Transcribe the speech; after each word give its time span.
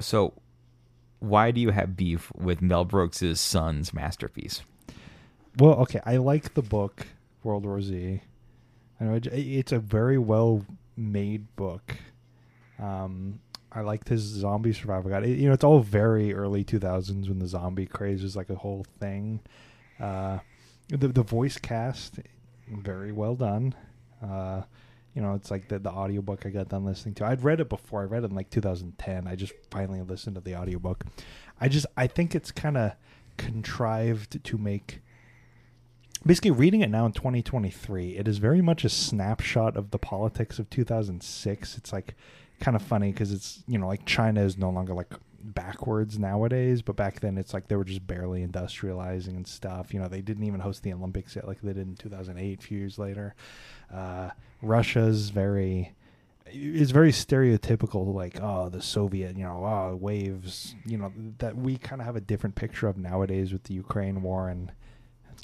So, 0.00 0.34
why 1.18 1.50
do 1.50 1.60
you 1.60 1.70
have 1.70 1.96
beef 1.96 2.32
with 2.34 2.62
Mel 2.62 2.84
Brooks' 2.84 3.40
son's 3.40 3.92
masterpiece? 3.92 4.62
Well, 5.58 5.74
okay, 5.80 6.00
I 6.06 6.18
like 6.18 6.54
the 6.54 6.62
book 6.62 7.06
World 7.42 7.64
War 7.64 7.80
Z. 7.80 8.20
I 9.00 9.04
know 9.04 9.20
it's 9.22 9.72
a 9.72 9.78
very 9.78 10.18
well 10.18 10.64
made 10.96 11.54
book. 11.56 11.96
Um, 12.78 13.40
I 13.72 13.80
liked 13.80 14.08
his 14.08 14.22
zombie 14.22 14.72
survival 14.72 15.10
guide. 15.10 15.26
You 15.26 15.48
know, 15.48 15.52
it's 15.52 15.64
all 15.64 15.80
very 15.80 16.32
early 16.32 16.64
two 16.64 16.78
thousands 16.78 17.28
when 17.28 17.38
the 17.38 17.46
zombie 17.46 17.86
craze 17.86 18.22
was 18.22 18.36
like 18.36 18.50
a 18.50 18.54
whole 18.54 18.84
thing. 18.98 19.40
Uh, 20.00 20.38
the 20.88 21.08
the 21.08 21.22
voice 21.22 21.58
cast 21.58 22.20
very 22.68 23.12
well 23.12 23.34
done. 23.34 23.74
Uh, 24.22 24.62
you 25.14 25.22
know, 25.22 25.34
it's 25.34 25.50
like 25.50 25.68
the 25.68 25.78
the 25.78 25.90
audiobook 25.90 26.46
I 26.46 26.50
got 26.50 26.68
done 26.68 26.84
listening 26.84 27.14
to. 27.16 27.26
I'd 27.26 27.42
read 27.42 27.60
it 27.60 27.68
before. 27.68 28.02
I 28.02 28.04
read 28.04 28.24
it 28.24 28.30
in 28.30 28.36
like 28.36 28.50
2010. 28.50 29.26
I 29.26 29.34
just 29.34 29.52
finally 29.70 30.02
listened 30.02 30.36
to 30.36 30.40
the 30.40 30.56
audiobook. 30.56 31.04
I 31.60 31.68
just 31.68 31.86
I 31.96 32.06
think 32.06 32.34
it's 32.34 32.50
kind 32.50 32.76
of 32.76 32.92
contrived 33.36 34.42
to 34.44 34.58
make 34.58 35.00
basically 36.26 36.50
reading 36.50 36.80
it 36.80 36.90
now 36.90 37.06
in 37.06 37.12
2023 37.12 38.16
it 38.16 38.26
is 38.26 38.38
very 38.38 38.60
much 38.60 38.84
a 38.84 38.88
snapshot 38.88 39.76
of 39.76 39.92
the 39.92 39.98
politics 39.98 40.58
of 40.58 40.68
2006 40.68 41.78
it's 41.78 41.92
like 41.92 42.16
kind 42.60 42.74
of 42.74 42.82
funny 42.82 43.12
because 43.12 43.32
it's 43.32 43.62
you 43.68 43.78
know 43.78 43.86
like 43.86 44.04
china 44.04 44.42
is 44.42 44.58
no 44.58 44.68
longer 44.68 44.92
like 44.92 45.14
backwards 45.40 46.18
nowadays 46.18 46.82
but 46.82 46.96
back 46.96 47.20
then 47.20 47.38
it's 47.38 47.54
like 47.54 47.68
they 47.68 47.76
were 47.76 47.84
just 47.84 48.06
barely 48.06 48.46
industrializing 48.46 49.36
and 49.36 49.46
stuff. 49.46 49.94
You 49.94 50.00
know 50.00 50.08
they 50.08 50.20
didn't 50.20 50.44
even 50.44 50.60
host 50.60 50.82
the 50.82 50.92
olympics 50.92 51.36
yet 51.36 51.46
like 51.46 51.60
they 51.60 51.72
did 51.72 51.86
in 51.86 51.96
2008 51.96 52.58
a 52.58 52.62
few 52.62 52.78
years 52.78 52.98
later. 52.98 53.34
Uh, 53.92 54.30
russia's 54.60 55.30
very 55.30 55.94
it's 56.46 56.90
very 56.90 57.12
stereotypical 57.12 58.12
like 58.14 58.40
oh 58.40 58.68
the 58.68 58.80
soviet 58.82 59.36
you 59.36 59.44
know 59.44 59.64
oh 59.64 59.96
waves 59.96 60.74
you 60.86 60.96
know 60.96 61.12
that 61.38 61.56
we 61.56 61.76
kind 61.76 62.00
of 62.00 62.06
have 62.06 62.16
a 62.16 62.20
different 62.20 62.56
picture 62.56 62.88
of 62.88 62.96
nowadays 62.96 63.52
with 63.52 63.64
the 63.64 63.74
ukraine 63.74 64.22
war 64.22 64.48
and 64.48 64.72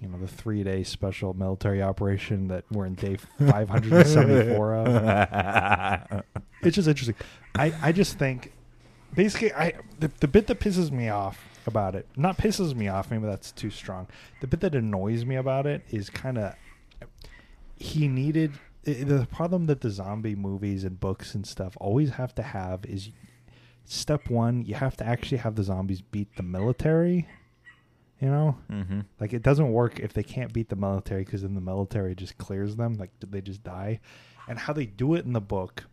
you 0.00 0.08
know 0.08 0.18
the 0.18 0.26
three 0.28 0.62
day 0.64 0.82
special 0.82 1.34
military 1.34 1.82
operation 1.82 2.48
that 2.48 2.64
we're 2.70 2.86
in 2.86 2.94
day 2.94 3.16
574 3.38 4.74
of. 4.74 6.22
It's 6.62 6.76
just 6.76 6.88
interesting. 6.88 7.14
I 7.54 7.72
i 7.82 7.92
just 7.92 8.18
think 8.18 8.52
basically 9.14 9.52
i 9.54 9.72
the, 9.98 10.10
the 10.20 10.28
bit 10.28 10.46
that 10.46 10.60
pisses 10.60 10.90
me 10.90 11.08
off 11.08 11.48
about 11.66 11.94
it 11.94 12.06
not 12.16 12.36
pisses 12.36 12.74
me 12.74 12.88
off 12.88 13.10
maybe 13.10 13.24
that's 13.26 13.52
too 13.52 13.70
strong 13.70 14.06
the 14.40 14.46
bit 14.46 14.60
that 14.60 14.74
annoys 14.74 15.24
me 15.24 15.36
about 15.36 15.66
it 15.66 15.82
is 15.90 16.10
kind 16.10 16.38
of 16.38 16.54
he 17.76 18.08
needed 18.08 18.52
the 18.84 19.26
problem 19.32 19.66
that 19.66 19.80
the 19.80 19.90
zombie 19.90 20.34
movies 20.34 20.84
and 20.84 21.00
books 21.00 21.34
and 21.34 21.46
stuff 21.46 21.76
always 21.80 22.10
have 22.10 22.34
to 22.34 22.42
have 22.42 22.84
is 22.84 23.10
step 23.86 24.28
one 24.28 24.64
you 24.64 24.74
have 24.74 24.96
to 24.96 25.06
actually 25.06 25.38
have 25.38 25.54
the 25.54 25.62
zombies 25.62 26.00
beat 26.00 26.36
the 26.36 26.42
military 26.42 27.26
you 28.20 28.30
know 28.30 28.56
mm-hmm. 28.70 29.00
like 29.20 29.32
it 29.32 29.42
doesn't 29.42 29.72
work 29.72 29.98
if 30.00 30.12
they 30.12 30.22
can't 30.22 30.52
beat 30.52 30.68
the 30.68 30.76
military 30.76 31.24
because 31.24 31.42
then 31.42 31.54
the 31.54 31.60
military 31.60 32.14
just 32.14 32.38
clears 32.38 32.76
them. 32.76 32.94
Like 32.94 33.10
they 33.20 33.40
just 33.40 33.62
die. 33.62 34.00
And 34.48 34.58
how 34.58 34.72
they 34.72 34.86
do 34.86 35.14
it 35.14 35.24
in 35.24 35.32
the 35.32 35.40
book 35.40 35.84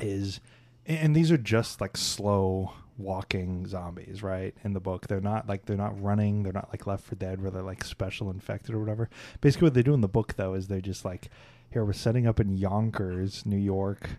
is, 0.00 0.40
and 0.88 1.14
these 1.14 1.30
are 1.30 1.38
just 1.38 1.80
like 1.80 1.96
slow 1.96 2.72
walking 2.96 3.66
zombies, 3.66 4.22
right? 4.22 4.54
In 4.64 4.72
the 4.72 4.80
book, 4.80 5.06
they're 5.06 5.20
not 5.20 5.48
like 5.48 5.66
they're 5.66 5.76
not 5.76 6.00
running. 6.02 6.42
They're 6.42 6.52
not 6.52 6.70
like 6.70 6.86
Left 6.86 7.04
4 7.04 7.16
Dead 7.16 7.40
where 7.40 7.50
they're 7.50 7.62
like 7.62 7.84
special 7.84 8.30
infected 8.30 8.74
or 8.74 8.80
whatever. 8.80 9.08
Basically, 9.40 9.66
what 9.66 9.74
they 9.74 9.82
do 9.82 9.94
in 9.94 10.00
the 10.00 10.08
book 10.08 10.34
though 10.34 10.54
is 10.54 10.66
they're 10.66 10.80
just 10.80 11.04
like, 11.04 11.30
here 11.70 11.84
we're 11.84 11.92
setting 11.92 12.26
up 12.26 12.40
in 12.40 12.56
Yonkers, 12.56 13.44
New 13.46 13.58
York. 13.58 14.10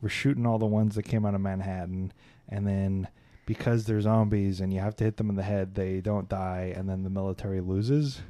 We're 0.00 0.08
shooting 0.08 0.46
all 0.46 0.58
the 0.58 0.66
ones 0.66 0.94
that 0.94 1.04
came 1.04 1.24
out 1.24 1.34
of 1.34 1.40
Manhattan, 1.40 2.12
and 2.48 2.66
then 2.66 3.08
because 3.46 3.84
they're 3.84 4.00
zombies 4.00 4.60
and 4.60 4.72
you 4.72 4.80
have 4.80 4.96
to 4.96 5.04
hit 5.04 5.16
them 5.16 5.30
in 5.30 5.36
the 5.36 5.42
head, 5.42 5.74
they 5.74 6.00
don't 6.00 6.28
die, 6.28 6.72
and 6.76 6.88
then 6.88 7.02
the 7.02 7.10
military 7.10 7.60
loses. 7.60 8.20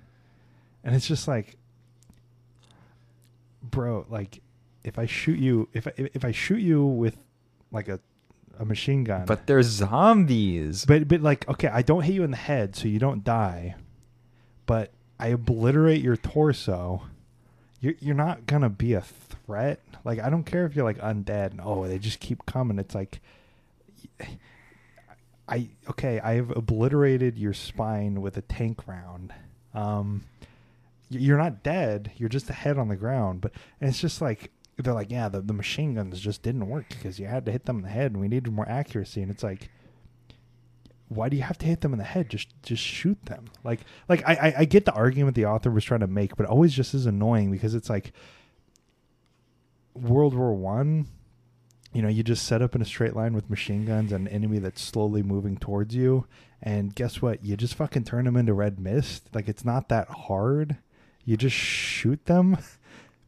And 0.85 0.95
it's 0.95 1.07
just 1.07 1.29
like, 1.29 1.57
bro, 3.63 4.07
like 4.09 4.41
if 4.85 4.99
I 4.99 5.07
shoot 5.07 5.39
you, 5.39 5.69
if 5.73 5.87
I, 5.87 5.93
if 5.97 6.25
I 6.25 6.31
shoot 6.31 6.61
you 6.61 6.85
with 6.85 7.17
like 7.73 7.89
a 7.89 7.99
a 8.59 8.65
machine 8.65 9.03
gun, 9.03 9.25
But 9.27 9.47
they're 9.47 9.63
zombies. 9.63 10.85
but 10.85 11.09
but 11.09 11.21
like 11.23 11.49
okay, 11.49 11.69
I 11.69 11.83
don't 11.83 12.03
hit 12.03 12.15
you 12.15 12.23
in 12.23 12.31
the 12.31 12.37
head, 12.37 12.77
so 12.77 12.87
you 12.87 12.99
don't 12.99 13.25
die, 13.25 13.75
but 14.67 14.91
I 15.19 15.29
obliterate 15.29 16.03
your 16.03 16.17
torso. 16.17 17.03
You're 17.81 17.95
you're 18.01 18.15
not 18.15 18.47
gonna 18.47 18.69
be 18.71 18.93
a 18.93 19.01
threat. 19.01 19.81
Like 20.05 20.19
I 20.21 20.29
don't 20.31 20.45
care 20.45 20.67
if 20.67 20.77
you're 20.77 20.85
like 20.85 20.99
undead 20.99 21.53
and 21.53 21.61
oh 21.65 21.87
they 21.87 21.99
just 21.99 22.21
keep 22.21 22.45
coming. 22.47 22.79
It's 22.79 22.95
like 22.95 23.21
I 25.49 25.69
okay, 25.91 26.21
I 26.21 26.35
have 26.35 26.51
obliterated 26.57 27.39
your 27.39 27.53
spine 27.55 28.21
with 28.21 28.37
a 28.37 28.43
tank 28.43 28.87
round. 28.87 29.33
Um, 29.75 30.25
you're 31.11 31.39
not 31.39 31.63
dead. 31.63 32.13
You're 32.17 32.29
just 32.29 32.49
a 32.49 32.53
head 32.55 32.79
on 32.79 32.89
the 32.89 32.97
ground. 32.97 33.41
But 33.41 33.53
and 33.81 33.91
it's 33.91 34.01
just 34.01 34.21
like 34.21 34.51
they're 34.83 34.95
like, 34.95 35.11
yeah, 35.11 35.29
the, 35.29 35.41
the 35.41 35.53
machine 35.53 35.95
guns 35.95 36.21
just 36.21 36.43
didn't 36.43 36.69
work 36.69 36.89
because 36.89 37.19
you 37.19 37.27
had 37.27 37.45
to 37.47 37.53
hit 37.53 37.65
them 37.65 37.79
in 37.79 37.83
the 37.83 37.89
head, 37.89 38.13
and 38.13 38.21
we 38.21 38.29
needed 38.29 38.53
more 38.53 38.69
accuracy. 38.69 39.23
And 39.23 39.31
it's 39.31 39.43
like, 39.43 39.71
why 41.15 41.29
do 41.29 41.37
you 41.37 41.43
have 41.43 41.59
to 41.59 41.67
hit 41.67 41.81
them 41.81 41.93
in 41.93 41.99
the 41.99 42.05
head? 42.05 42.31
Just 42.31 42.49
just 42.63 42.83
shoot 42.83 43.19
them. 43.27 43.47
Like 43.65 43.81
like 44.09 44.23
I 44.27 44.35
I, 44.35 44.55
I 44.59 44.65
get 44.65 44.85
the 44.85 44.93
argument 44.93 45.37
the 45.37 45.47
author 45.47 45.71
was 45.71 45.85
trying 45.85 46.01
to 46.01 46.07
make, 46.07 46.37
but 46.37 46.47
always 46.47 46.73
just 46.73 46.95
is 46.95 47.07
annoying 47.07 47.51
because 47.51 47.75
it's 47.75 47.91
like 47.91 48.13
World 49.95 50.35
War 50.35 50.55
One. 50.55 51.09
You 51.93 52.01
know, 52.01 52.09
you 52.09 52.23
just 52.23 52.47
set 52.47 52.63
up 52.63 52.75
in 52.75 52.81
a 52.81 52.87
straight 52.87 53.15
line 53.15 53.35
with 53.35 53.51
machine 53.51 53.85
guns 53.85 54.13
and 54.13 54.27
an 54.27 54.33
enemy 54.33 54.59
that's 54.59 54.81
slowly 54.81 55.23
moving 55.23 55.59
towards 55.59 55.95
you, 55.95 56.27
and 56.63 56.95
guess 56.95 57.21
what? 57.21 57.45
You 57.45 57.57
just 57.57 57.75
fucking 57.75 58.05
turn 58.05 58.25
them 58.25 58.37
into 58.37 58.55
red 58.55 58.81
mist. 58.81 59.29
Like 59.35 59.49
it's 59.49 59.65
not 59.65 59.89
that 59.91 60.09
hard. 60.09 60.79
You 61.25 61.37
just 61.37 61.55
shoot 61.55 62.25
them 62.25 62.57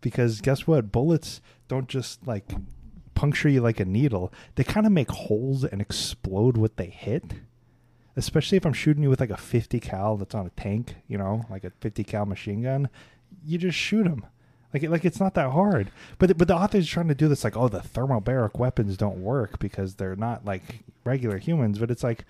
because 0.04 0.42
guess 0.42 0.66
what? 0.66 0.92
Bullets 0.92 1.40
don't 1.66 1.88
just 1.88 2.26
like 2.26 2.52
puncture 3.14 3.48
you 3.48 3.62
like 3.62 3.80
a 3.80 3.86
needle. 3.86 4.30
They 4.54 4.64
kind 4.64 4.84
of 4.84 4.92
make 4.92 5.10
holes 5.10 5.64
and 5.64 5.80
explode 5.80 6.58
what 6.58 6.76
they 6.76 6.88
hit. 6.88 7.24
Especially 8.14 8.56
if 8.56 8.66
I'm 8.66 8.74
shooting 8.74 9.02
you 9.02 9.08
with 9.08 9.18
like 9.18 9.30
a 9.30 9.36
50 9.38 9.80
cal 9.80 10.18
that's 10.18 10.34
on 10.34 10.46
a 10.46 10.50
tank, 10.50 10.96
you 11.08 11.16
know, 11.16 11.46
like 11.48 11.64
a 11.64 11.70
50 11.80 12.04
cal 12.04 12.26
machine 12.26 12.62
gun, 12.62 12.90
you 13.42 13.56
just 13.56 13.78
shoot 13.78 14.04
them. 14.04 14.26
Like, 14.74 14.82
like 14.82 15.04
it's 15.06 15.20
not 15.20 15.32
that 15.34 15.52
hard. 15.52 15.90
But 16.18 16.36
but 16.36 16.48
the 16.48 16.54
author's 16.54 16.86
trying 16.86 17.08
to 17.08 17.14
do 17.14 17.26
this 17.26 17.42
like, 17.42 17.56
oh, 17.56 17.68
the 17.68 17.80
thermobaric 17.80 18.58
weapons 18.58 18.98
don't 18.98 19.22
work 19.22 19.58
because 19.58 19.94
they're 19.94 20.16
not 20.16 20.44
like 20.44 20.84
regular 21.04 21.38
humans. 21.38 21.78
But 21.78 21.90
it's 21.90 22.04
like, 22.04 22.26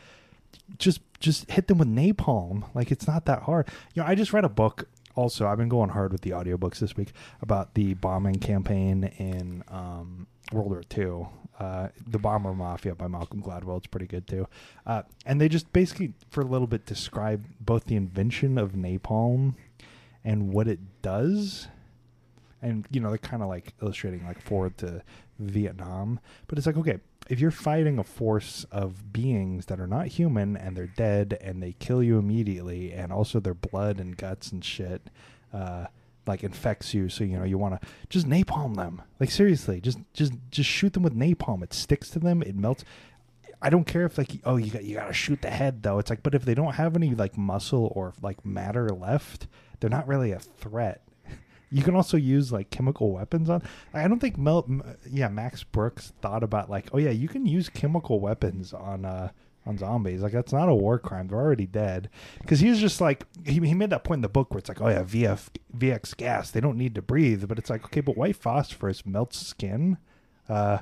just 0.79 1.01
just 1.19 1.51
hit 1.51 1.67
them 1.67 1.79
with 1.79 1.89
napalm. 1.89 2.69
Like 2.73 2.93
it's 2.93 3.09
not 3.09 3.25
that 3.25 3.43
hard. 3.43 3.67
You 3.95 4.03
know, 4.03 4.09
I 4.09 4.15
just 4.15 4.33
read 4.33 4.45
a 4.45 4.49
book. 4.49 4.87
Also, 5.15 5.47
I've 5.47 5.59
been 5.59 5.69
going 5.69 5.91
hard 5.91 6.13
with 6.13 6.23
the 6.23 6.31
audiobooks 6.31 6.79
this 6.79 6.97
week 6.97 7.13
about 7.41 7.75
the 7.75 7.95
bombing 7.95 8.37
campaign 8.37 9.05
in 9.19 9.63
um, 9.69 10.27
World 10.53 10.71
War 10.71 10.83
II. 10.97 11.29
Uh, 11.59 11.89
the 12.05 12.19
Bomber 12.19 12.53
Mafia 12.53 12.97
by 12.97 13.07
Malcolm 13.07 13.41
Gladwell. 13.41 13.79
It's 13.79 13.87
pretty 13.87 14.07
good 14.07 14.27
too. 14.27 14.49
Uh, 14.85 15.03
and 15.25 15.41
they 15.41 15.49
just 15.49 15.73
basically, 15.73 16.15
for 16.29 16.41
a 16.41 16.45
little 16.45 16.67
bit, 16.67 16.85
describe 16.85 17.45
both 17.61 17.85
the 17.85 17.95
invention 17.95 18.59
of 18.59 18.73
napalm 18.73 19.55
and 20.25 20.53
what 20.53 20.67
it 20.67 20.81
does 21.01 21.69
and 22.65 22.87
you 22.91 22.99
know 22.99 23.11
they're 23.11 23.19
kind 23.19 23.43
of 23.43 23.49
like 23.49 23.75
illustrating 23.83 24.25
like 24.25 24.41
forward 24.41 24.77
to 24.79 25.03
Vietnam. 25.39 26.19
But 26.49 26.59
it's 26.59 26.67
like 26.67 26.79
okay, 26.79 26.99
if 27.29 27.41
you're 27.41 27.51
fighting 27.51 27.99
a 27.99 28.05
force 28.05 28.65
of 28.71 29.13
beings 29.13 29.67
that 29.67 29.81
are 29.81 29.87
not 29.87 30.09
human 30.09 30.57
and 30.57 30.77
they're 30.77 30.87
dead 30.87 31.39
and 31.41 31.63
they 31.63 31.75
kill 31.79 32.03
you 32.03 32.19
immediately, 32.19 32.93
and 32.93 33.13
also 33.13 33.41
their 33.41 33.55
blood 33.55 33.99
and 33.99 34.17
guts 34.17 34.53
and 34.53 34.65
shit, 34.65 35.09
uh, 35.53 35.87
like 36.27 36.43
infects 36.43 36.95
you, 36.95 37.09
so 37.09 37.25
you 37.25 37.39
know 37.39 37.45
you 37.45 37.59
want 37.59 37.81
to 37.81 37.89
just 38.09 38.29
napalm 38.29 38.77
them. 38.77 39.03
Like 39.21 39.31
seriously, 39.31 39.81
just 39.81 39.99
just 40.13 40.33
just 40.51 40.69
shoot 40.69 40.93
them 40.93 41.03
with 41.03 41.17
napalm. 41.17 41.63
It 41.63 41.73
sticks 41.73 42.11
to 42.11 42.19
them. 42.19 42.43
It 42.43 42.57
melts. 42.57 42.85
I 43.61 43.71
don't 43.71 43.87
care 43.87 44.05
if 44.05 44.19
like 44.19 44.31
oh 44.45 44.57
you 44.57 44.71
got 44.71 44.85
you 44.85 44.97
got 44.97 45.07
to 45.07 45.13
shoot 45.13 45.43
the 45.43 45.51
head 45.51 45.83
though. 45.83 45.99
It's 45.99 46.11
like 46.11 46.23
but 46.23 46.35
if 46.35 46.45
they 46.45 46.55
don't 46.55 46.75
have 46.75 46.97
any 46.97 47.15
like 47.15 47.37
muscle 47.37 47.93
or 47.95 48.15
like 48.23 48.45
matter 48.45 48.89
left, 48.89 49.47
they're 49.81 49.91
not 49.91 50.09
really 50.09 50.33
a 50.33 50.39
threat. 50.39 51.04
You 51.75 51.83
can 51.83 51.97
also 51.97 52.17
use 52.17 52.53
like 52.53 52.71
chemical 52.71 53.11
weapons 53.11 53.51
on. 53.51 53.61
I 53.93 54.07
don't 54.07 54.21
think 54.21 54.39
Mel, 54.39 54.65
yeah, 55.11 55.27
Max 55.27 55.65
Brooks 55.65 56.13
thought 56.23 56.45
about 56.45 56.71
like, 56.71 56.89
oh 56.93 56.99
yeah, 56.99 57.11
you 57.11 57.27
can 57.27 57.47
use 57.47 57.69
chemical 57.69 58.21
weapons 58.21 58.73
on 58.73 59.05
uh 59.05 59.31
on 59.67 59.77
zombies. 59.77 60.23
Like 60.23 60.31
that's 60.31 60.53
not 60.53 60.69
a 60.69 60.75
war 60.75 61.01
crime. 61.01 61.27
They're 61.27 61.37
already 61.37 61.67
dead. 61.67 62.11
Because 62.41 62.61
he 62.61 62.71
was 62.71 62.79
just 62.79 63.01
like 63.01 63.25
he 63.45 63.55
he 63.55 63.75
made 63.75 63.91
that 63.91 64.05
point 64.05 64.19
in 64.19 64.23
the 64.23 64.29
book 64.29 64.53
where 64.53 64.59
it's 64.59 64.69
like, 64.69 64.81
oh 64.81 64.89
yeah, 64.89 65.03
VF 65.03 65.49
VX 65.77 66.17
gas. 66.17 66.53
They 66.53 66.61
don't 66.61 66.79
need 66.79 66.95
to 66.95 67.03
breathe. 67.03 67.49
But 67.49 67.59
it's 67.59 67.71
like 67.71 67.85
okay, 67.87 68.01
but 68.01 68.17
white 68.17 68.37
phosphorus 68.37 69.05
melts 69.05 69.45
skin. 69.45 69.99
Uh, 70.49 70.79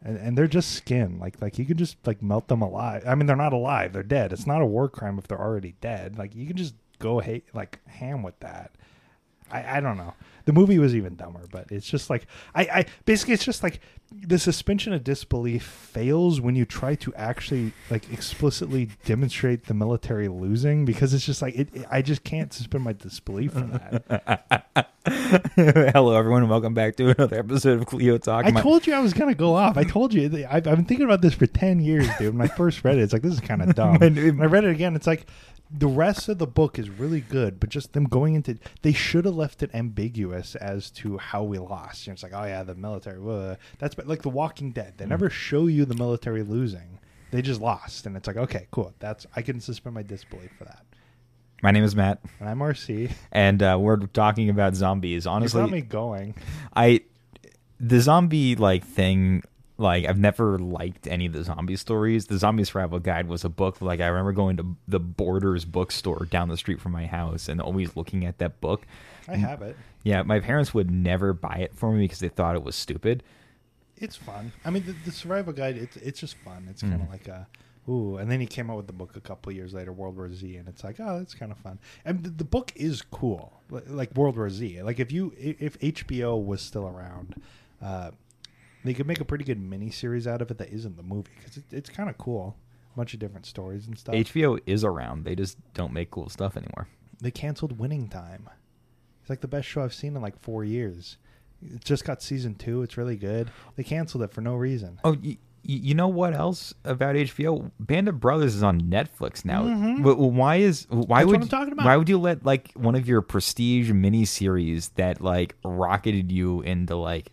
and, 0.00 0.16
and 0.16 0.38
they're 0.38 0.46
just 0.46 0.76
skin. 0.76 1.18
Like 1.18 1.42
like 1.42 1.58
you 1.58 1.64
can 1.64 1.76
just 1.76 1.96
like 2.06 2.22
melt 2.22 2.46
them 2.46 2.62
alive. 2.62 3.02
I 3.04 3.16
mean, 3.16 3.26
they're 3.26 3.34
not 3.34 3.52
alive. 3.52 3.92
They're 3.92 4.04
dead. 4.04 4.32
It's 4.32 4.46
not 4.46 4.62
a 4.62 4.66
war 4.66 4.88
crime 4.88 5.18
if 5.18 5.26
they're 5.26 5.40
already 5.40 5.74
dead. 5.80 6.16
Like 6.16 6.36
you 6.36 6.46
can 6.46 6.56
just 6.56 6.76
go 7.00 7.18
hate 7.18 7.46
like 7.52 7.80
ham 7.88 8.22
with 8.22 8.38
that. 8.38 8.70
I, 9.50 9.78
I 9.78 9.80
don't 9.80 9.96
know. 9.96 10.14
The 10.46 10.52
movie 10.52 10.78
was 10.78 10.94
even 10.94 11.16
dumber, 11.16 11.44
but 11.50 11.70
it's 11.72 11.86
just 11.88 12.08
like 12.08 12.26
I, 12.54 12.62
I 12.62 12.84
basically 13.04 13.34
it's 13.34 13.44
just 13.44 13.62
like 13.64 13.80
the 14.12 14.38
suspension 14.38 14.92
of 14.92 15.02
disbelief 15.02 15.64
fails 15.64 16.40
when 16.40 16.54
you 16.54 16.64
try 16.64 16.94
to 16.94 17.12
actually 17.16 17.72
like 17.90 18.12
explicitly 18.12 18.90
demonstrate 19.04 19.64
the 19.66 19.74
military 19.74 20.28
losing 20.28 20.84
because 20.84 21.12
it's 21.12 21.26
just 21.26 21.42
like 21.42 21.56
it, 21.56 21.68
it- 21.74 21.86
I 21.90 22.00
just 22.00 22.22
can't 22.22 22.52
suspend 22.52 22.84
my 22.84 22.92
disbelief 22.92 23.52
for 23.54 23.60
that. 23.62 24.92
Hello, 25.94 26.14
everyone, 26.16 26.42
and 26.42 26.50
welcome 26.50 26.74
back 26.74 26.94
to 26.96 27.08
another 27.10 27.40
episode 27.40 27.80
of 27.80 27.86
Kleio 27.86 28.22
Talk. 28.22 28.46
I 28.46 28.50
My- 28.52 28.60
told 28.62 28.86
you 28.86 28.94
I 28.94 29.00
was 29.00 29.14
gonna 29.14 29.34
go 29.34 29.54
off. 29.56 29.76
I 29.76 29.82
told 29.82 30.14
you 30.14 30.26
I've, 30.48 30.68
I've 30.68 30.76
been 30.76 30.84
thinking 30.84 31.06
about 31.06 31.22
this 31.22 31.34
for 31.34 31.46
ten 31.46 31.80
years, 31.80 32.06
dude. 32.20 32.36
When 32.36 32.48
I 32.48 32.54
first 32.54 32.84
read 32.84 32.98
it, 32.98 33.02
it's 33.02 33.12
like 33.12 33.22
this 33.22 33.34
is 33.34 33.40
kind 33.40 33.62
of 33.62 33.74
dumb. 33.74 33.98
When 33.98 34.40
I 34.40 34.44
read 34.46 34.62
it 34.62 34.70
again, 34.70 34.94
it's 34.94 35.08
like 35.08 35.26
the 35.68 35.88
rest 35.88 36.28
of 36.28 36.38
the 36.38 36.46
book 36.46 36.78
is 36.78 36.88
really 36.88 37.20
good, 37.20 37.58
but 37.58 37.70
just 37.70 37.92
them 37.92 38.04
going 38.04 38.36
into 38.36 38.56
they 38.82 38.92
should 38.92 39.24
have 39.24 39.34
left 39.34 39.64
it 39.64 39.70
ambiguous 39.74 40.35
as 40.56 40.90
to 40.92 41.18
how 41.18 41.42
we 41.42 41.58
lost. 41.58 42.06
You 42.06 42.10
know, 42.10 42.14
it's 42.14 42.22
like 42.22 42.32
oh 42.34 42.44
yeah, 42.44 42.62
the 42.62 42.74
military. 42.74 43.18
blah. 43.18 43.56
That's 43.78 43.94
but 43.94 44.06
like 44.06 44.22
The 44.22 44.28
Walking 44.30 44.72
Dead. 44.72 44.94
They 44.96 45.06
never 45.06 45.30
show 45.30 45.66
you 45.66 45.84
the 45.84 45.94
military 45.94 46.42
losing. 46.42 46.98
They 47.32 47.42
just 47.42 47.60
lost, 47.60 48.06
and 48.06 48.16
it's 48.16 48.26
like 48.26 48.36
okay, 48.36 48.66
cool. 48.70 48.94
That's 48.98 49.26
I 49.34 49.42
can 49.42 49.60
suspend 49.60 49.94
my 49.94 50.02
disbelief 50.02 50.50
for 50.58 50.64
that. 50.64 50.84
My 51.62 51.70
name 51.70 51.84
is 51.84 51.96
Matt, 51.96 52.20
And 52.38 52.48
I'm 52.48 52.58
RC. 52.58 53.10
and 53.32 53.62
uh, 53.62 53.78
we're 53.80 53.96
talking 53.96 54.50
about 54.50 54.74
zombies. 54.74 55.24
You 55.24 55.30
Honestly, 55.30 55.60
got 55.62 55.70
me 55.70 55.80
going. 55.80 56.34
I 56.74 57.00
the 57.80 58.00
zombie 58.00 58.56
like 58.56 58.84
thing 58.84 59.42
like 59.78 60.06
I've 60.06 60.18
never 60.18 60.58
liked 60.58 61.06
any 61.06 61.26
of 61.26 61.32
the 61.32 61.44
zombie 61.44 61.76
stories. 61.76 62.26
The 62.26 62.38
Zombie 62.38 62.64
Survival 62.64 62.98
Guide 62.98 63.28
was 63.28 63.44
a 63.44 63.48
book 63.48 63.80
like 63.80 64.00
I 64.00 64.06
remember 64.06 64.32
going 64.32 64.56
to 64.56 64.76
the 64.88 65.00
Borders 65.00 65.64
bookstore 65.64 66.26
down 66.30 66.48
the 66.48 66.56
street 66.56 66.80
from 66.80 66.92
my 66.92 67.06
house 67.06 67.48
and 67.48 67.60
always 67.60 67.96
looking 67.96 68.24
at 68.24 68.38
that 68.38 68.60
book. 68.60 68.86
I 69.28 69.36
have 69.36 69.60
it. 69.62 69.76
Yeah, 70.02 70.22
my 70.22 70.40
parents 70.40 70.72
would 70.72 70.90
never 70.90 71.32
buy 71.32 71.56
it 71.56 71.74
for 71.74 71.92
me 71.92 72.04
because 72.04 72.20
they 72.20 72.28
thought 72.28 72.54
it 72.56 72.62
was 72.62 72.76
stupid. 72.76 73.22
It's 73.98 74.16
fun. 74.16 74.52
I 74.64 74.70
mean, 74.70 74.84
the, 74.86 74.94
the 75.04 75.10
survival 75.12 75.52
guide. 75.52 75.76
It's 75.76 75.96
it's 75.96 76.20
just 76.20 76.36
fun. 76.36 76.66
It's 76.70 76.82
kind 76.82 76.94
of 76.94 77.00
Mhm. 77.00 77.10
like 77.10 77.28
a 77.28 77.46
ooh. 77.88 78.16
And 78.18 78.30
then 78.30 78.40
he 78.40 78.46
came 78.46 78.70
out 78.70 78.76
with 78.76 78.86
the 78.86 78.92
book 78.92 79.16
a 79.16 79.20
couple 79.20 79.52
years 79.52 79.72
later, 79.74 79.92
World 79.92 80.16
War 80.16 80.30
Z, 80.32 80.56
and 80.56 80.68
it's 80.68 80.84
like 80.84 80.96
oh, 81.00 81.18
that's 81.18 81.34
kind 81.34 81.50
of 81.52 81.58
fun. 81.58 81.78
And 82.04 82.22
the, 82.22 82.30
the 82.30 82.44
book 82.44 82.72
is 82.76 83.02
cool, 83.02 83.52
like 83.70 84.14
World 84.16 84.36
War 84.36 84.48
Z. 84.50 84.82
Like 84.82 85.00
if 85.00 85.12
you 85.12 85.32
if 85.38 85.78
HBO 85.80 86.42
was 86.42 86.60
still 86.62 86.86
around, 86.86 87.40
uh, 87.82 88.10
they 88.86 88.94
could 88.94 89.06
make 89.06 89.20
a 89.20 89.24
pretty 89.24 89.44
good 89.44 89.60
mini 89.60 89.90
series 89.90 90.26
out 90.26 90.40
of 90.42 90.50
it 90.50 90.58
that 90.58 90.70
isn't 90.70 90.96
the 90.96 91.02
movie 91.02 91.30
because 91.38 91.56
it, 91.56 91.64
it's 91.70 91.90
kind 91.90 92.08
of 92.10 92.16
cool. 92.18 92.56
A 92.94 92.96
bunch 92.96 93.12
of 93.14 93.20
different 93.20 93.44
stories 93.46 93.86
and 93.86 93.98
stuff. 93.98 94.14
HBO 94.14 94.58
is 94.66 94.82
around. 94.84 95.24
They 95.24 95.34
just 95.34 95.58
don't 95.74 95.92
make 95.92 96.10
cool 96.10 96.28
stuff 96.28 96.56
anymore. 96.56 96.88
they 97.20 97.30
canceled 97.30 97.78
Winning 97.78 98.08
Time. 98.08 98.48
It's 99.20 99.28
like 99.30 99.40
the 99.40 99.48
best 99.48 99.66
show 99.68 99.82
I've 99.82 99.92
seen 99.94 100.14
in 100.16 100.22
like 100.22 100.38
four 100.40 100.64
years. 100.64 101.16
It 101.62 101.84
just 101.84 102.04
got 102.04 102.22
season 102.22 102.54
two. 102.54 102.82
It's 102.82 102.96
really 102.96 103.16
good. 103.16 103.50
They 103.76 103.82
canceled 103.82 104.22
it 104.22 104.30
for 104.32 104.40
no 104.40 104.54
reason. 104.54 105.00
Oh, 105.04 105.16
y- 105.22 105.38
you 105.68 105.94
know 105.94 106.06
what 106.06 106.32
else 106.32 106.72
about 106.84 107.16
HBO? 107.16 107.72
Band 107.80 108.08
of 108.08 108.20
Brothers 108.20 108.54
is 108.54 108.62
on 108.62 108.82
Netflix 108.82 109.44
now. 109.44 109.64
Mhm. 109.64 109.98
Wh- 110.02 110.18
Why 110.32 110.56
is 110.56 110.86
why 110.88 111.20
That's 111.20 111.26
would 111.26 111.32
what 111.38 111.42
I'm 111.42 111.48
talking 111.48 111.72
about. 111.72 111.86
why 111.86 111.96
would 111.96 112.08
you 112.08 112.18
let 112.18 112.44
like 112.46 112.70
one 112.74 112.94
of 112.94 113.08
your 113.08 113.20
prestige 113.20 113.90
miniseries 113.90 114.90
that 114.94 115.20
like 115.20 115.56
rocketed 115.64 116.30
you 116.30 116.60
into 116.62 116.94
like 116.94 117.32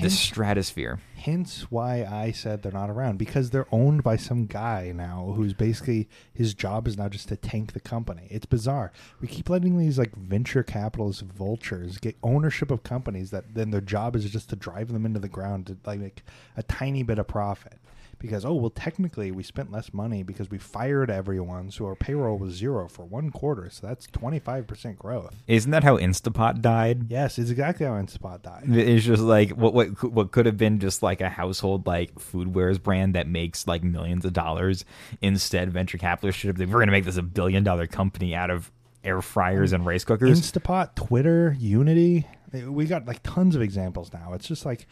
the 0.00 0.10
stratosphere? 0.10 1.00
Hence 1.16 1.70
why 1.70 2.04
I 2.04 2.32
said 2.32 2.62
they're 2.62 2.72
not 2.72 2.90
around 2.90 3.18
because 3.18 3.50
they're 3.50 3.72
owned 3.72 4.02
by 4.02 4.16
some 4.16 4.46
guy 4.46 4.92
now 4.94 5.32
who's 5.36 5.54
basically 5.54 6.08
his 6.32 6.52
job 6.52 6.86
is 6.86 6.98
now 6.98 7.08
just 7.08 7.28
to 7.28 7.36
tank 7.36 7.72
the 7.72 7.80
company. 7.80 8.26
It's 8.30 8.46
bizarre. 8.46 8.92
We 9.20 9.28
keep 9.28 9.48
letting 9.48 9.78
these 9.78 9.98
like 9.98 10.14
venture 10.14 10.62
capitalist 10.62 11.22
vultures 11.22 11.98
get 11.98 12.16
ownership 12.22 12.70
of 12.70 12.82
companies 12.82 13.30
that 13.30 13.54
then 13.54 13.70
their 13.70 13.80
job 13.80 14.16
is 14.16 14.30
just 14.30 14.50
to 14.50 14.56
drive 14.56 14.92
them 14.92 15.06
into 15.06 15.20
the 15.20 15.28
ground 15.28 15.66
to 15.68 15.76
like 15.86 16.00
make 16.00 16.22
a 16.56 16.62
tiny 16.62 17.02
bit 17.02 17.18
of 17.18 17.26
profit. 17.28 17.78
Because 18.24 18.46
oh 18.46 18.54
well, 18.54 18.70
technically 18.70 19.30
we 19.30 19.42
spent 19.42 19.70
less 19.70 19.92
money 19.92 20.22
because 20.22 20.50
we 20.50 20.56
fired 20.56 21.10
everyone, 21.10 21.70
so 21.70 21.84
our 21.84 21.94
payroll 21.94 22.38
was 22.38 22.54
zero 22.54 22.88
for 22.88 23.04
one 23.04 23.30
quarter. 23.30 23.68
So 23.70 23.86
that's 23.86 24.06
twenty 24.06 24.38
five 24.38 24.66
percent 24.66 24.98
growth. 24.98 25.36
Isn't 25.46 25.70
that 25.72 25.84
how 25.84 25.98
Instapot 25.98 26.62
died? 26.62 27.10
Yes, 27.10 27.38
it's 27.38 27.50
exactly 27.50 27.84
how 27.84 27.92
instapot 27.92 28.42
died. 28.42 28.64
It's 28.68 29.04
just 29.04 29.22
like 29.22 29.50
what 29.50 29.74
what 29.74 30.02
what 30.02 30.32
could 30.32 30.46
have 30.46 30.56
been 30.56 30.80
just 30.80 31.02
like 31.02 31.20
a 31.20 31.28
household 31.28 31.86
like 31.86 32.14
foodwares 32.14 32.82
brand 32.82 33.14
that 33.14 33.28
makes 33.28 33.66
like 33.66 33.82
millions 33.82 34.24
of 34.24 34.32
dollars. 34.32 34.86
Instead, 35.20 35.70
venture 35.70 35.98
capitalists 35.98 36.40
should 36.40 36.48
have 36.48 36.56
been, 36.56 36.70
we're 36.70 36.78
going 36.78 36.88
to 36.88 36.92
make 36.92 37.04
this 37.04 37.18
a 37.18 37.22
billion 37.22 37.62
dollar 37.62 37.86
company 37.86 38.34
out 38.34 38.50
of 38.50 38.70
air 39.04 39.20
fryers 39.20 39.72
and 39.72 39.84
rice 39.84 40.04
cookers. 40.04 40.40
Instapot, 40.40 40.94
Twitter, 40.94 41.54
Unity. 41.58 42.26
Eh, 42.52 42.64
we 42.64 42.86
got 42.86 43.06
like 43.06 43.20
tons 43.22 43.54
of 43.54 43.62
examples 43.62 44.12
now. 44.12 44.32
It's 44.32 44.48
just 44.48 44.64
like 44.64 44.86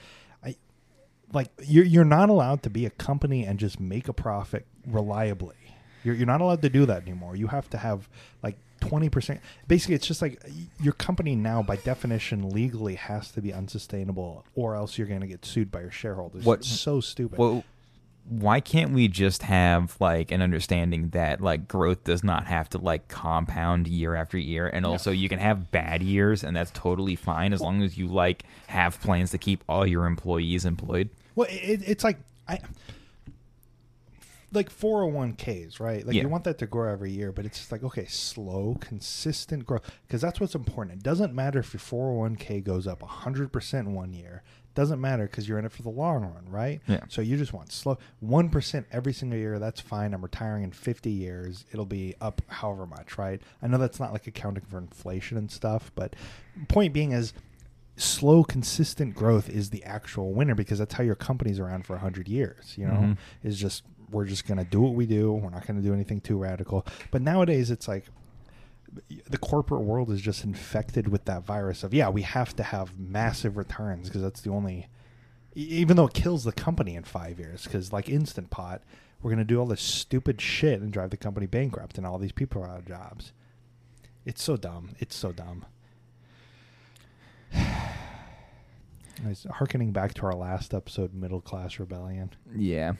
like 1.33 1.49
you're 1.65 1.85
you're 1.85 2.05
not 2.05 2.29
allowed 2.29 2.63
to 2.65 2.71
be 2.71 2.87
a 2.87 2.91
company 2.91 3.45
and 3.47 3.59
just 3.59 3.81
make 3.81 4.09
a 4.09 4.13
profit 4.13 4.67
reliably. 4.87 5.57
You're 6.05 6.15
you're 6.15 6.27
not 6.27 6.41
allowed 6.41 6.63
to 6.63 6.69
do 6.69 6.87
that 6.87 7.03
anymore. 7.03 7.37
You 7.37 7.47
have 7.49 7.69
to 7.71 7.79
have 7.79 8.09
like 8.43 8.57
20%. 8.81 9.39
Basically, 9.69 9.95
it's 9.95 10.07
just 10.07 10.21
like 10.21 10.43
your 10.81 10.93
company 10.93 11.37
now 11.37 11.63
by 11.63 11.77
definition 11.77 12.51
legally 12.51 12.97
has 12.97 13.31
to 13.33 13.41
be 13.41 13.53
unsustainable 13.53 14.45
or 14.57 14.75
else 14.75 14.99
you're 14.99 15.07
going 15.07 15.21
to 15.21 15.27
get 15.29 15.45
sued 15.45 15.71
by 15.71 15.81
your 15.83 15.93
shareholders. 15.93 16.45
What- 16.45 16.61
It's 16.61 16.69
so 16.81 17.01
stupid. 17.01 17.39
Well, 17.39 17.63
why 18.29 18.61
can't 18.61 18.93
we 18.93 19.07
just 19.09 19.43
have 19.45 19.97
like 20.01 20.31
an 20.33 20.43
understanding 20.43 21.11
that 21.11 21.41
like 21.41 21.67
growth 21.69 22.05
does 22.05 22.23
not 22.25 22.47
have 22.47 22.69
to 22.71 22.79
like 22.79 23.07
compound 23.09 23.87
year 23.89 24.15
after 24.17 24.39
year, 24.39 24.69
and 24.69 24.85
also 24.87 25.11
you 25.13 25.29
can 25.29 25.39
have 25.41 25.71
bad 25.73 26.03
years, 26.03 26.43
and 26.45 26.57
that's 26.57 26.71
totally 26.73 27.17
fine 27.17 27.53
as 27.53 27.61
long 27.61 27.83
as 27.83 27.97
you 27.99 28.07
like 28.09 28.45
have 28.69 29.01
plans 29.01 29.31
to 29.33 29.39
keep 29.39 29.63
all 29.69 29.87
your 29.87 30.07
employees 30.07 30.65
employed. 30.65 31.09
Well, 31.35 31.47
it, 31.51 31.83
it's 31.87 32.05
like 32.05 32.19
I 32.49 32.59
like 34.53 34.71
401ks, 34.71 35.81
right? 35.81 36.07
Like 36.07 36.15
Yeah. 36.15 36.23
you 36.23 36.29
want 36.29 36.45
that 36.45 36.59
to 36.59 36.67
grow 36.67 36.93
every 36.93 37.11
year, 37.11 37.33
but 37.33 37.47
it's 37.47 37.59
just 37.59 37.73
like 37.73 37.83
okay, 37.83 38.05
slow, 38.07 38.77
consistent 38.81 39.65
growth 39.65 39.91
because 40.07 40.21
that's 40.21 40.41
what's 40.41 40.55
important. 40.55 40.99
It 40.99 41.03
doesn't 41.03 41.35
matter 41.35 41.59
if 41.61 41.73
your 41.73 41.81
401k 41.81 42.63
goes 42.63 42.87
up 42.87 43.01
100% 43.01 43.87
one 43.89 44.13
year. 44.13 44.43
Doesn't 44.75 45.03
matter 45.03 45.25
because 45.25 45.47
you're 45.47 45.59
in 45.59 45.67
it 45.67 45.73
for 45.73 45.83
the 45.83 45.91
long 45.91 46.23
run, 46.23 46.49
right? 46.49 46.81
Yeah. 46.87 47.01
So 47.09 47.21
you 47.21 47.37
just 47.37 47.53
want 47.53 47.71
slow 47.73 47.99
1% 48.25 48.85
every 48.91 49.13
single 49.13 49.39
year. 49.39 49.59
That's 49.59 49.81
fine. 49.83 50.15
I'm 50.15 50.23
retiring 50.23 50.65
in 50.65 50.73
50 50.73 51.11
years. 51.11 51.67
It'll 51.73 51.85
be 51.85 52.15
up 52.23 52.41
however 52.49 52.87
much, 52.87 53.19
right? 53.19 53.43
I 53.61 53.67
know 53.67 53.77
that's 53.77 54.01
not 54.01 54.13
like 54.15 54.27
accounting 54.27 54.65
for 54.65 54.79
inflation 54.79 55.37
and 55.37 55.51
stuff, 55.51 55.93
but 55.95 56.17
point 56.69 56.95
being 56.95 57.13
is 57.13 57.35
slow 58.03 58.43
consistent 58.45 59.15
growth 59.15 59.49
is 59.49 59.71
the 59.71 59.83
actual 59.85 60.33
winner 60.33 60.55
because 60.55 60.79
that's 60.79 60.95
how 60.95 61.03
your 61.03 61.15
company's 61.15 61.59
around 61.59 61.87
for 61.87 61.95
100 61.95 62.29
years 62.29 62.75
you 62.77 62.87
know? 62.87 62.95
Mhm. 62.95 63.17
is 63.43 63.59
just 63.59 63.85
we're 64.11 64.27
just 64.27 64.47
going 64.47 64.59
to 64.59 64.65
do 64.65 64.79
what 64.83 64.93
we 64.93 65.07
do. 65.07 65.33
We're 65.33 65.49
not 65.49 65.67
going 65.67 65.81
to 65.81 65.83
do 65.83 65.95
anything 65.95 66.21
too 66.21 66.37
radical. 66.37 66.87
But 67.11 67.23
nowadays 67.23 67.71
it's 67.71 67.89
like 67.89 68.05
the 69.27 69.39
corporate 69.39 69.81
world 69.83 70.11
is 70.11 70.21
just 70.21 70.45
infected 70.45 71.09
with 71.09 71.25
that 71.25 71.43
virus 71.45 71.83
of 71.83 71.95
yeah 71.95 72.11
we 72.11 72.21
have 72.23 72.55
to 72.57 72.63
have 72.63 72.99
massive 72.99 73.57
returns 73.57 74.09
because 74.09 74.21
that's 74.21 74.43
the 74.43 74.51
only 74.51 74.87
even 75.55 75.97
though 75.97 76.07
it 76.09 76.13
kills 76.13 76.45
the 76.45 76.53
company 76.53 76.95
in 76.95 77.03
five 77.03 77.39
years 77.39 77.65
because 77.65 77.91
like 77.91 78.11
instant 78.11 78.51
pot 78.51 78.83
we're 79.23 79.31
going 79.31 79.39
to 79.39 79.45
do 79.45 79.59
all 79.59 79.65
this 79.67 79.81
stupid 79.81 80.41
shit 80.43 80.81
and 80.83 80.93
drive 80.93 81.09
the 81.09 81.17
company 81.17 81.47
bankrupt 81.47 81.97
and 81.97 82.07
all 82.07 82.19
these 82.19 82.33
people 82.33 82.61
are 82.63 82.69
out 82.69 82.81
of 82.81 82.87
jobs. 82.87 83.33
It's 84.27 84.43
so 84.43 84.57
dumb. 84.57 84.91
It's 84.99 85.15
so 85.17 85.33
dumb 85.33 85.65
I 87.55 89.29
was 89.29 89.47
harkening 89.51 89.93
back 89.93 90.15
to 90.15 90.27
our 90.27 90.35
last 90.35 90.75
episode, 90.75 91.15
Middle 91.15 91.41
Class 91.41 91.79
Rebellion. 91.79 92.31
Yeah. 92.57 92.95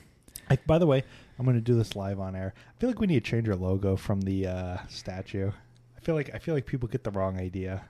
I, 0.51 0.59
by 0.67 0.79
the 0.79 0.87
way, 0.87 1.05
I'm 1.39 1.45
going 1.45 1.57
to 1.57 1.63
do 1.63 1.75
this 1.75 1.97
live 1.97 2.21
on 2.21 2.37
air. 2.37 2.55
I 2.57 2.81
feel 2.81 2.91
like 2.91 3.01
we 3.01 3.07
need 3.07 3.25
to 3.25 3.31
change 3.31 3.49
our 3.49 3.57
logo 3.57 3.97
from 3.97 4.21
the 4.21 4.47
uh, 4.47 4.77
statue. 4.89 5.51
I 5.97 6.01
feel 6.01 6.15
like 6.15 6.31
I 6.35 6.39
feel 6.39 6.55
like 6.55 6.67
people 6.67 6.89
get 6.89 7.05
the 7.05 7.13
wrong 7.13 7.39
idea. 7.39 7.85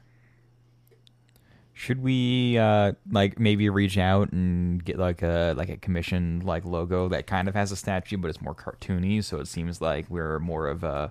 Should 1.75 2.02
we 2.02 2.59
uh 2.59 2.92
like 3.11 3.40
maybe 3.40 3.71
reach 3.71 3.97
out 3.97 4.33
and 4.33 4.85
get 4.85 4.99
like 4.99 5.23
a 5.23 5.54
like 5.57 5.71
a 5.71 5.78
commissioned 5.78 6.45
like 6.45 6.66
logo 6.66 7.09
that 7.09 7.26
kind 7.26 7.49
of 7.49 7.54
has 7.54 7.73
a 7.73 7.76
statue 7.76 8.19
but 8.19 8.28
it's 8.28 8.42
more 8.42 8.54
cartoony 8.54 9.25
so 9.25 9.40
it 9.40 9.49
seems 9.49 9.81
like 9.81 10.04
we're 10.11 10.38
more 10.38 10.69
of 10.69 10.85
a 10.85 11.11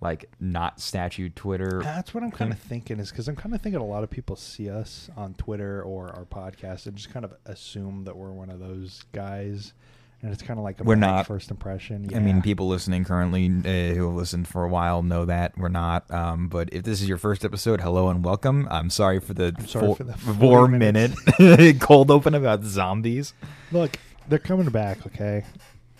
like 0.00 0.30
not 0.40 0.80
statue 0.80 1.28
Twitter. 1.28 1.80
That's 1.82 2.14
what 2.14 2.24
I'm 2.24 2.30
kind 2.30 2.52
of 2.52 2.58
thinking 2.58 2.98
is 2.98 3.10
because 3.10 3.28
I'm 3.28 3.36
kind 3.36 3.54
of 3.54 3.60
thinking 3.60 3.80
a 3.80 3.84
lot 3.84 4.02
of 4.02 4.10
people 4.10 4.34
see 4.36 4.70
us 4.70 5.10
on 5.16 5.34
Twitter 5.34 5.82
or 5.82 6.08
our 6.08 6.24
podcast 6.24 6.86
and 6.86 6.96
just 6.96 7.10
kind 7.12 7.24
of 7.24 7.34
assume 7.44 8.04
that 8.04 8.16
we're 8.16 8.32
one 8.32 8.48
of 8.50 8.60
those 8.60 9.02
guys, 9.12 9.74
and 10.22 10.32
it's 10.32 10.42
kind 10.42 10.58
of 10.58 10.64
like 10.64 10.80
a 10.80 10.84
We're 10.84 10.94
not. 10.94 11.26
first 11.26 11.50
impression. 11.50 12.08
I 12.14 12.18
mean, 12.18 12.40
people 12.40 12.66
listening 12.66 13.04
currently 13.04 13.46
uh, 13.46 13.94
who 13.94 14.06
have 14.06 14.16
listened 14.16 14.48
for 14.48 14.64
a 14.64 14.68
while 14.68 15.02
know 15.02 15.26
that 15.26 15.58
we're 15.58 15.68
not. 15.68 16.10
Um, 16.10 16.48
but 16.48 16.70
if 16.72 16.82
this 16.82 17.02
is 17.02 17.08
your 17.08 17.18
first 17.18 17.44
episode, 17.44 17.82
hello 17.82 18.08
and 18.08 18.24
welcome. 18.24 18.68
I'm 18.70 18.88
sorry 18.88 19.20
for 19.20 19.34
the, 19.34 19.54
sorry 19.66 19.86
four, 19.86 19.96
for 19.96 20.04
the 20.04 20.16
four 20.16 20.66
minute 20.66 21.12
cold 21.80 22.10
open 22.10 22.34
about 22.34 22.64
zombies. 22.64 23.34
Look, 23.70 23.98
they're 24.28 24.38
coming 24.38 24.70
back. 24.70 25.06
Okay, 25.06 25.44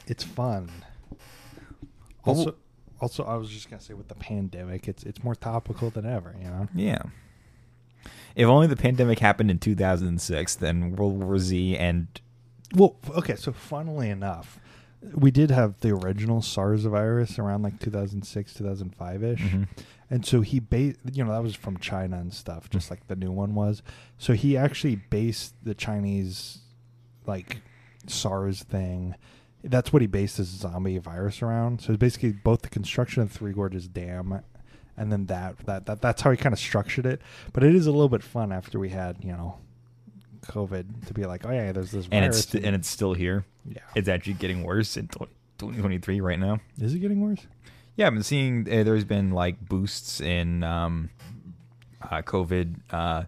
it's 0.06 0.24
fun. 0.24 0.70
Also, 2.24 2.54
also, 3.00 3.24
I 3.24 3.36
was 3.36 3.48
just 3.50 3.70
gonna 3.70 3.82
say 3.82 3.94
with 3.94 4.08
the 4.08 4.14
pandemic, 4.14 4.88
it's 4.88 5.02
it's 5.04 5.22
more 5.24 5.34
topical 5.34 5.90
than 5.90 6.06
ever. 6.06 6.34
You 6.38 6.46
know. 6.48 6.68
Yeah. 6.74 7.02
if 8.34 8.46
only 8.46 8.66
the 8.66 8.76
pandemic 8.76 9.18
happened 9.18 9.50
in 9.50 9.58
2006, 9.58 10.54
then 10.56 10.96
World 10.96 11.22
War 11.22 11.38
Z 11.38 11.76
and 11.76 12.06
Well, 12.74 12.96
okay, 13.10 13.34
so 13.36 13.52
funnily 13.52 14.08
enough, 14.10 14.60
we 15.14 15.30
did 15.30 15.50
have 15.50 15.80
the 15.80 15.90
original 15.90 16.40
SARS 16.42 16.84
virus 16.84 17.38
around 17.38 17.62
like 17.62 17.78
2006, 17.80 18.54
2005 18.54 19.22
ish. 19.24 19.40
Mhm. 19.40 19.68
And 20.12 20.26
so 20.26 20.40
he 20.40 20.60
based, 20.60 20.98
you 21.12 21.24
know, 21.24 21.30
that 21.32 21.42
was 21.42 21.54
from 21.54 21.78
China 21.78 22.18
and 22.18 22.32
stuff, 22.34 22.68
just 22.70 22.90
like 22.90 23.06
the 23.08 23.16
new 23.16 23.30
one 23.32 23.54
was. 23.54 23.82
So 24.18 24.32
he 24.34 24.56
actually 24.56 24.96
based 24.96 25.54
the 25.64 25.74
Chinese, 25.74 26.58
like, 27.26 27.62
SARS 28.06 28.62
thing. 28.64 29.14
That's 29.62 29.92
what 29.92 30.02
he 30.02 30.06
based 30.06 30.38
his 30.38 30.48
zombie 30.48 30.98
virus 30.98 31.42
around. 31.42 31.82
So 31.82 31.92
it's 31.92 32.00
basically 32.00 32.32
both 32.32 32.62
the 32.62 32.68
construction 32.68 33.22
of 33.22 33.30
Three 33.30 33.52
Gorges 33.52 33.88
Dam 33.88 34.42
and 34.96 35.12
then 35.12 35.26
that, 35.26 35.58
that, 35.66 35.86
that 35.86 36.02
that's 36.02 36.22
how 36.22 36.30
he 36.30 36.36
kind 36.36 36.52
of 36.52 36.58
structured 36.58 37.06
it. 37.06 37.20
But 37.52 37.64
it 37.64 37.74
is 37.74 37.86
a 37.86 37.90
little 37.90 38.08
bit 38.08 38.22
fun 38.22 38.52
after 38.52 38.78
we 38.78 38.90
had, 38.90 39.16
you 39.22 39.32
know, 39.32 39.58
COVID 40.46 41.06
to 41.06 41.14
be 41.14 41.24
like, 41.26 41.44
oh, 41.46 41.50
yeah, 41.50 41.72
there's 41.72 41.90
this 41.90 42.08
and 42.10 42.24
it's 42.24 42.40
st- 42.40 42.64
and 42.64 42.74
it's 42.74 42.88
still 42.88 43.14
here. 43.14 43.44
yeah. 43.66 43.80
It's 43.94 44.08
actually 44.08 44.34
getting 44.34 44.62
worse 44.62 44.96
in 44.96 45.08
20- 45.08 45.28
2023 45.60 46.20
right 46.20 46.38
now. 46.38 46.60
Is 46.80 46.94
it 46.94 47.00
getting 47.00 47.20
worse? 47.20 47.46
Yeah, 47.96 48.06
I've 48.06 48.14
been 48.14 48.22
seeing 48.22 48.66
uh, 48.66 48.82
there's 48.82 49.04
been 49.04 49.30
like 49.30 49.60
boosts 49.60 50.20
in 50.20 50.64
um, 50.64 51.10
uh, 52.02 52.22
COVID 52.22 52.76
uh, 52.90 53.24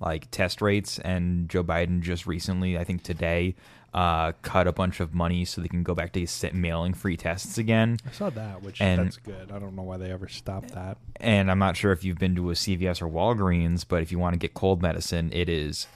like 0.00 0.30
test 0.30 0.62
rates, 0.62 0.98
and 0.98 1.48
Joe 1.48 1.62
Biden 1.62 2.00
just 2.00 2.26
recently, 2.26 2.78
I 2.78 2.84
think 2.84 3.02
today, 3.02 3.54
uh, 3.94 4.32
cut 4.42 4.66
a 4.66 4.72
bunch 4.72 5.00
of 5.00 5.14
money 5.14 5.44
so 5.44 5.60
they 5.60 5.68
can 5.68 5.82
go 5.82 5.94
back 5.94 6.12
to 6.12 6.26
sit 6.26 6.54
mailing 6.54 6.92
free 6.92 7.16
tests 7.16 7.56
again. 7.56 7.98
I 8.06 8.12
saw 8.12 8.28
that, 8.30 8.62
which 8.62 8.80
And- 8.80 9.06
that's 9.06 9.16
good. 9.16 9.50
I 9.50 9.58
don't 9.58 9.74
know 9.74 9.82
why 9.82 9.96
they 9.96 10.10
ever 10.10 10.28
stopped 10.28 10.72
that. 10.72 10.98
And 11.18 11.50
I'm 11.50 11.58
not 11.58 11.76
sure 11.76 11.92
if 11.92 12.04
you've 12.04 12.18
been 12.18 12.34
to 12.36 12.50
a 12.50 12.54
CVS 12.54 13.00
or 13.00 13.08
Walgreens, 13.08 13.84
but 13.88 14.02
if 14.02 14.12
you 14.12 14.18
want 14.18 14.34
to 14.34 14.38
get 14.38 14.52
cold 14.54 14.82
medicine, 14.82 15.30
it 15.32 15.48
is 15.48 15.86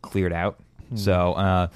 cleared 0.00 0.32
out. 0.32 0.58
Hmm. 0.88 0.96
So 0.96 1.32
uh, 1.34 1.68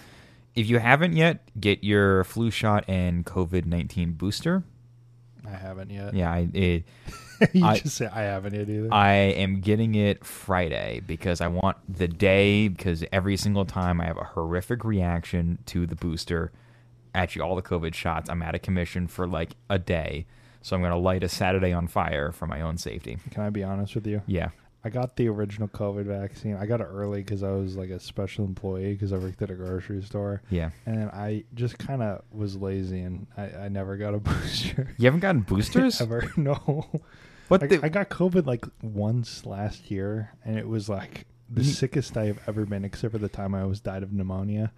if 0.55 0.69
you 0.71 0.79
haven't 0.79 1.15
yet, 1.17 1.41
get 1.61 1.85
your 1.85 2.25
flu 2.25 2.51
shot 2.51 2.85
and 2.89 3.27
COVID 3.27 3.67
19 3.67 4.13
booster. 4.13 4.65
I 5.47 5.57
haven't 5.57 5.91
yet. 5.91 6.15
Yeah, 6.15 6.33
I, 6.33 6.49
it, 6.55 6.85
you 7.53 7.65
I- 7.65 7.79
just 7.79 7.97
say 7.97 8.07
I 8.07 8.23
haven't 8.23 8.55
yet 8.55 8.69
either. 8.69 8.89
I 8.93 9.13
am 9.13 9.61
getting 9.61 9.95
it 9.95 10.25
Friday 10.25 11.01
because 11.07 11.41
I 11.41 11.49
want 11.49 11.77
the 11.89 12.09
day 12.09 12.69
because 12.69 13.05
every 13.13 13.37
single 13.37 13.65
time 13.65 14.01
I 14.01 14.05
have 14.07 14.17
a 14.19 14.25
horrific 14.25 14.85
reaction 14.85 15.59
to 15.67 15.87
the 15.87 15.97
booster, 15.97 16.53
actually 17.15 17.43
all 17.43 17.57
the 17.57 17.63
COVID 17.63 17.95
shots, 17.95 18.29
I'm 18.31 18.43
out 18.43 18.55
of 18.55 18.63
commission 18.63 19.07
for 19.07 19.27
like 19.27 19.55
a 19.71 19.79
day. 19.79 20.27
So 20.63 20.75
I'm 20.75 20.81
going 20.81 20.93
to 20.93 20.99
light 20.99 21.23
a 21.23 21.29
Saturday 21.29 21.73
on 21.75 21.89
fire 21.89 22.33
for 22.33 22.47
my 22.47 22.63
own 22.63 22.79
safety. 22.79 23.19
Can 23.31 23.43
I 23.43 23.51
be 23.51 23.63
honest 23.63 23.95
with 23.95 24.07
you? 24.07 24.23
Yeah. 24.27 24.49
I 24.85 24.91
got 24.91 25.17
the 25.17 25.29
original 25.29 25.69
COVID 25.69 26.05
vaccine. 26.05 26.57
I 26.57 26.67
got 26.67 26.81
it 26.83 26.89
early 26.91 27.23
because 27.23 27.43
I 27.43 27.51
was 27.53 27.75
like 27.77 27.89
a 27.91 27.99
special 27.99 28.45
employee 28.45 28.93
because 28.93 29.13
I 29.13 29.17
worked 29.17 29.41
at 29.41 29.51
a 29.51 29.55
grocery 29.55 30.03
store. 30.03 30.43
Yeah. 30.51 30.71
And 30.85 30.99
then 30.99 31.09
I 31.09 31.45
just 31.55 31.79
kind 31.79 32.03
of 32.03 32.23
was 32.31 32.55
lazy 32.57 33.01
and 33.01 33.27
I, 33.37 33.45
I 33.65 33.69
never 33.69 33.97
got 33.97 34.13
a 34.15 34.19
booster. 34.21 34.95
You 34.99 35.07
haven't 35.07 35.21
gotten 35.21 35.41
boosters? 35.41 36.01
Ever. 36.03 36.31
No. 36.37 36.87
what 37.49 37.63
I, 37.63 37.67
the? 37.67 37.81
I 37.83 37.89
got 37.89 38.11
COVID 38.11 38.47
like 38.47 38.67
once 38.83 39.47
last 39.47 39.91
year 39.91 40.33
and 40.45 40.59
it 40.59 40.69
was 40.69 40.89
like 40.89 41.27
the 41.49 41.63
Ye- 41.63 41.71
sickest 41.73 42.17
I 42.19 42.27
have 42.27 42.41
ever 42.47 42.67
been 42.67 42.85
except 42.85 43.13
for 43.13 43.19
the 43.19 43.29
time 43.29 43.55
I 43.55 43.65
was 43.65 43.81
died 43.81 44.03
of 44.03 44.13
pneumonia. 44.13 44.71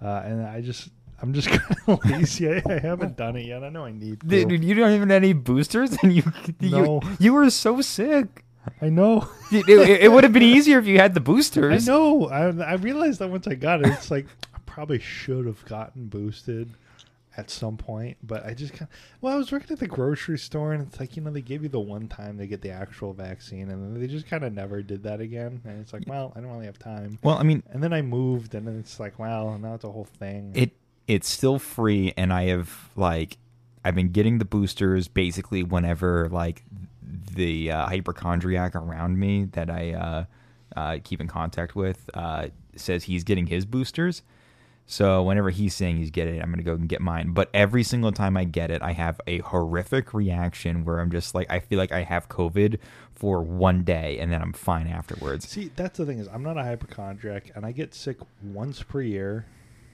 Uh, 0.00 0.22
and 0.24 0.46
I 0.46 0.60
just, 0.60 0.90
I'm 1.20 1.32
just 1.32 1.48
kind 1.52 1.76
of 1.88 2.04
lazy. 2.04 2.48
I, 2.48 2.62
I 2.68 2.78
haven't 2.78 3.16
done 3.16 3.34
it 3.34 3.46
yet. 3.46 3.64
I 3.64 3.70
know 3.70 3.84
I 3.84 3.90
need 3.90 4.20
to. 4.20 4.26
Dude, 4.26 4.62
you 4.62 4.74
don't 4.76 4.92
even 4.92 5.08
have 5.10 5.16
any 5.22 5.32
boosters, 5.32 5.96
and 6.04 6.14
you 6.14 6.22
No. 6.60 7.00
you, 7.02 7.10
you 7.18 7.32
were 7.32 7.50
so 7.50 7.80
sick. 7.80 8.44
I 8.82 8.88
know. 8.88 9.28
It, 9.52 9.66
it- 9.68 10.02
it 10.02 10.12
would 10.12 10.24
have 10.24 10.32
been 10.34 10.42
easier 10.42 10.78
if 10.78 10.86
you 10.86 10.98
had 10.98 11.14
the 11.14 11.20
boosters. 11.20 11.88
I 11.88 11.92
know. 11.92 12.28
I, 12.28 12.48
I 12.48 12.74
realized 12.74 13.18
that 13.20 13.28
once 13.30 13.46
I 13.46 13.54
got 13.54 13.80
it, 13.80 13.86
it's 13.88 14.10
like 14.10 14.26
I 14.54 14.58
probably 14.66 14.98
should 14.98 15.46
have 15.46 15.64
gotten 15.64 16.06
boosted 16.06 16.68
at 17.36 17.48
some 17.50 17.76
point, 17.78 18.16
but 18.22 18.44
I 18.44 18.52
just 18.52 18.72
kind 18.74 18.82
of. 18.82 18.88
Well, 19.22 19.32
I 19.32 19.36
was 19.38 19.50
working 19.52 19.72
at 19.72 19.78
the 19.78 19.86
grocery 19.86 20.36
store, 20.38 20.72
and 20.74 20.86
it's 20.86 21.00
like 21.00 21.16
you 21.16 21.22
know 21.22 21.30
they 21.30 21.40
give 21.40 21.62
you 21.62 21.68
the 21.70 21.80
one 21.80 22.08
time 22.08 22.36
they 22.36 22.46
get 22.46 22.60
the 22.60 22.70
actual 22.70 23.14
vaccine, 23.14 23.70
and 23.70 23.82
then 23.94 23.98
they 24.00 24.06
just 24.06 24.26
kind 24.26 24.44
of 24.44 24.52
never 24.52 24.82
did 24.82 25.02
that 25.04 25.20
again, 25.20 25.60
and 25.64 25.80
it's 25.80 25.92
like, 25.94 26.02
well, 26.06 26.32
I 26.36 26.40
don't 26.40 26.50
really 26.50 26.66
have 26.66 26.78
time. 26.78 27.18
Well, 27.22 27.38
I 27.38 27.44
mean, 27.44 27.62
And 27.72 27.82
then 27.82 27.92
I 27.94 28.02
moved, 28.02 28.54
and 28.54 28.66
then 28.66 28.78
it's 28.78 29.00
like, 29.00 29.18
well, 29.18 29.56
now 29.58 29.74
it's 29.74 29.84
a 29.84 29.90
whole 29.90 30.08
thing. 30.18 30.52
it 30.54 30.72
it's 31.06 31.26
still 31.26 31.58
free 31.58 32.12
and 32.18 32.30
i 32.34 32.42
have 32.48 32.90
like 32.94 33.38
i've 33.82 33.94
been 33.94 34.10
getting 34.10 34.36
the 34.36 34.44
boosters 34.44 35.08
basically 35.08 35.62
whenever 35.62 36.28
like 36.28 36.62
the 37.34 37.70
uh, 37.70 37.86
hypochondriac 37.86 38.74
around 38.74 39.18
me 39.18 39.44
that 39.52 39.70
i 39.70 39.92
uh, 39.92 40.24
uh, 40.76 40.98
keep 41.02 41.20
in 41.20 41.26
contact 41.26 41.74
with 41.74 42.08
uh, 42.14 42.48
says 42.76 43.04
he's 43.04 43.24
getting 43.24 43.46
his 43.46 43.64
boosters 43.64 44.22
so 44.86 45.22
whenever 45.22 45.50
he's 45.50 45.74
saying 45.74 45.96
he's 45.96 46.10
getting 46.10 46.36
it 46.36 46.42
i'm 46.42 46.50
gonna 46.50 46.62
go 46.62 46.74
and 46.74 46.88
get 46.88 47.00
mine 47.00 47.32
but 47.32 47.50
every 47.52 47.82
single 47.82 48.12
time 48.12 48.36
i 48.36 48.44
get 48.44 48.70
it 48.70 48.82
i 48.82 48.92
have 48.92 49.20
a 49.26 49.38
horrific 49.40 50.14
reaction 50.14 50.84
where 50.84 50.98
i'm 51.00 51.10
just 51.10 51.34
like 51.34 51.50
i 51.50 51.58
feel 51.58 51.78
like 51.78 51.92
i 51.92 52.02
have 52.02 52.28
covid 52.28 52.78
for 53.14 53.42
one 53.42 53.82
day 53.84 54.18
and 54.18 54.32
then 54.32 54.40
i'm 54.40 54.52
fine 54.52 54.86
afterwards 54.86 55.48
See, 55.48 55.70
that's 55.74 55.98
the 55.98 56.06
thing 56.06 56.18
is, 56.20 56.28
I'm 56.28 56.42
not 56.42 56.56
a 56.56 56.62
hypochondriac, 56.62 57.50
and 57.54 57.66
I 57.66 57.72
get 57.72 57.94
sick 57.94 58.18
once 58.42 58.82
per 58.82 59.00
year, 59.00 59.44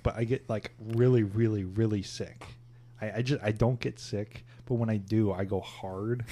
but 0.03 0.17
I 0.17 0.25
get 0.25 0.49
like 0.49 0.73
really, 0.79 1.23
really, 1.23 1.65
really 1.65 2.03
sick. 2.03 2.45
I, 3.01 3.13
I 3.19 3.23
just 3.23 3.43
I 3.43 3.53
don't 3.53 3.81
get 3.81 3.99
sick, 3.99 4.45
but 4.67 4.75
when 4.75 4.91
I 4.91 4.99
do, 4.99 5.33
I 5.33 5.45
go 5.45 5.61
hard. 5.61 6.25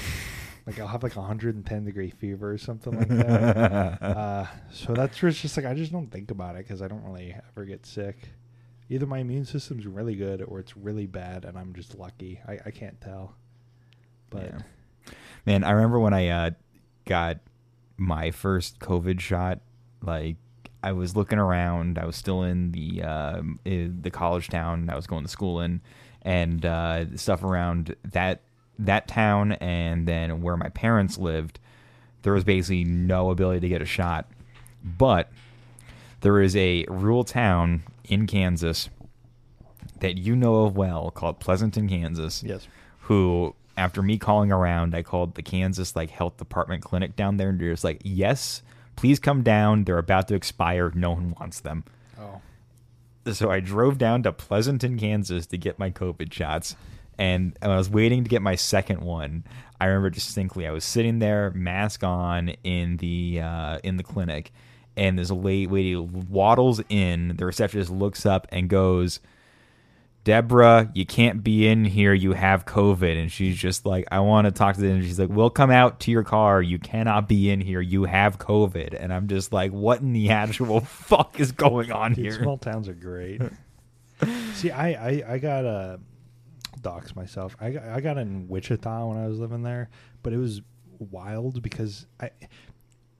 Like 0.66 0.78
I'll 0.78 0.86
have 0.86 1.02
like 1.02 1.16
110 1.16 1.84
degree 1.84 2.10
fever 2.10 2.52
or 2.52 2.58
something 2.58 2.96
like 2.96 3.08
that. 3.08 4.02
uh, 4.02 4.46
so 4.70 4.94
that's 4.94 5.20
where 5.20 5.28
it's 5.28 5.40
just 5.40 5.56
like 5.56 5.66
I 5.66 5.74
just 5.74 5.92
don't 5.92 6.10
think 6.10 6.30
about 6.30 6.56
it 6.56 6.66
because 6.66 6.82
I 6.82 6.88
don't 6.88 7.04
really 7.04 7.34
ever 7.50 7.64
get 7.64 7.84
sick. 7.84 8.30
Either 8.88 9.06
my 9.06 9.18
immune 9.18 9.44
system's 9.44 9.86
really 9.86 10.14
good 10.14 10.42
or 10.42 10.60
it's 10.60 10.76
really 10.76 11.06
bad, 11.06 11.44
and 11.44 11.58
I'm 11.58 11.72
just 11.74 11.98
lucky. 11.98 12.40
I, 12.46 12.58
I 12.66 12.70
can't 12.70 13.00
tell. 13.00 13.34
But 14.30 14.44
Yeah. 14.44 14.60
Man, 15.46 15.64
I 15.64 15.72
remember 15.72 15.98
when 15.98 16.14
I 16.14 16.28
uh, 16.28 16.50
got 17.04 17.38
my 17.96 18.30
first 18.30 18.78
COVID 18.78 19.18
shot. 19.20 19.60
Like, 20.02 20.36
I 20.82 20.92
was 20.92 21.16
looking 21.16 21.38
around. 21.38 21.98
I 21.98 22.04
was 22.04 22.16
still 22.16 22.42
in 22.42 22.72
the 22.72 23.02
uh, 23.02 23.42
in 23.64 24.02
the 24.02 24.10
college 24.10 24.48
town 24.48 24.90
I 24.90 24.96
was 24.96 25.06
going 25.06 25.24
to 25.24 25.28
school 25.28 25.60
in, 25.60 25.80
and 26.22 26.64
uh, 26.64 27.16
stuff 27.16 27.42
around 27.42 27.96
that 28.04 28.42
that 28.78 29.08
town, 29.08 29.52
and 29.52 30.06
then 30.06 30.40
where 30.42 30.56
my 30.56 30.68
parents 30.68 31.18
lived. 31.18 31.58
There 32.22 32.32
was 32.32 32.44
basically 32.44 32.84
no 32.84 33.30
ability 33.30 33.60
to 33.60 33.68
get 33.68 33.82
a 33.82 33.86
shot, 33.86 34.30
but 34.84 35.30
there 36.20 36.40
is 36.40 36.54
a 36.54 36.84
rural 36.88 37.24
town 37.24 37.82
in 38.04 38.26
Kansas 38.26 38.88
that 40.00 40.18
you 40.18 40.36
know 40.36 40.64
of 40.64 40.76
well 40.76 41.10
called 41.10 41.40
Pleasanton, 41.40 41.88
Kansas 41.88 42.42
yes, 42.44 42.66
who 43.00 43.54
after 43.76 44.02
me 44.02 44.18
calling 44.18 44.52
around 44.52 44.94
i 44.94 45.02
called 45.02 45.34
the 45.34 45.42
kansas 45.42 45.96
like 45.96 46.10
health 46.10 46.36
department 46.36 46.82
clinic 46.82 47.16
down 47.16 47.38
there 47.38 47.48
and 47.48 47.58
they're 47.58 47.70
just 47.70 47.84
like 47.84 47.98
yes 48.04 48.60
please 48.96 49.18
come 49.18 49.42
down. 49.42 49.84
They're 49.84 49.98
about 49.98 50.28
to 50.28 50.34
expire. 50.34 50.92
No 50.94 51.10
one 51.10 51.34
wants 51.38 51.60
them. 51.60 51.84
Oh, 52.18 52.40
so 53.32 53.50
i 53.50 53.60
drove 53.60 53.98
down 53.98 54.22
to 54.24 54.32
pleasanton 54.32 54.98
kansas 54.98 55.46
to 55.46 55.56
get 55.56 55.78
my 55.78 55.90
covid 55.90 56.32
shots 56.32 56.74
and 57.18 57.56
when 57.60 57.70
i 57.70 57.76
was 57.76 57.90
waiting 57.90 58.24
to 58.24 58.30
get 58.30 58.42
my 58.42 58.54
second 58.54 59.00
one 59.00 59.44
i 59.80 59.86
remember 59.86 60.10
distinctly 60.10 60.66
i 60.66 60.70
was 60.70 60.84
sitting 60.84 61.18
there 61.18 61.50
mask 61.52 62.02
on 62.02 62.50
in 62.64 62.96
the 62.98 63.40
uh, 63.40 63.78
in 63.82 63.96
the 63.96 64.02
clinic 64.02 64.52
and 64.96 65.18
this 65.18 65.30
lady, 65.30 65.66
lady 65.66 65.96
waddles 65.96 66.80
in 66.88 67.34
the 67.36 67.46
receptionist 67.46 67.90
looks 67.90 68.26
up 68.26 68.46
and 68.50 68.68
goes 68.68 69.20
Deborah, 70.24 70.88
you 70.94 71.04
can't 71.04 71.42
be 71.42 71.66
in 71.66 71.84
here. 71.84 72.14
You 72.14 72.32
have 72.32 72.64
COVID. 72.64 73.20
And 73.20 73.30
she's 73.30 73.56
just 73.56 73.84
like, 73.84 74.06
I 74.12 74.20
want 74.20 74.44
to 74.44 74.52
talk 74.52 74.76
to 74.76 74.80
them. 74.80 74.96
And 74.96 75.04
she's 75.04 75.18
like, 75.18 75.30
We'll 75.30 75.50
come 75.50 75.70
out 75.70 76.00
to 76.00 76.10
your 76.12 76.22
car. 76.22 76.62
You 76.62 76.78
cannot 76.78 77.28
be 77.28 77.50
in 77.50 77.60
here. 77.60 77.80
You 77.80 78.04
have 78.04 78.38
COVID. 78.38 78.96
And 78.98 79.12
I'm 79.12 79.26
just 79.26 79.52
like, 79.52 79.72
What 79.72 80.00
in 80.00 80.12
the 80.12 80.30
actual 80.30 80.80
fuck 80.80 81.40
is 81.40 81.50
going 81.50 81.90
on 81.90 82.12
Dude, 82.14 82.24
here? 82.24 82.40
small 82.40 82.56
towns 82.56 82.88
are 82.88 82.94
great. 82.94 83.42
See, 84.54 84.70
I, 84.70 84.90
I, 84.90 85.32
I 85.34 85.38
got 85.38 85.64
a 85.64 85.98
dox 86.82 87.16
myself. 87.16 87.56
I 87.60 87.70
got, 87.70 87.84
I 87.84 88.00
got 88.00 88.18
in 88.18 88.48
Wichita 88.48 89.06
when 89.06 89.18
I 89.18 89.28
was 89.28 89.38
living 89.38 89.62
there, 89.62 89.88
but 90.22 90.32
it 90.32 90.38
was 90.38 90.62
wild 90.98 91.62
because 91.62 92.06
I 92.20 92.30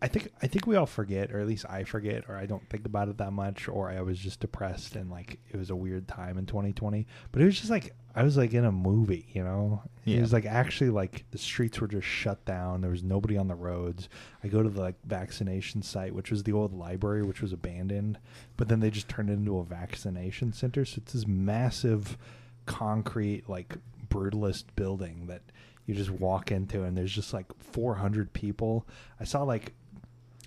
I 0.03 0.09
think 0.09 0.33
I 0.43 0.49
think 0.49 0.67
we 0.67 0.75
all 0.75 0.85
forget, 0.85 1.31
or 1.33 1.39
at 1.39 1.47
least 1.47 1.65
I 1.71 1.85
forget, 1.85 2.25
or 2.29 2.37
I 2.37 2.45
don't 2.45 2.69
think 2.69 2.87
about 2.87 3.09
it 3.09 3.19
that 3.19 3.33
much, 3.33 3.69
or 3.69 3.89
I 3.89 4.01
was 4.01 4.19
just 4.19 4.41
depressed 4.41 4.97
and 4.97 5.09
like 5.09 5.39
it 5.49 5.57
was 5.57 5.71
a 5.71 5.77
weird 5.77 6.09
time 6.09 6.39
in 6.39 6.47
2020. 6.47 7.07
But 7.31 7.41
it 7.41 7.45
was 7.45 7.57
just 7.57 7.71
like 7.71 7.95
I 8.13 8.25
was 8.25 8.37
like 8.37 8.53
in 8.53 8.65
a 8.65 8.73
movie, 8.73 9.29
you 9.33 9.45
know. 9.45 9.81
It 10.05 10.21
was 10.21 10.33
like 10.33 10.45
actually 10.45 10.91
like 10.91 11.25
the 11.31 11.39
streets 11.39 11.81
were 11.81 11.87
just 11.87 12.09
shut 12.09 12.45
down. 12.45 12.81
There 12.81 12.91
was 12.91 13.05
nobody 13.05 13.37
on 13.37 13.47
the 13.47 13.55
roads. 13.55 14.09
I 14.43 14.49
go 14.49 14.61
to 14.61 14.69
the 14.69 14.81
like 14.81 14.97
vaccination 15.05 15.83
site, 15.83 16.17
which 16.17 16.33
was 16.33 16.43
the 16.43 16.53
old 16.53 16.75
library, 16.75 17.23
which 17.23 17.41
was 17.41 17.53
abandoned, 17.53 18.19
but 18.57 18.67
then 18.67 18.81
they 18.81 18.91
just 18.91 19.09
turned 19.09 19.31
it 19.31 19.35
into 19.35 19.59
a 19.59 19.65
vaccination 19.65 20.53
center. 20.53 20.85
So 20.85 20.97
it's 20.97 21.13
this 21.13 21.29
massive 21.29 22.19
concrete 22.67 23.49
like 23.49 23.77
brutalist 24.09 24.65
building 24.77 25.27
that 25.27 25.43
you 25.87 25.95
just 25.95 26.11
walk 26.11 26.53
into 26.53 26.83
and 26.83 26.97
there's 26.97 27.13
just 27.13 27.33
like 27.33 27.47
400 27.73 28.33
people. 28.33 28.87
I 29.19 29.25
saw 29.25 29.43
like 29.43 29.73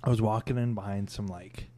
I 0.04 0.10
was 0.10 0.22
walking 0.22 0.58
in 0.58 0.76
behind 0.76 1.10
some 1.10 1.28
like, 1.28 1.70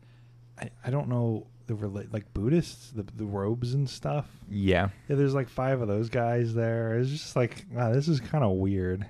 I, 0.62 0.70
I 0.86 0.89
don't 0.89 1.08
know 1.08 1.48
the 1.67 1.74
rela- 1.74 2.12
like 2.12 2.34
Buddhists, 2.34 2.91
the 2.91 3.03
the 3.15 3.25
robes 3.25 3.74
and 3.74 3.89
stuff. 3.89 4.27
Yeah. 4.50 4.89
Yeah, 5.08 5.15
there's 5.15 5.34
like 5.34 5.50
five 5.50 5.82
of 5.82 5.88
those 5.88 6.10
guys 6.10 6.53
there. 6.53 6.98
It's 6.98 7.10
just 7.10 7.36
like, 7.36 7.65
wow, 7.72 7.91
this 7.94 8.08
is 8.08 8.20
kind 8.20 8.44
of 8.44 8.51
weird. 8.51 9.06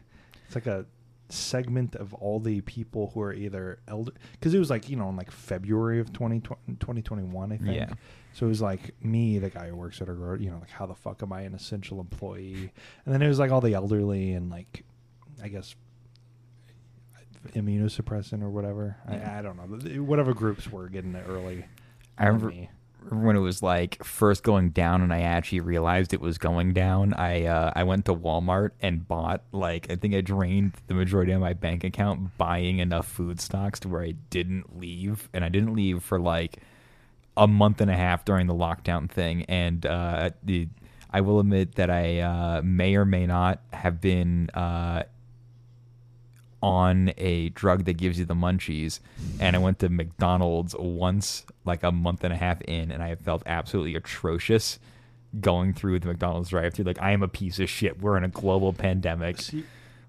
It's 0.45 0.55
like 0.55 0.67
a 0.67 0.85
segment 1.29 1.95
of 1.95 2.13
all 2.13 2.39
the 2.39 2.61
people 2.61 3.11
who 3.13 3.21
are 3.21 3.33
either 3.33 3.79
elder, 3.87 4.11
because 4.31 4.53
it 4.53 4.59
was 4.59 4.69
like 4.69 4.89
you 4.89 4.95
know 4.95 5.09
in 5.09 5.15
like 5.15 5.31
February 5.31 5.99
of 5.99 6.13
2020, 6.13 6.75
2021, 6.79 7.51
I 7.51 7.57
think. 7.57 7.75
Yeah. 7.75 7.89
So 8.33 8.45
it 8.45 8.49
was 8.49 8.61
like 8.61 8.93
me, 9.03 9.39
the 9.39 9.49
guy 9.49 9.69
who 9.69 9.75
works 9.75 10.01
at 10.01 10.09
a 10.09 10.13
gro- 10.13 10.35
you 10.37 10.51
know, 10.51 10.59
like 10.59 10.69
how 10.69 10.85
the 10.85 10.93
fuck 10.95 11.23
am 11.23 11.33
I 11.33 11.41
an 11.41 11.53
essential 11.55 11.99
employee? 11.99 12.71
And 13.05 13.13
then 13.13 13.21
it 13.21 13.27
was 13.27 13.39
like 13.39 13.51
all 13.51 13.61
the 13.61 13.73
elderly 13.73 14.33
and 14.33 14.49
like, 14.51 14.83
I 15.41 15.47
guess, 15.47 15.75
immunosuppressant 17.53 18.43
or 18.43 18.49
whatever. 18.49 18.97
Yeah. 19.09 19.35
I, 19.35 19.39
I 19.39 19.41
don't 19.41 19.57
know. 19.57 20.03
Whatever 20.03 20.33
groups 20.33 20.71
were 20.71 20.87
getting 20.89 21.15
it 21.15 21.25
early. 21.27 21.65
I 22.17 22.25
remember 22.27 22.49
me. 22.49 22.69
When 23.11 23.35
it 23.35 23.39
was 23.39 23.61
like 23.61 24.03
first 24.03 24.43
going 24.43 24.69
down 24.71 25.01
and 25.01 25.13
I 25.13 25.21
actually 25.21 25.61
realized 25.61 26.13
it 26.13 26.21
was 26.21 26.37
going 26.37 26.73
down, 26.73 27.13
I 27.13 27.45
uh, 27.45 27.71
I 27.75 27.83
went 27.83 28.05
to 28.05 28.15
Walmart 28.15 28.71
and 28.81 29.07
bought 29.07 29.43
like 29.51 29.91
I 29.91 29.95
think 29.95 30.13
I 30.15 30.21
drained 30.21 30.73
the 30.87 30.93
majority 30.93 31.31
of 31.31 31.41
my 31.41 31.53
bank 31.53 31.83
account 31.83 32.37
buying 32.37 32.79
enough 32.79 33.07
food 33.07 33.39
stocks 33.39 33.79
to 33.81 33.87
where 33.87 34.03
I 34.03 34.11
didn't 34.29 34.79
leave. 34.79 35.29
And 35.33 35.43
I 35.43 35.49
didn't 35.49 35.73
leave 35.73 36.03
for 36.03 36.19
like 36.19 36.57
a 37.35 37.47
month 37.47 37.81
and 37.81 37.91
a 37.91 37.95
half 37.95 38.25
during 38.25 38.47
the 38.47 38.55
lockdown 38.55 39.09
thing. 39.09 39.43
And 39.43 39.85
uh, 39.85 40.31
the 40.43 40.67
I 41.11 41.21
will 41.21 41.39
admit 41.39 41.75
that 41.75 41.89
I 41.89 42.19
uh, 42.19 42.61
may 42.63 42.95
or 42.95 43.05
may 43.05 43.25
not 43.25 43.61
have 43.71 44.01
been 44.01 44.49
uh, 44.53 45.03
on 46.61 47.13
a 47.17 47.49
drug 47.49 47.85
that 47.85 47.97
gives 47.97 48.19
you 48.19 48.25
the 48.25 48.35
munchies. 48.35 48.99
And 49.39 49.55
I 49.55 49.59
went 49.59 49.79
to 49.79 49.89
McDonald's 49.89 50.75
once 50.77 51.45
like 51.67 51.83
a 51.83 51.91
month 51.91 52.23
and 52.23 52.33
a 52.33 52.37
half 52.37 52.61
in 52.61 52.91
and 52.91 53.03
I 53.03 53.15
felt 53.15 53.43
absolutely 53.45 53.95
atrocious 53.95 54.79
going 55.41 55.73
through 55.73 55.99
the 55.99 56.07
McDonald's 56.07 56.49
drive 56.49 56.73
through 56.73 56.85
like 56.85 57.01
I 57.01 57.11
am 57.11 57.21
a 57.21 57.27
piece 57.27 57.59
of 57.59 57.69
shit 57.69 58.01
we're 58.01 58.17
in 58.17 58.23
a 58.23 58.29
global 58.29 58.71
pandemic 58.73 59.41
See, 59.41 59.63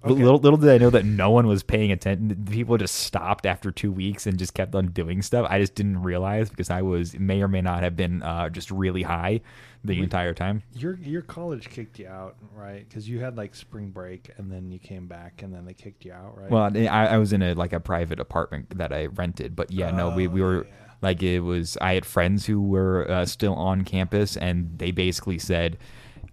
okay. 0.04 0.14
little 0.14 0.38
little 0.38 0.56
did 0.56 0.70
I 0.70 0.78
know 0.78 0.90
that 0.90 1.04
no 1.04 1.30
one 1.30 1.46
was 1.48 1.62
paying 1.64 1.90
attention 1.92 2.46
people 2.48 2.78
just 2.78 2.94
stopped 2.94 3.44
after 3.44 3.70
2 3.72 3.90
weeks 3.90 4.26
and 4.26 4.38
just 4.38 4.54
kept 4.54 4.74
on 4.76 4.86
doing 4.88 5.20
stuff 5.22 5.46
I 5.50 5.58
just 5.58 5.74
didn't 5.74 6.02
realize 6.02 6.48
because 6.48 6.70
I 6.70 6.82
was 6.82 7.18
may 7.18 7.42
or 7.42 7.48
may 7.48 7.60
not 7.60 7.82
have 7.82 7.96
been 7.96 8.22
uh, 8.22 8.48
just 8.48 8.70
really 8.70 9.02
high 9.02 9.40
the 9.84 9.96
We- 9.98 10.02
entire 10.04 10.34
time 10.34 10.62
Your 10.74 10.96
your 10.98 11.22
college 11.22 11.68
kicked 11.68 11.98
you 11.98 12.08
out, 12.08 12.36
right? 12.54 12.88
Because 12.88 13.08
you 13.08 13.20
had 13.20 13.36
like 13.36 13.54
spring 13.54 13.90
break, 13.90 14.28
and 14.36 14.50
then 14.50 14.72
you 14.72 14.80
came 14.80 15.06
back, 15.06 15.40
and 15.42 15.54
then 15.54 15.64
they 15.66 15.72
kicked 15.72 16.04
you 16.04 16.12
out, 16.12 16.36
right? 16.36 16.50
Well, 16.50 16.64
I, 16.76 17.06
I 17.06 17.16
was 17.18 17.32
in 17.32 17.42
a 17.42 17.54
like 17.54 17.72
a 17.72 17.78
private 17.78 18.18
apartment 18.18 18.76
that 18.76 18.92
I 18.92 19.06
rented, 19.06 19.54
but 19.54 19.70
yeah, 19.70 19.92
no, 19.92 20.10
we, 20.10 20.26
we 20.26 20.42
Oh, 20.42 20.44
were 20.46 20.64
yeah. 20.66 20.72
Like 21.00 21.22
it 21.22 21.40
was. 21.40 21.76
I 21.80 21.94
had 21.94 22.04
friends 22.04 22.46
who 22.46 22.60
were 22.60 23.10
uh, 23.10 23.26
still 23.26 23.54
on 23.54 23.84
campus, 23.84 24.36
and 24.36 24.78
they 24.78 24.90
basically 24.90 25.38
said, 25.38 25.78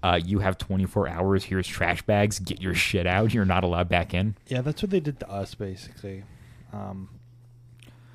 uh, 0.04 0.20
"You 0.24 0.40
have 0.40 0.58
24 0.58 1.08
hours. 1.08 1.44
Here's 1.46 1.68
trash 1.68 2.02
bags. 2.04 2.40
Get 2.40 2.62
your 2.62 2.74
shit 2.74 3.08
out. 3.08 3.34
You're 3.34 3.46
not 3.46 3.64
allowed 3.64 3.90
back 3.90 4.14
in." 4.14 4.36
yeah, 4.48 4.62
that's 4.62 4.82
what 4.82 4.92
they 4.92 5.00
did 5.00 5.20
to 5.20 5.30
us, 5.30 5.56
basically. 5.56 6.24
Um, 6.74 7.10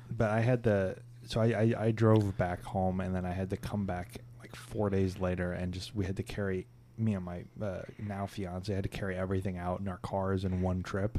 but 0.09 0.29
I 0.29 0.41
had 0.41 0.63
to, 0.65 0.97
so 1.25 1.41
I, 1.41 1.45
I 1.45 1.85
I 1.85 1.91
drove 1.91 2.37
back 2.37 2.63
home, 2.63 2.99
and 2.99 3.15
then 3.15 3.25
I 3.25 3.31
had 3.31 3.49
to 3.51 3.57
come 3.57 3.85
back 3.85 4.17
like 4.39 4.55
four 4.55 4.89
days 4.89 5.19
later, 5.19 5.53
and 5.53 5.73
just 5.73 5.95
we 5.95 6.05
had 6.05 6.17
to 6.17 6.23
carry 6.23 6.67
me 6.97 7.15
and 7.15 7.25
my 7.25 7.43
uh, 7.61 7.81
now 7.99 8.25
fiance 8.25 8.73
had 8.73 8.83
to 8.83 8.89
carry 8.89 9.17
everything 9.17 9.57
out 9.57 9.79
in 9.79 9.87
our 9.87 9.97
cars 9.97 10.45
in 10.45 10.61
one 10.61 10.83
trip. 10.83 11.17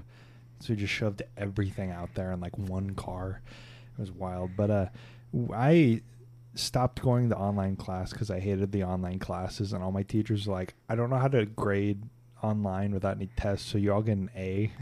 So 0.61 0.73
we 0.73 0.77
just 0.77 0.93
shoved 0.93 1.23
everything 1.37 1.91
out 1.91 2.15
there 2.15 2.31
in 2.33 2.41
like 2.41 2.57
one 2.57 2.95
car. 2.95 3.43
It 3.97 4.01
was 4.01 4.13
wild. 4.13 4.51
But 4.57 4.71
uh, 4.71 4.87
I 5.53 6.03
stopped 6.55 7.01
going 7.03 7.31
to 7.31 7.37
online 7.37 7.77
class 7.77 8.13
because 8.13 8.31
I 8.31 8.41
hated 8.41 8.73
the 8.73 8.85
online 8.85 9.19
classes, 9.19 9.73
and 9.73 9.83
all 9.83 9.93
my 9.93 10.03
teachers 10.03 10.47
were 10.47 10.55
like, 10.55 10.75
I 10.89 10.95
don't 10.95 11.11
know 11.11 11.19
how 11.19 11.29
to 11.29 11.47
grade 11.47 12.03
online 12.43 12.93
without 12.93 13.17
any 13.17 13.31
tests, 13.37 13.71
so 13.71 13.79
you 13.79 13.93
all 13.93 14.03
get 14.03 14.17
an 14.17 14.31
A. 14.37 14.73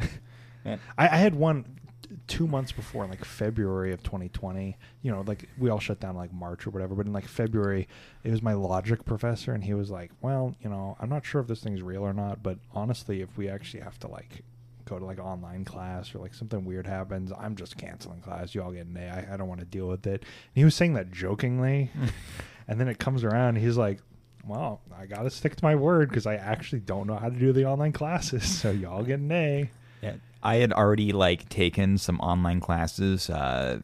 Yeah. 0.63 0.77
I, 0.99 1.07
I 1.07 1.17
had 1.17 1.35
one 1.37 1.81
two 2.27 2.47
months 2.47 2.73
before, 2.73 3.05
in 3.05 3.11
like 3.11 3.25
February 3.25 3.93
of 3.93 4.03
2020. 4.03 4.77
You 5.03 5.11
know, 5.11 5.23
like 5.27 5.49
we 5.59 5.71
all 5.71 5.79
shut 5.79 6.01
down 6.01 6.17
like 6.17 6.33
March 6.33 6.67
or 6.67 6.71
whatever, 6.71 6.95
but 6.95 7.07
in 7.07 7.13
like 7.13 7.27
February, 7.27 7.89
it 8.25 8.31
was 8.31 8.43
my 8.43 8.53
logic 8.53 9.05
professor, 9.05 9.53
and 9.53 9.65
he 9.65 9.75
was 9.75 9.91
like, 9.91 10.11
"Well, 10.21 10.55
you 10.61 10.71
know, 10.71 10.97
I'm 11.01 11.09
not 11.09 11.25
sure 11.25 11.41
if 11.41 11.47
this 11.47 11.63
thing's 11.63 11.83
real 11.83 12.03
or 12.03 12.13
not, 12.13 12.43
but 12.43 12.59
honestly, 12.73 13.21
if 13.21 13.37
we 13.37 13.49
actually 13.49 13.83
have 13.83 13.99
to 14.01 14.09
like 14.09 14.45
go 14.91 14.99
to 14.99 15.05
like 15.05 15.19
online 15.19 15.65
class 15.65 16.15
or 16.15 16.19
like 16.19 16.35
something 16.35 16.65
weird 16.65 16.87
happens, 16.87 17.33
I'm 17.39 17.57
just 17.57 17.77
canceling 17.77 18.21
class. 18.21 18.55
You 18.55 18.63
all 18.63 18.73
get 18.73 18.87
an 18.87 18.97
A. 18.97 19.09
I, 19.09 19.35
I 19.35 19.37
don't 19.37 19.49
want 19.49 19.61
to 19.61 19.67
deal 19.67 19.87
with 19.87 20.07
it." 20.07 20.21
And 20.23 20.55
he 20.55 20.65
was 20.65 20.75
saying 20.75 20.95
that 20.95 21.11
jokingly, 21.11 21.91
and 22.69 22.81
then 22.81 22.89
it 22.89 22.99
comes 22.99 23.25
around, 23.25 23.57
he's 23.57 23.77
like. 23.77 24.01
Well, 24.47 24.81
I 24.99 25.05
got 25.05 25.25
to 25.25 25.31
stick 25.31 25.55
to 25.57 25.63
my 25.63 25.75
word 25.75 26.09
because 26.09 26.25
I 26.25 26.37
actually 26.37 26.81
don't 26.81 27.07
know 27.07 27.17
how 27.17 27.29
to 27.29 27.39
do 27.39 27.53
the 27.53 27.67
online 27.67 27.93
classes. 27.93 28.43
So 28.61 28.71
y'all 28.71 29.03
get 29.03 29.21
an 29.21 29.31
A. 29.31 29.71
Yeah, 30.01 30.15
I 30.43 30.57
had 30.57 30.73
already 30.73 31.13
like 31.13 31.51
taken 31.51 31.99
some 31.99 32.19
online 32.21 32.59
classes 32.61 33.29
uh, 33.29 33.81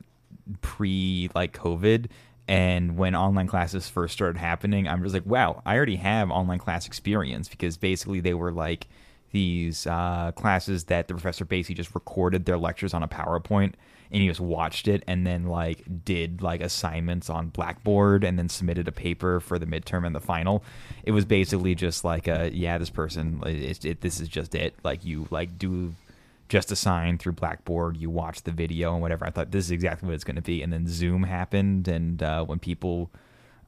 pre 0.62 1.28
like 1.34 1.52
COVID, 1.54 2.06
and 2.48 2.96
when 2.96 3.14
online 3.14 3.48
classes 3.48 3.88
first 3.88 4.14
started 4.14 4.38
happening, 4.38 4.86
I'm 4.86 5.02
just 5.02 5.14
like, 5.14 5.26
wow, 5.26 5.62
I 5.66 5.76
already 5.76 5.96
have 5.96 6.30
online 6.30 6.58
class 6.58 6.86
experience 6.86 7.48
because 7.48 7.76
basically 7.76 8.20
they 8.20 8.34
were 8.34 8.52
like 8.52 8.86
these 9.36 9.86
uh, 9.86 10.32
classes 10.32 10.84
that 10.84 11.08
the 11.08 11.12
professor 11.12 11.44
basically 11.44 11.74
just 11.74 11.94
recorded 11.94 12.46
their 12.46 12.56
lectures 12.56 12.94
on 12.94 13.02
a 13.02 13.08
PowerPoint 13.08 13.74
and 14.10 14.22
you 14.22 14.30
just 14.30 14.40
watched 14.40 14.88
it 14.88 15.04
and 15.06 15.26
then 15.26 15.44
like 15.44 15.84
did 16.06 16.40
like 16.40 16.62
assignments 16.62 17.28
on 17.28 17.48
Blackboard 17.48 18.24
and 18.24 18.38
then 18.38 18.48
submitted 18.48 18.88
a 18.88 18.92
paper 18.92 19.38
for 19.40 19.58
the 19.58 19.66
midterm 19.66 20.06
and 20.06 20.14
the 20.14 20.20
final. 20.20 20.64
It 21.04 21.10
was 21.10 21.26
basically 21.26 21.74
just 21.74 22.02
like 22.02 22.26
a 22.28 22.50
yeah, 22.50 22.78
this 22.78 22.88
person 22.88 23.42
it, 23.44 23.84
it, 23.84 24.00
this 24.00 24.20
is 24.20 24.28
just 24.28 24.54
it. 24.54 24.74
Like 24.82 25.04
you 25.04 25.28
like 25.30 25.58
do 25.58 25.94
just 26.48 26.72
assign 26.72 27.18
through 27.18 27.32
Blackboard, 27.32 27.98
you 27.98 28.08
watch 28.08 28.42
the 28.42 28.52
video 28.52 28.94
and 28.94 29.02
whatever. 29.02 29.26
I 29.26 29.30
thought 29.30 29.50
this 29.50 29.66
is 29.66 29.70
exactly 29.70 30.06
what 30.06 30.14
it's 30.14 30.24
going 30.24 30.36
to 30.36 30.42
be, 30.42 30.62
and 30.62 30.72
then 30.72 30.86
Zoom 30.86 31.24
happened, 31.24 31.88
and 31.88 32.22
uh, 32.22 32.44
when 32.44 32.58
people, 32.58 33.10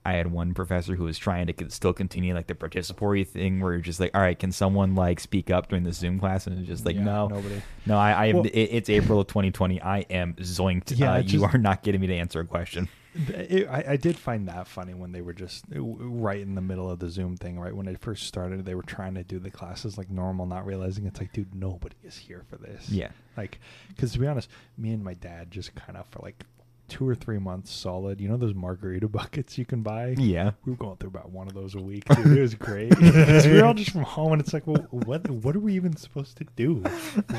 I 0.09 0.13
had 0.15 0.31
one 0.33 0.55
professor 0.55 0.95
who 0.95 1.05
was 1.05 1.19
trying 1.19 1.47
to 1.49 1.71
still 1.71 1.93
continue 1.93 2.35
like 2.35 2.47
the 2.47 2.55
participatory 2.55 3.27
thing, 3.27 3.61
where 3.61 3.73
you're 3.73 3.83
just 3.83 4.01
like, 4.01 4.15
all 4.15 4.21
right, 4.21 4.39
can 4.39 4.53
someone 4.53 4.95
like 4.95 5.21
speak 5.21 5.51
up 5.51 5.69
during 5.69 5.85
the 5.85 5.93
Zoom 5.93 6.19
class, 6.19 6.47
and 6.47 6.59
it's 6.59 6.67
just 6.67 6.87
like, 6.87 6.97
Yeah, 6.97 7.05
no, 7.05 7.29
nobody. 7.29 7.61
no, 7.87 7.99
I, 7.99 8.13
I 8.13 8.27
am. 8.27 8.37
Well- 8.37 8.47
it, 8.47 8.53
it's 8.53 8.89
April 8.91 9.21
of 9.21 9.27
2020. 9.27 9.83
I 9.83 9.99
am 10.11 10.35
zoinked. 10.35 10.99
Yeah, 10.99 11.13
uh, 11.13 11.19
it 11.19 11.33
you 11.33 11.45
are 11.45 11.59
not 11.59 11.83
getting 11.83 12.01
me 12.01 12.07
to 12.07 12.15
answer 12.15 12.41
a 12.41 12.47
question. 12.47 12.89
It, 13.15 13.67
I, 13.69 13.85
I 13.93 13.97
did 13.97 14.17
find 14.17 14.47
that 14.49 14.69
funny 14.69 14.95
when 14.95 15.11
they 15.13 15.23
were 15.23 15.33
just 15.33 15.65
uh, 15.75 15.81
right 15.81 16.41
in 16.41 16.55
the 16.55 16.61
middle 16.61 16.89
of 16.89 17.01
the 17.01 17.11
Zoom 17.11 17.37
thing. 17.37 17.59
Right 17.59 17.75
when 17.75 17.85
they 17.87 17.97
first 17.97 18.27
started, 18.29 18.65
they 18.65 18.75
were 18.77 18.83
trying 18.83 19.15
to 19.15 19.25
do 19.25 19.39
the 19.41 19.51
classes 19.51 19.99
like 19.99 20.09
normal, 20.09 20.47
not 20.47 20.65
realizing 20.65 21.05
it's 21.07 21.19
like, 21.19 21.33
dude, 21.33 21.55
nobody 21.55 21.97
is 22.05 22.17
here 22.17 22.45
for 22.49 22.57
this. 22.57 22.89
Yeah. 22.89 23.09
Like, 23.37 23.59
because 23.89 24.13
to 24.13 24.19
be 24.21 24.27
honest, 24.27 24.49
me 24.77 24.93
and 24.93 25.03
my 25.03 25.15
dad 25.15 25.51
just 25.51 25.75
kind 25.75 25.97
of 25.97 26.07
for 26.07 26.21
like 26.23 26.45
two 26.89 27.09
or 27.09 27.15
three 27.15 27.39
months 27.39 27.71
solid. 27.73 28.21
You 28.21 28.29
know 28.29 28.37
those 28.37 28.55
margarita 28.55 29.09
buckets 29.19 29.59
you 29.59 29.65
can 29.65 29.83
buy. 29.83 30.15
Yeah. 30.19 30.53
We 30.65 30.73
were 30.73 30.77
going 30.79 30.97
through 30.97 31.11
about 31.11 31.31
one 31.31 31.47
of 31.47 31.55
those 31.55 31.75
a 31.75 31.81
week. 31.81 32.05
Dude. 32.07 32.39
It 32.39 32.41
was 32.41 32.55
great. 32.57 32.99
we 32.99 33.53
were 33.53 33.65
all 33.65 33.75
just 33.75 33.91
from 33.91 34.03
home, 34.03 34.33
and 34.33 34.41
it's 34.41 34.53
like, 34.53 34.67
well, 34.67 34.87
what 34.91 35.29
what 35.31 35.55
are 35.55 35.61
we 35.61 35.75
even 35.75 35.97
supposed 35.97 36.37
to 36.39 36.47
do? 36.57 36.83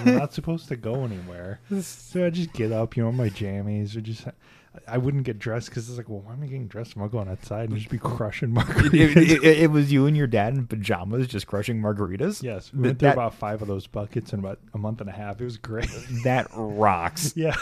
we're 0.05 0.17
not 0.17 0.33
supposed 0.33 0.67
to 0.69 0.75
go 0.75 1.03
anywhere. 1.03 1.59
So 1.81 2.25
I 2.25 2.29
just 2.29 2.53
get 2.53 2.71
up, 2.71 2.95
you 2.97 3.03
know, 3.03 3.11
my 3.11 3.29
jammies, 3.29 3.95
or 3.95 4.01
just 4.01 4.25
I 4.87 4.99
wouldn't 4.99 5.23
get 5.23 5.39
dressed 5.39 5.69
because 5.69 5.89
it's 5.89 5.97
like, 5.97 6.07
well, 6.07 6.19
why 6.19 6.33
am 6.33 6.43
I 6.43 6.45
getting 6.45 6.67
dressed? 6.67 6.95
I'm 6.95 7.01
I 7.01 7.07
going 7.07 7.27
outside 7.27 7.69
and 7.69 7.77
just 7.77 7.89
be 7.89 7.97
crushing 7.99 8.53
margaritas? 8.53 9.15
it- 9.17 9.43
it- 9.43 9.57
it 9.63 9.71
was 9.71 9.91
you 9.91 10.05
and 10.05 10.15
your 10.15 10.27
dad 10.27 10.53
in 10.53 10.67
pajamas 10.67 11.27
just 11.27 11.47
crushing 11.47 11.81
margaritas. 11.81 12.43
yes, 12.43 12.71
we 12.71 12.81
went 12.83 12.99
through 12.99 13.07
that- 13.07 13.13
about 13.13 13.33
five 13.33 13.61
of 13.63 13.67
those 13.67 13.87
buckets 13.87 14.31
in 14.31 14.39
about 14.39 14.59
a 14.75 14.77
month 14.77 15.01
and 15.01 15.09
a 15.09 15.13
half. 15.13 15.41
It 15.41 15.43
was 15.45 15.57
great. 15.57 15.89
that 16.23 16.47
rocks. 16.55 17.33
yeah, 17.35 17.55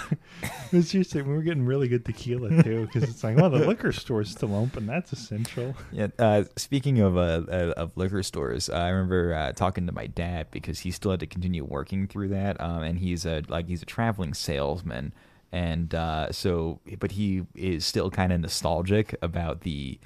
it 0.43 0.73
was. 0.73 0.93
We 0.93 1.21
were 1.23 1.41
getting 1.43 1.65
really 1.65 1.87
good 1.87 2.03
tequila 2.05 2.61
too 2.61 2.85
because 2.87 3.03
it's 3.09 3.23
like, 3.23 3.37
well, 3.37 3.49
the 3.49 3.65
liquor 3.65 3.91
store's 3.93 4.29
still 4.29 4.53
open. 4.55 4.85
That's 4.85 5.13
essential. 5.13 5.75
Yeah. 5.93 6.07
Uh, 6.19 6.43
speaking 6.57 6.99
of 6.99 7.15
uh, 7.17 7.43
uh, 7.49 7.73
of 7.77 7.95
liquor 7.95 8.21
stores, 8.23 8.69
uh, 8.69 8.73
I 8.73 8.89
remember 8.89 9.33
uh, 9.33 9.51
talking 9.53 9.85
to 9.87 9.93
my 9.93 10.07
dad 10.07 10.47
because 10.51 10.79
he 10.81 10.91
still 10.91 11.11
had 11.11 11.21
to 11.21 11.27
continue 11.27 11.63
working 11.63 12.07
through 12.07 12.29
that, 12.29 12.59
um, 12.59 12.83
and 12.83 12.99
he's 12.99 13.25
a 13.25 13.43
like 13.47 13.67
he's 13.67 13.81
a 13.81 13.85
traveling 13.85 14.33
salesman, 14.33 15.13
and 15.51 15.93
uh, 15.95 16.31
so 16.31 16.79
but 16.99 17.11
he 17.13 17.45
is 17.55 17.85
still 17.85 18.09
kind 18.11 18.31
of 18.33 18.41
nostalgic 18.41 19.15
about 19.21 19.61
the 19.61 19.99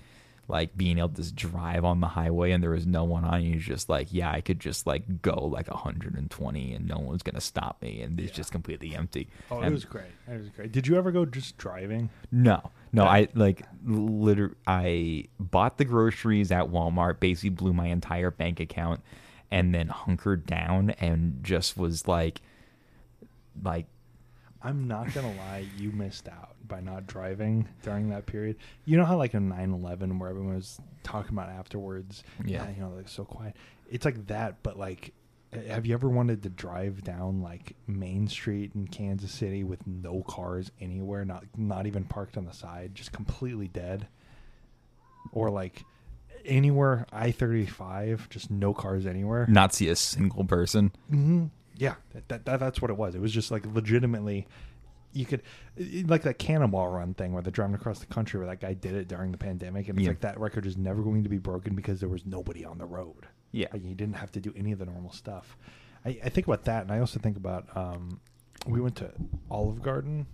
like 0.48 0.76
being 0.76 0.98
able 0.98 1.08
to 1.08 1.16
just 1.22 1.36
drive 1.36 1.86
on 1.86 2.02
the 2.02 2.08
highway 2.08 2.52
and 2.52 2.62
there 2.62 2.72
was 2.72 2.86
no 2.86 3.06
one 3.06 3.24
on. 3.24 3.36
And 3.36 3.54
he's 3.54 3.64
just 3.64 3.88
like, 3.88 4.10
yeah, 4.12 4.30
I 4.32 4.42
could 4.42 4.60
just 4.60 4.86
like 4.86 5.22
go 5.22 5.46
like 5.46 5.70
120 5.70 6.74
and 6.74 6.88
no 6.88 6.98
one's 7.00 7.24
gonna 7.24 7.40
stop 7.40 7.82
me, 7.82 8.02
and 8.02 8.20
it's 8.20 8.32
Yeah. 8.32 8.36
just 8.36 8.52
completely 8.52 8.94
empty. 8.94 9.30
Oh, 9.50 9.62
it 9.62 9.70
was 9.70 9.86
great. 9.86 10.12
It 10.28 10.38
was 10.38 10.50
great. 10.50 10.72
Did 10.74 10.88
you 10.88 10.98
ever 10.98 11.12
go 11.12 11.26
just 11.26 11.58
driving? 11.58 12.10
no, 12.32 12.72
no. 12.92 13.06
I 13.06 13.30
like 13.34 13.62
literally. 13.86 14.56
I 14.68 15.26
bought 15.40 15.78
the 15.78 15.86
groceries 15.86 16.52
at 16.52 16.66
Walmart. 16.66 17.20
Basically, 17.22 17.50
blew 17.52 17.72
my 17.74 17.88
entire 17.88 18.32
bank 18.32 18.60
account, 18.60 19.00
and 19.52 19.74
then 19.74 19.88
hunkered 19.88 20.46
down 20.46 20.90
and 21.00 21.40
just 21.44 21.78
was 21.78 22.10
like, 22.10 22.42
like 23.64 23.86
I'm 24.64 24.88
not 24.88 25.14
gonna 25.14 25.34
lie, 25.36 25.66
you 25.78 25.92
missed 25.92 26.28
out 26.28 26.56
by 26.68 26.82
not 26.82 27.08
driving 27.08 27.68
during 27.84 28.10
that 28.10 28.26
period. 28.26 28.58
You 28.86 28.98
know 28.98 29.06
how 29.06 29.18
like 29.18 29.34
a 29.34 29.38
9/11 29.40 30.20
where 30.20 30.30
everyone 30.30 30.56
was 30.56 30.80
talking 31.04 31.34
about 31.36 31.50
afterwards, 31.50 32.24
Yeah. 32.46 32.70
you 32.70 32.82
know, 32.82 32.90
like 32.90 33.08
so 33.10 33.26
quiet. 33.26 33.56
It's 33.90 34.06
like 34.06 34.28
that, 34.28 34.62
but 34.64 34.78
like, 34.78 35.14
have 35.68 35.86
you 35.86 35.94
ever 35.94 36.08
wanted 36.08 36.44
to 36.44 36.50
drive 36.50 37.04
down 37.04 37.42
like 37.42 37.76
Main 37.88 38.28
Street 38.28 38.72
in 38.76 38.88
Kansas 38.88 39.32
City 39.32 39.64
with 39.64 39.86
no 39.86 40.22
cars 40.24 40.72
anywhere, 40.80 41.26
not 41.26 41.44
not 41.58 41.88
even 41.88 42.06
parked 42.06 42.38
on 42.38 42.46
the 42.46 42.54
side, 42.54 42.96
just 42.96 43.12
completely 43.12 43.68
dead, 43.68 44.08
or 45.32 45.50
like 45.50 45.84
anywhere 46.46 47.06
I-35, 47.12 48.30
just 48.30 48.50
no 48.50 48.74
cars 48.74 49.06
anywhere? 49.06 49.46
Not 49.50 49.74
see 49.74 49.90
a 49.90 49.96
single 49.96 50.46
person. 50.46 50.92
hmm 51.10 51.48
Yeah, 51.78 51.96
that, 52.14 52.28
that, 52.30 52.46
that 52.46 52.60
that's 52.60 52.82
what 52.82 52.92
it 52.92 52.98
was. 52.98 53.16
It 53.16 53.22
was 53.22 53.32
just 53.32 53.50
like 53.52 53.66
legitimately, 53.66 54.48
you 55.14 55.26
could 55.26 55.42
like 56.06 56.22
that 56.24 56.38
Cannonball 56.38 56.90
Run 56.90 57.14
thing 57.14 57.34
where 57.34 57.42
they're 57.42 57.52
driving 57.52 57.76
across 57.76 58.00
the 58.00 58.06
country 58.06 58.40
where 58.40 58.48
that 58.48 58.60
guy 58.62 58.74
did 58.74 58.94
it 58.94 59.08
during 59.08 59.32
the 59.32 59.38
pandemic, 59.38 59.88
and 59.90 59.98
it's 59.98 60.06
Yeah. 60.06 60.12
like 60.12 60.22
that 60.22 60.40
record 60.40 60.66
is 60.66 60.78
never 60.78 61.02
going 61.02 61.24
to 61.24 61.30
be 61.30 61.38
broken 61.38 61.76
because 61.76 62.00
there 62.00 62.10
was 62.10 62.26
nobody 62.26 62.64
on 62.66 62.78
the 62.78 62.86
road. 62.86 63.28
Yeah. 63.52 63.68
Like 63.74 63.84
you 63.84 63.96
didn't 63.96 64.16
have 64.16 64.32
to 64.34 64.40
do 64.40 64.54
any 64.56 64.72
of 64.72 64.80
the 64.80 64.86
normal 64.86 65.12
stuff. 65.12 65.58
I, 66.06 66.20
I 66.24 66.30
think 66.30 66.48
about 66.48 66.64
that, 66.66 66.84
and 66.84 66.92
I 66.92 67.00
also 67.00 67.20
think 67.20 67.38
about 67.38 67.66
um, 67.76 68.20
we 68.68 68.80
went 68.82 68.96
to 68.98 69.12
Olive 69.50 69.82
Garden. 69.82 70.28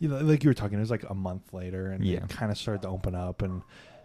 You 0.00 0.08
know, 0.08 0.18
like 0.18 0.42
you 0.42 0.50
were 0.50 0.54
talking, 0.54 0.78
it 0.78 0.80
was 0.80 0.90
like 0.90 1.08
a 1.08 1.14
month 1.14 1.52
later, 1.52 1.88
and 1.90 2.04
Yeah. 2.04 2.18
it 2.24 2.28
kind 2.28 2.50
of 2.50 2.58
started 2.58 2.82
to 2.82 2.88
open 2.88 3.14
up, 3.14 3.42
and 3.42 3.62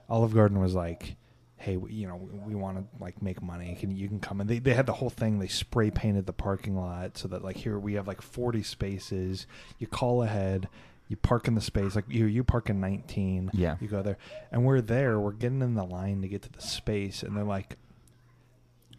Olive 0.09 0.33
Garden 0.33 0.59
was 0.59 0.73
like, 0.73 1.15
"Hey, 1.59 1.77
you 1.89 2.07
know, 2.07 2.15
we, 2.45 2.55
want 2.55 2.77
to 2.77 3.03
like 3.03 3.21
make 3.21 3.41
money. 3.41 3.77
Can 3.79 3.95
you 3.95 4.07
can 4.07 4.19
come?" 4.19 4.41
And 4.41 4.49
they 4.49 4.59
they 4.59 4.73
had 4.73 4.85
the 4.85 4.93
whole 4.93 5.09
thing. 5.09 5.39
They 5.39 5.47
spray 5.47 5.91
painted 5.91 6.25
the 6.25 6.33
parking 6.33 6.75
lot 6.75 7.17
so 7.17 7.27
that 7.27 7.43
like 7.43 7.57
here 7.57 7.77
we 7.77 7.93
have 7.93 8.07
like 8.07 8.21
forty 8.21 8.63
spaces. 8.63 9.45
You 9.77 9.87
call 9.87 10.23
ahead. 10.23 10.67
You 11.07 11.17
park 11.17 11.47
in 11.47 11.55
the 11.55 11.61
space 11.61 11.95
like 11.95 12.05
you 12.07 12.25
you 12.25 12.43
park 12.43 12.69
in 12.69 12.79
nineteen. 12.79 13.49
Yeah. 13.53 13.77
You 13.79 13.87
go 13.87 14.01
there, 14.01 14.17
and 14.51 14.63
we're 14.65 14.81
there. 14.81 15.19
We're 15.19 15.31
getting 15.31 15.61
in 15.61 15.73
the 15.73 15.83
line 15.83 16.21
to 16.21 16.27
get 16.27 16.43
to 16.43 16.51
the 16.51 16.61
space, 16.61 17.23
and 17.23 17.35
they're 17.35 17.43
like, 17.43 17.77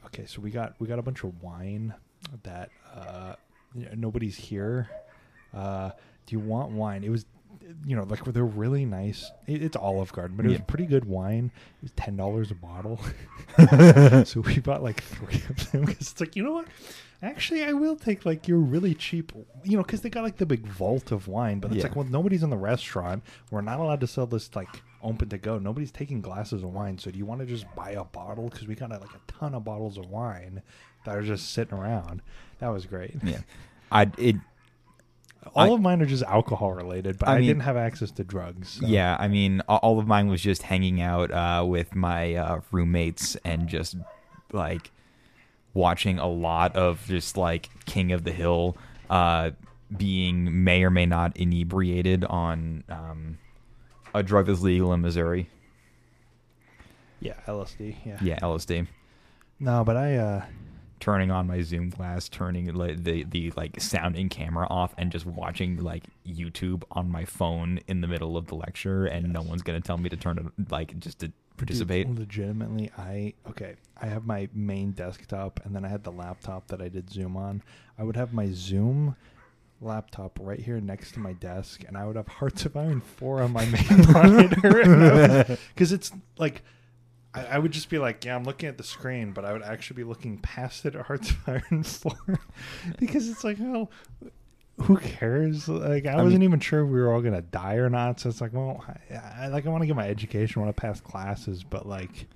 "Okay, 0.07 0.27
so 0.27 0.41
we 0.41 0.51
got 0.51 0.75
we 0.81 0.87
got 0.87 0.99
a 0.99 1.03
bunch 1.03 1.23
of 1.25 1.41
wine 1.43 1.95
that 2.43 2.71
uh, 2.95 3.35
nobody's 3.95 4.37
here. 4.37 4.91
Uh, 5.55 5.91
do 6.27 6.35
you 6.37 6.41
want 6.41 6.73
wine?" 6.73 7.05
It 7.05 7.11
was, 7.11 7.27
you 7.87 7.97
know, 7.97 8.05
like 8.05 8.25
they're 8.25 8.45
really 8.45 8.85
nice. 8.85 9.31
It, 9.47 9.63
it's 9.63 9.77
Olive 9.77 10.13
Garden, 10.13 10.37
but 10.37 10.45
it 10.47 10.51
was 10.51 10.59
Yeah. 10.59 10.65
pretty 10.65 10.87
good 10.87 11.05
wine. 11.05 11.51
It 11.79 11.83
was 11.83 11.93
ten 11.93 12.17
dollars 12.17 12.51
a 12.51 12.55
bottle. 12.55 13.01
so 14.25 14.41
we 14.41 14.59
bought 14.61 14.83
like 14.83 15.03
three 15.03 15.43
of 15.49 15.71
them 15.71 15.85
because 15.85 16.13
it's 16.13 16.21
like 16.21 16.37
you 16.37 16.43
know 16.43 16.53
what. 16.53 16.67
Actually, 17.23 17.63
I 17.65 17.75
will 17.75 17.97
take 17.97 18.25
like 18.25 18.49
your 18.49 18.57
really 18.59 18.95
cheap, 18.95 19.33
you 19.63 19.77
know, 19.77 19.83
because 19.83 20.01
they 20.01 20.09
got 20.09 20.23
like 20.25 20.39
the 20.39 20.47
big 20.47 20.67
vault 20.67 21.13
of 21.13 21.29
wine. 21.29 21.61
But 21.61 21.71
it's 21.73 21.79
Yeah. 21.79 21.83
like, 21.89 21.97
well, 21.97 22.07
nobody's 22.07 22.43
in 22.43 22.49
the 22.49 22.57
restaurant. 22.57 23.23
We're 23.51 23.61
not 23.61 23.79
allowed 23.79 24.01
to 24.01 24.07
sell 24.07 24.27
this 24.27 24.55
like 24.57 24.69
open 25.03 25.29
to 25.29 25.37
go. 25.37 25.59
Nobody's 25.59 25.93
taking 25.93 26.23
glasses 26.23 26.63
of 26.63 26.73
wine. 26.73 26.97
So 26.97 27.11
do 27.11 27.19
you 27.19 27.27
want 27.27 27.41
to 27.43 27.47
just 27.47 27.67
buy 27.75 27.91
a 27.91 28.05
bottle? 28.05 28.49
Because 28.49 28.67
we 28.67 28.75
got 28.75 28.89
like 28.91 29.03
a 29.03 29.21
ton 29.33 29.55
of 29.55 29.65
bottles 29.65 29.99
of 29.99 30.07
wine 30.07 30.63
that 31.05 31.15
are 31.15 31.23
just 31.23 31.53
sitting 31.53 31.77
around. 31.77 32.23
That 32.59 32.69
was 32.69 32.87
great. 32.87 33.17
Yeah. 33.23 33.41
I 33.93 34.11
it 34.17 34.37
All 35.55 35.71
I- 35.71 35.75
of 35.75 35.81
mine 35.81 36.01
are 36.03 36.07
just 36.07 36.23
alcohol 36.25 36.73
related, 36.73 37.19
but 37.19 37.29
I 37.29 37.33
I, 37.35 37.39
mean- 37.39 37.49
didn't 37.49 37.63
have 37.63 37.77
access 37.77 38.11
to 38.13 38.25
drugs. 38.25 38.79
so- 38.81 38.87
Yeah, 38.87 39.17
I 39.19 39.29
mean, 39.29 39.61
all 39.69 39.99
of 39.99 40.07
mine 40.07 40.29
was 40.29 40.41
just 40.43 40.63
hanging 40.63 41.01
out 41.01 41.31
uh, 41.31 41.65
with 41.67 41.95
my 41.95 42.35
uh, 42.35 42.61
roommates 42.71 43.37
and 43.45 43.69
just 43.69 43.97
like 44.53 44.91
watching 45.75 46.19
a 46.19 46.27
lot 46.29 46.77
of 46.77 47.05
just 47.07 47.37
like 47.37 47.69
King 47.87 48.13
of 48.13 48.25
the 48.25 48.33
Hill, 48.33 48.77
uh, 49.09 49.51
being 49.97 50.63
may 50.65 50.85
or 50.85 50.91
may 50.91 51.07
not 51.07 51.37
inebriated 51.37 52.25
on 52.27 52.85
um, 52.89 53.39
a 54.15 54.23
drug 54.23 54.47
that's 54.47 54.61
legal 54.61 54.93
in 54.93 55.01
Missouri. 55.01 55.49
yeah, 57.21 57.35
LSD. 57.47 57.97
Yeah. 58.05 58.19
Yeah, 58.23 58.39
LSD. 58.41 58.87
No, 59.59 59.85
but 59.85 59.97
I. 59.97 60.17
uh 60.17 60.45
Turning 61.01 61.31
on 61.31 61.47
my 61.47 61.63
Zoom 61.63 61.89
glass, 61.91 62.29
turning 62.29 62.73
like 62.75 63.03
the 63.03 63.25
the 63.25 63.51
like 63.57 63.81
sounding 63.81 64.29
camera 64.29 64.67
off, 64.69 64.95
and 64.99 65.11
just 65.11 65.27
watching 65.27 65.79
like 65.83 66.05
YouTube 66.27 66.83
on 66.93 67.11
my 67.11 67.25
phone 67.25 67.81
in 67.89 68.03
the 68.03 68.07
middle 68.07 68.37
of 68.37 68.47
the 68.47 68.55
lecture, 68.55 69.07
and 69.07 69.33
no 69.33 69.41
one's 69.41 69.63
gonna 69.63 69.81
tell 69.81 69.97
me 69.97 70.09
to 70.11 70.17
turn 70.17 70.39
it 70.39 70.71
like 70.71 70.99
just 70.99 71.21
to 71.21 71.33
participate. 71.57 72.07
Dude, 72.07 72.19
legitimately, 72.19 72.91
I 72.99 73.35
okay. 73.49 73.77
I 74.01 74.07
have 74.07 74.27
my 74.27 74.49
main 74.53 74.93
desktop, 74.93 75.61
and 75.65 75.75
then 75.75 75.85
I 75.85 75.89
had 75.89 76.05
the 76.05 76.13
laptop 76.13 76.69
that 76.69 76.81
I 76.83 76.89
did 76.89 77.11
Zoom 77.11 77.37
on. 77.37 77.63
I 77.99 78.03
would 78.03 78.17
have 78.17 78.33
my 78.33 78.51
Zoom 78.53 79.17
laptop 79.81 80.39
right 80.41 80.61
here 80.61 80.81
next 80.81 81.13
to 81.13 81.21
my 81.21 81.33
desk, 81.35 81.85
and 81.87 81.97
I 81.97 82.07
would 82.07 82.17
have 82.17 82.29
Hearts 82.41 82.65
of 82.65 82.77
Iron 82.77 83.01
Four 83.01 83.41
on 83.43 83.53
my 83.53 83.65
main 83.67 84.13
monitor, 84.13 85.59
because 85.75 85.93
it's 85.93 86.13
like. 86.39 86.63
I, 87.35 87.45
I 87.47 87.59
would 87.59 87.71
just 87.73 87.89
be 87.89 87.99
like, 87.99 88.25
yeah, 88.25 88.35
I'm 88.35 88.45
looking 88.45 88.69
at 88.69 88.77
the 88.79 88.85
screen, 88.85 89.33
but 89.33 89.45
I 89.45 89.53
would 89.53 89.63
actually 89.63 89.97
be 89.97 90.05
looking 90.05 90.39
past 90.39 90.85
it 90.87 90.95
at 90.97 91.07
Hearts 91.07 91.31
of 91.31 91.37
Iron 91.47 91.83
4 91.83 92.13
because 92.99 93.29
it's 93.29 93.45
like, 93.45 93.59
oh, 93.61 93.89
who 94.83 94.97
cares? 94.97 95.69
Like, 95.69 96.07
I, 96.07 96.13
I 96.13 96.17
wasn't 96.17 96.41
mean- 96.41 96.43
even 96.49 96.61
sure 96.61 96.81
if 96.85 96.89
we 96.89 97.01
were 97.01 97.13
all 97.13 97.21
gonna 97.23 97.43
die 97.43 97.75
or 97.75 97.91
not. 97.91 98.19
So 98.21 98.29
it's 98.31 98.41
like, 98.41 98.53
well, 98.53 98.85
I, 99.11 99.45
I 99.45 99.47
like, 99.49 99.67
I 99.67 99.69
want 99.69 99.83
to 99.83 99.87
get 99.87 99.95
my 99.97 100.09
education, 100.09 100.61
I 100.61 100.65
want 100.65 100.77
to 100.77 100.81
pass 100.81 101.01
classes, 101.01 101.63
but 101.63 101.87
like, 101.87 102.27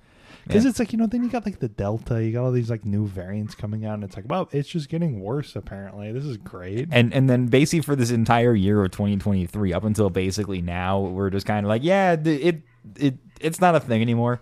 because 0.47 0.63
Yeah. 0.63 0.69
it's 0.69 0.77
like 0.79 0.93
you 0.93 0.99
know, 0.99 1.07
then 1.07 1.23
you 1.23 1.29
got 1.29 1.43
like 1.43 1.57
the 1.59 1.67
Delta, 1.69 2.23
you 2.23 2.31
got 2.31 2.43
all 2.43 2.51
these 2.51 2.69
like 2.69 2.85
new 2.85 3.07
variants 3.07 3.55
coming 3.55 3.83
out, 3.83 3.95
and 3.95 4.03
it's 4.03 4.15
like, 4.15 4.25
well, 4.29 4.47
it's 4.51 4.69
just 4.69 4.89
getting 4.89 5.19
worse. 5.21 5.55
Apparently, 5.55 6.11
this 6.11 6.23
is 6.23 6.37
great. 6.37 6.87
and 6.91 7.11
and 7.15 7.27
then 7.27 7.47
basically 7.47 7.81
for 7.81 7.95
this 7.95 8.11
entire 8.11 8.53
year 8.53 8.83
of 8.85 8.91
2023 8.91 9.73
up 9.73 9.83
until 9.83 10.11
basically 10.11 10.61
now 10.61 10.99
we're 10.99 11.31
just 11.31 11.47
kind 11.47 11.65
of 11.65 11.69
like 11.69 11.83
yeah 11.83 12.15
th- 12.15 12.41
it 12.45 12.61
it 12.95 13.17
it's 13.41 13.59
not 13.59 13.73
a 13.73 13.79
thing 13.79 14.03
anymore 14.03 14.39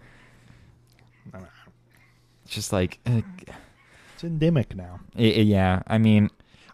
I 1.29 1.37
don't 1.37 1.43
know. 1.43 1.47
it's 2.42 2.42
just 2.53 2.71
like 2.73 2.99
uh, 3.05 3.21
It's 4.15 4.23
endemic 4.23 4.75
now. 4.75 4.99
i- 5.17 5.21
i- 5.21 5.47
yeah 5.55 5.81
i 5.87 5.97
mean 5.97 6.29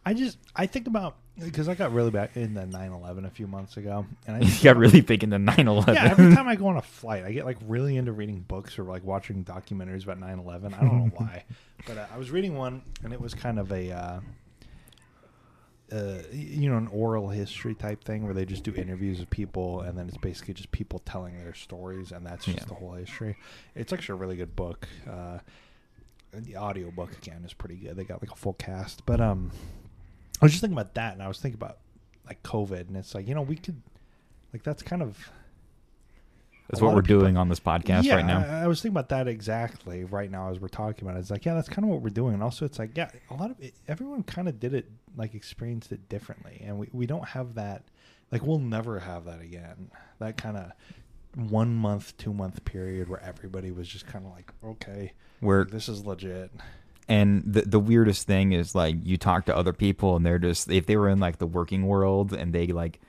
I 0.05 0.13
just 0.13 0.37
I 0.55 0.65
think 0.65 0.87
about 0.87 1.17
because 1.37 1.67
I 1.69 1.75
got 1.75 1.91
really 1.93 2.09
back 2.09 2.35
in 2.35 2.53
the 2.53 2.61
9/11 2.65 3.25
a 3.25 3.29
few 3.29 3.47
months 3.47 3.75
ago, 3.77 4.05
and 4.25 4.37
I 4.37 4.39
you 4.47 4.63
got 4.63 4.77
really 4.77 5.01
big 5.01 5.23
into 5.23 5.37
9-11 5.37 5.93
yeah, 5.93 6.05
every 6.05 6.33
time 6.33 6.47
I 6.47 6.55
go 6.55 6.67
on 6.67 6.77
a 6.77 6.81
flight, 6.99 7.23
I 7.25 7.31
get 7.33 7.45
like 7.45 7.57
really 7.67 7.95
into 7.97 8.11
reading 8.13 8.39
books 8.47 8.79
or 8.79 8.83
like 8.85 9.03
watching 9.03 9.43
documentaries 9.43 10.03
about 10.03 10.19
9/11. 10.19 10.73
I 10.73 10.79
don't 10.81 10.97
know 11.05 11.11
why, 11.15 11.43
but 11.85 11.97
uh, 11.97 12.05
I 12.13 12.17
was 12.17 12.31
reading 12.31 12.55
one, 12.55 12.81
and 13.03 13.11
it 13.13 13.19
was 13.21 13.33
kind 13.33 13.59
of 13.59 13.71
a, 13.71 13.91
uh, 13.91 14.19
uh, 15.91 16.19
you 16.31 16.69
know, 16.69 16.77
an 16.77 16.87
oral 16.87 17.29
history 17.29 17.73
type 17.75 18.03
thing 18.03 18.23
where 18.23 18.33
they 18.33 18.45
just 18.45 18.63
do 18.63 18.73
interviews 18.75 19.19
with 19.19 19.29
people, 19.29 19.81
and 19.81 19.97
then 19.97 20.07
it's 20.07 20.17
basically 20.17 20.53
just 20.53 20.71
people 20.71 20.99
telling 20.99 21.37
their 21.37 21.53
stories, 21.53 22.11
and 22.11 22.25
that's 22.25 22.45
just 22.45 22.59
Yeah. 22.59 22.65
the 22.65 22.75
whole 22.75 22.93
history. 22.93 23.35
It's 23.75 23.91
actually 23.91 24.13
a 24.13 24.21
really 24.21 24.37
good 24.37 24.55
book. 24.55 24.87
Uh, 25.09 25.39
and 26.33 26.45
the 26.45 26.55
audio 26.55 26.91
book 26.91 27.11
again 27.13 27.43
is 27.45 27.53
pretty 27.53 27.75
good. 27.75 27.95
They 27.95 28.03
got 28.03 28.21
like 28.21 28.31
a 28.31 28.35
full 28.35 28.53
cast, 28.53 29.05
but 29.05 29.19
um, 29.19 29.51
I 30.41 30.45
was 30.45 30.51
just 30.51 30.61
thinking 30.61 30.77
about 30.77 30.93
that, 30.95 31.13
and 31.13 31.23
I 31.23 31.27
was 31.27 31.39
thinking 31.39 31.59
about 31.59 31.77
like 32.25 32.41
COVID, 32.43 32.87
and 32.87 32.97
it's 32.97 33.15
like 33.15 33.27
you 33.27 33.35
know 33.35 33.41
we 33.41 33.55
could, 33.55 33.81
like 34.53 34.63
that's 34.63 34.83
kind 34.83 35.01
of 35.01 35.29
that's 36.69 36.81
what 36.81 36.93
we're 36.93 37.01
people- 37.01 37.21
doing 37.21 37.37
on 37.37 37.49
this 37.49 37.59
podcast 37.59 38.03
yeah, 38.03 38.15
right 38.15 38.25
now 38.25 38.45
I, 38.47 38.63
I 38.63 38.67
was 38.67 38.81
thinking 38.81 38.93
about 38.95 39.09
that 39.09 39.27
exactly 39.27 40.03
right 40.03 40.29
now 40.29 40.49
as 40.51 40.59
we're 40.59 40.67
talking 40.67 41.07
about 41.07 41.17
it. 41.17 41.21
It's 41.21 41.31
like, 41.31 41.43
yeah, 41.43 41.55
that's 41.55 41.69
kind 41.69 41.83
of 41.83 41.89
what 41.89 42.01
we're 42.01 42.09
doing. 42.09 42.35
And 42.35 42.43
also, 42.43 42.63
it's 42.63 42.77
like, 42.77 42.95
yeah, 42.95 43.09
a 43.31 43.33
lot 43.33 43.49
of 43.49 43.59
it, 43.59 43.73
everyone 43.87 44.21
kind 44.21 44.47
of 44.47 44.59
did 44.59 44.75
it, 44.75 44.85
like 45.17 45.33
experienced 45.33 45.91
it 45.91 46.07
differently. 46.09 46.61
And 46.63 46.77
we, 46.77 46.87
we 46.91 47.05
don't 47.07 47.27
have 47.29 47.55
that, 47.55 47.85
like, 48.31 48.43
we'll 48.43 48.59
never 48.59 48.99
have 48.99 49.25
that 49.25 49.41
again. 49.41 49.89
That 50.19 50.37
kind 50.37 50.57
of 50.57 50.71
one 51.35 51.73
month, 51.75 52.15
two 52.17 52.33
month 52.33 52.63
period 52.65 53.09
where 53.09 53.21
everybody 53.23 53.71
was 53.71 53.87
just 53.87 54.07
kind 54.07 54.25
of 54.25 54.31
like, 54.31 54.51
okay, 54.63 55.13
we're 55.41 55.65
this 55.65 55.89
is 55.89 56.05
legit. 56.05 56.51
and 57.07 57.43
the 57.45 57.61
the 57.61 57.79
weirdest 57.79 58.27
thing 58.27 58.51
is 58.51 58.75
like 58.75 58.95
you 59.03 59.17
talk 59.17 59.45
to 59.45 59.55
other 59.55 59.73
people 59.73 60.15
and 60.15 60.25
they're 60.25 60.39
just 60.39 60.69
if 60.69 60.85
they 60.85 60.97
were 60.97 61.09
in 61.09 61.19
like 61.19 61.37
the 61.37 61.47
working 61.47 61.85
world 61.85 62.33
and 62.33 62.53
they 62.53 62.67
like 62.67 62.99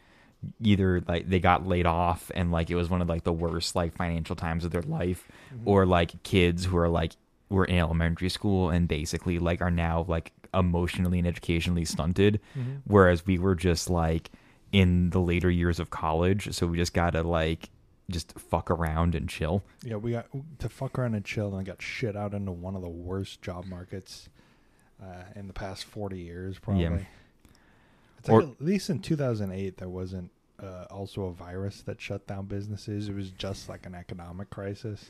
either 0.63 1.03
like 1.07 1.29
they 1.29 1.39
got 1.39 1.67
laid 1.67 1.87
off 1.87 2.31
and 2.35 2.51
like 2.51 2.71
it 2.71 2.75
was 2.75 2.89
one 2.89 3.03
of 3.03 3.09
like 3.09 3.25
the 3.25 3.33
worst 3.33 3.75
like 3.75 3.95
financial 3.95 4.37
times 4.37 4.65
of 4.65 4.71
their 4.71 4.83
life 4.83 5.29
mm-hmm. 5.55 5.69
or 5.69 5.85
like 5.87 6.23
kids 6.23 6.65
who 6.65 6.77
are 6.79 6.89
like 6.89 7.13
were 7.51 7.65
in 7.65 7.77
elementary 7.77 8.29
school 8.29 8.71
and 8.71 8.89
basically 8.89 9.39
like 9.39 9.61
are 9.61 9.71
now 9.71 10.05
like 10.09 10.33
emotionally 10.55 11.19
and 11.19 11.29
educationally 11.29 11.85
stunted. 11.85 12.41
Mm-hmm. 12.59 12.77
Whereas 12.85 13.27
we 13.27 13.39
were 13.39 13.55
just 13.55 13.91
like 13.91 14.31
in 14.73 15.11
the 15.11 15.19
later 15.19 15.51
years 15.51 15.81
of 15.81 15.91
college 15.91 16.55
so 16.55 16.67
we 16.67 16.77
just 16.77 16.95
gotta 16.95 17.23
like 17.23 17.69
just 18.11 18.39
fuck 18.39 18.71
around 18.71 19.15
and 19.15 19.29
chill 19.29 19.63
Yeah, 19.85 19.97
we 19.97 20.13
got 20.13 20.27
to 20.59 20.69
fuck 20.69 20.99
around 20.99 21.15
and 21.15 21.25
chill 21.25 21.55
and 21.55 21.67
got 21.67 21.81
shit 21.81 22.17
out 22.17 22.35
into 22.35 22.53
one 22.53 22.75
of 22.77 22.83
the 22.83 22.89
worst 22.89 23.41
job 23.43 23.65
markets 23.67 24.29
uh, 25.03 25.25
in 25.35 25.47
the 25.47 25.53
past 25.53 25.85
40 25.85 26.19
years, 26.19 26.59
probably. 26.59 26.83
Yeah. 26.83 26.99
It's 28.19 28.29
Or- 28.29 28.43
like 28.43 28.53
at 28.53 28.61
least 28.63 28.91
in 28.91 28.99
2008, 29.01 29.79
there 29.79 29.89
wasn't 29.89 30.31
uh, 30.63 30.85
also 30.91 31.25
a 31.25 31.33
virus 31.33 31.81
that 31.83 32.01
shut 32.01 32.27
down 32.27 32.45
businesses. 32.47 33.09
It 33.09 33.15
was 33.15 33.31
just 33.31 33.69
like 33.69 33.87
an 33.87 33.95
economic 33.95 34.51
crisis. 34.51 35.09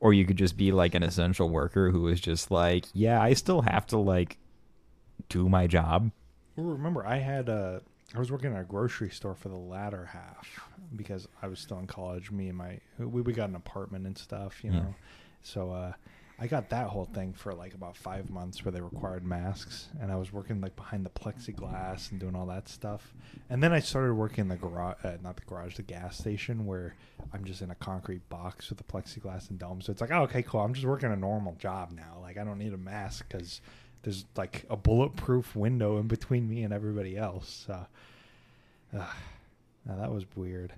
or 0.00 0.12
you 0.14 0.24
could 0.24 0.38
just 0.38 0.56
be 0.56 0.72
like 0.72 0.94
an 0.94 1.02
essential 1.02 1.48
worker 1.50 1.90
who 1.90 2.08
is 2.08 2.20
just 2.20 2.50
like, 2.50 2.86
yeah, 2.94 3.20
I 3.20 3.34
still 3.34 3.60
have 3.62 3.86
to 3.88 3.98
like 3.98 4.38
do 5.28 5.48
my 5.48 5.66
job. 5.66 6.10
Remember, 6.56 7.04
I 7.06 7.16
had 7.16 7.48
uh, 7.50 7.80
I 8.14 8.18
was 8.18 8.30
working 8.30 8.54
at 8.54 8.60
a 8.60 8.64
grocery 8.64 9.10
store 9.10 9.34
for 9.34 9.48
the 9.48 9.56
latter 9.58 10.04
half 10.06 10.48
because 10.94 11.26
I 11.42 11.48
was 11.48 11.58
still 11.58 11.78
in 11.80 11.86
college. 11.86 12.30
Me 12.30 12.48
and 12.48 12.56
my 12.56 12.78
we, 12.98 13.20
we 13.22 13.32
got 13.32 13.48
an 13.48 13.56
apartment 13.56 14.06
and 14.06 14.16
stuff, 14.16 14.62
you 14.62 14.70
Yeah. 14.72 14.80
know. 14.80 14.94
So 15.42 15.70
uh, 15.72 15.92
I 16.38 16.46
got 16.48 16.70
that 16.70 16.88
whole 16.88 17.06
thing 17.06 17.32
for 17.32 17.52
like 17.54 17.74
about 17.74 17.96
five 17.96 18.30
months 18.30 18.64
where 18.64 18.70
they 18.72 18.80
required 18.80 19.24
masks, 19.24 19.88
and 20.00 20.12
I 20.12 20.16
was 20.16 20.32
working 20.32 20.60
like 20.60 20.76
behind 20.76 21.04
the 21.06 21.10
plexiglass 21.10 22.10
and 22.10 22.20
doing 22.20 22.34
all 22.36 22.46
that 22.46 22.68
stuff. 22.68 23.14
And 23.50 23.62
then 23.62 23.72
I 23.72 23.80
started 23.80 24.14
working 24.14 24.42
in 24.42 24.48
the 24.48 24.56
garage, 24.56 24.96
uh, 25.04 25.16
not 25.22 25.36
the 25.36 25.42
garage, 25.46 25.76
the 25.76 25.82
gas 25.82 26.16
station 26.18 26.66
where 26.66 26.94
I'm 27.32 27.44
just 27.44 27.62
in 27.62 27.70
a 27.70 27.74
concrete 27.76 28.28
box 28.28 28.68
with 28.68 28.78
the 28.78 28.84
plexiglass 28.84 29.50
and 29.50 29.58
dome. 29.58 29.80
So 29.80 29.92
it's 29.92 30.00
like, 30.00 30.10
oh, 30.12 30.22
okay, 30.22 30.42
cool. 30.42 30.60
I'm 30.60 30.74
just 30.74 30.86
working 30.86 31.10
a 31.10 31.16
normal 31.16 31.54
job 31.58 31.92
now. 31.92 32.18
Like 32.22 32.38
I 32.38 32.44
don't 32.44 32.58
need 32.58 32.72
a 32.74 32.78
mask 32.78 33.26
because 33.28 33.60
there's 34.06 34.24
like 34.36 34.64
a 34.70 34.76
bulletproof 34.76 35.56
window 35.56 35.98
in 35.98 36.06
between 36.06 36.48
me 36.48 36.62
and 36.62 36.72
everybody 36.72 37.16
else. 37.16 37.64
So, 37.66 37.86
uh, 38.96 39.04
now 39.84 39.96
that 39.96 40.12
was 40.12 40.24
weird. 40.36 40.72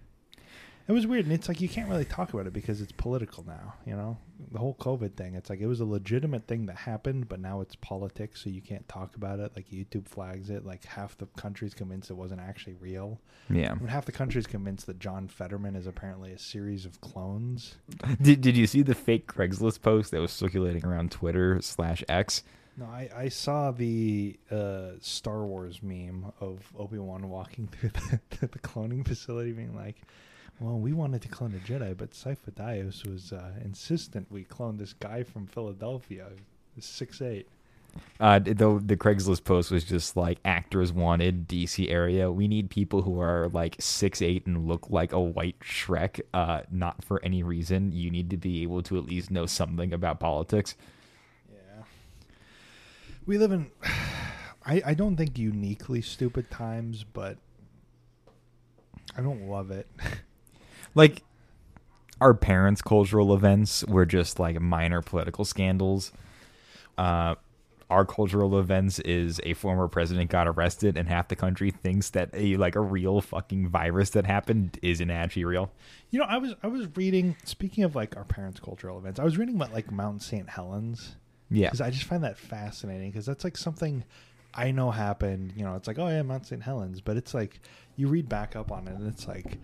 It 0.89 0.93
was 0.93 1.07
weird, 1.07 1.27
and 1.27 1.35
it's 1.35 1.47
like 1.47 1.61
you 1.61 1.69
can't 1.69 1.91
really 1.91 2.07
talk 2.07 2.33
about 2.33 2.47
it 2.47 2.55
because 2.55 2.81
it's 2.81 2.93
political 2.93 3.45
now. 3.47 3.75
You 3.85 3.97
know, 3.97 4.17
the 4.51 4.59
whole 4.59 4.75
COVID 4.77 5.15
thing. 5.15 5.35
It's 5.35 5.51
like 5.51 5.61
it 5.61 5.67
was 5.67 5.81
a 5.81 5.85
legitimate 5.85 6.47
thing 6.47 6.65
that 6.65 6.77
happened, 6.77 7.29
but 7.29 7.39
now 7.39 7.61
it's 7.61 7.77
politics, 7.77 8.43
so 8.43 8.49
you 8.49 8.63
can't 8.63 8.89
talk 8.89 9.15
about 9.15 9.41
it. 9.41 9.53
Like 9.55 9.69
YouTube 9.69 10.09
flags 10.09 10.49
it. 10.49 10.65
Like 10.65 10.87
half 10.87 11.19
the 11.19 11.27
country's 11.37 11.75
convinced 11.75 12.09
it 12.09 12.15
wasn't 12.15 12.41
actually 12.41 12.77
real. 12.81 13.21
Yeah. 13.51 13.73
I 13.73 13.75
mean, 13.75 13.89
half 13.89 14.07
the 14.07 14.13
country's 14.13 14.47
convinced 14.47 14.87
that 14.87 14.99
John 14.99 15.29
Fetterman 15.29 15.77
is 15.77 15.87
apparently 15.87 16.33
a 16.33 16.39
series 16.39 16.87
of 16.87 16.99
clones. 17.03 17.77
Did 18.23 18.41
Did 18.41 18.57
you 18.57 18.67
see 18.67 18.81
the 18.81 18.95
fake 18.95 19.31
Craigslist 19.31 19.83
post 19.83 20.13
that 20.13 20.23
was 20.23 20.33
circulating 20.33 20.87
around 20.87 21.11
Twitter 21.11 21.61
slash 21.61 22.03
X? 22.09 22.43
No, 22.79 22.85
I, 22.87 23.11
I 23.15 23.29
saw 23.29 23.73
the 23.73 24.39
uh, 24.53 24.91
Star 25.01 25.45
Wars 25.45 25.83
meme 25.83 26.33
of 26.41 26.61
Obi 26.79 26.99
Wan 26.99 27.29
walking 27.29 27.67
through 27.73 27.91
the, 27.91 28.47
the 28.47 28.59
cloning 28.61 29.07
facility, 29.07 29.51
being 29.51 29.75
like, 29.75 29.97
"Well, 30.61 30.79
we 30.79 30.93
wanted 30.93 31.23
to 31.23 31.29
clone 31.29 31.55
a 31.55 31.69
Jedi, 31.69 31.97
but 31.97 32.13
Sifo 32.13 32.53
Dyas 32.55 33.05
was 33.05 33.33
uh, 33.33 33.51
insistent 33.65 34.31
we 34.31 34.45
clone 34.45 34.77
this 34.77 34.93
guy 34.93 35.25
from 35.25 35.47
Philadelphia, 35.47 36.29
six 36.79 37.21
eight. 37.21 37.49
Uh, 38.21 38.39
the 38.39 38.81
the 38.85 38.97
Craigslist 38.97 39.43
post 39.43 39.73
was 39.73 39.83
just 39.83 40.17
like 40.17 40.39
actors 40.45 40.93
wanted 40.93 41.49
DC 41.49 41.91
area. 41.91 42.31
We 42.31 42.47
need 42.47 42.71
people 42.71 43.03
who 43.03 43.21
are 43.21 43.49
like 43.49 43.75
six 43.81 44.23
eight 44.23 44.47
and 44.47 44.69
look 44.69 44.89
like 44.89 45.13
a 45.13 45.21
white 45.21 45.59
Shrek. 45.61 46.21
Uh, 46.33 46.61
not 46.71 47.03
for 47.03 47.21
any 47.25 47.43
reason. 47.43 47.91
You 47.91 48.13
need 48.13 48.31
to 48.31 48.37
be 48.37 48.63
able 48.63 48.85
to 48.85 48.99
at 48.99 49.07
least 49.07 49.33
know 49.33 49.47
something 49.47 49.93
about 49.93 50.21
politics. 50.21 50.77
We 53.29 53.37
live 53.37 53.53
in. 53.53 53.71
I 54.67 54.83
I 54.85 54.95
don't 54.95 55.17
think 55.17 55.39
uniquely 55.39 56.01
stupid 56.01 56.51
times, 56.51 57.05
but 57.05 57.37
I 59.17 59.21
don't 59.21 59.49
love 59.49 59.71
it. 59.71 59.87
Like 60.95 61.23
our 62.19 62.33
parents' 62.33 62.81
cultural 62.81 63.35
events 63.35 63.85
were 63.85 64.07
just 64.07 64.41
like 64.41 64.59
minor 64.59 65.03
political 65.03 65.45
scandals. 65.45 66.11
Uh, 66.97 67.35
our 67.91 68.05
cultural 68.07 68.59
events 68.59 68.99
is 69.01 69.39
a 69.45 69.53
former 69.53 69.87
president 69.87 70.31
got 70.31 70.49
arrested 70.49 70.97
and 70.97 71.07
half 71.09 71.29
the 71.29 71.37
country 71.37 71.71
thinks 71.71 72.11
that 72.11 72.31
a 72.33 72.57
like 72.57 72.75
a 72.75 72.81
real 72.81 73.21
fucking 73.21 73.69
virus 73.69 74.11
that 74.11 74.25
happened 74.27 74.79
isn't 74.83 75.11
actually 75.11 75.45
real. 75.45 75.71
You 76.11 76.21
know, 76.21 76.25
I 76.25 76.39
was 76.39 76.55
I 76.63 76.67
was 76.67 76.89
reading. 76.97 77.37
Speaking 77.45 77.85
of 77.85 77.95
like 77.95 78.17
our 78.17 78.25
parents' 78.25 78.59
cultural 78.59 78.99
events, 78.99 79.21
I 79.21 79.25
was 79.25 79.37
reading 79.37 79.57
about 79.57 79.75
like 79.75 79.93
Mount 79.93 80.23
St. 80.23 80.49
Helens. 80.49 81.17
Yeah. 81.51 81.69
because 81.69 81.81
I 81.81 81.91
just 81.91 82.05
find 82.05 82.25
that 82.25 82.39
fascinating 82.39 83.11
because 83.11 83.27
that's 83.27 83.45
like 83.45 83.57
something 83.57 84.05
I 84.55 84.71
know 84.71 84.91
happened. 84.91 85.53
You 85.57 85.65
know, 85.65 85.75
it's 85.77 85.89
like 85.89 85.99
oh 85.99 86.09
yeah, 86.09 86.23
Mount 86.23 86.47
St. 86.47 86.63
Helens, 86.63 87.01
but 87.01 87.17
it's 87.17 87.35
like 87.35 87.61
you 87.97 88.09
read 88.09 88.29
back 88.29 88.57
up 88.57 88.71
on 88.73 88.87
it 88.89 88.95
and 88.95 89.09
it's 89.09 89.27
like, 89.27 89.59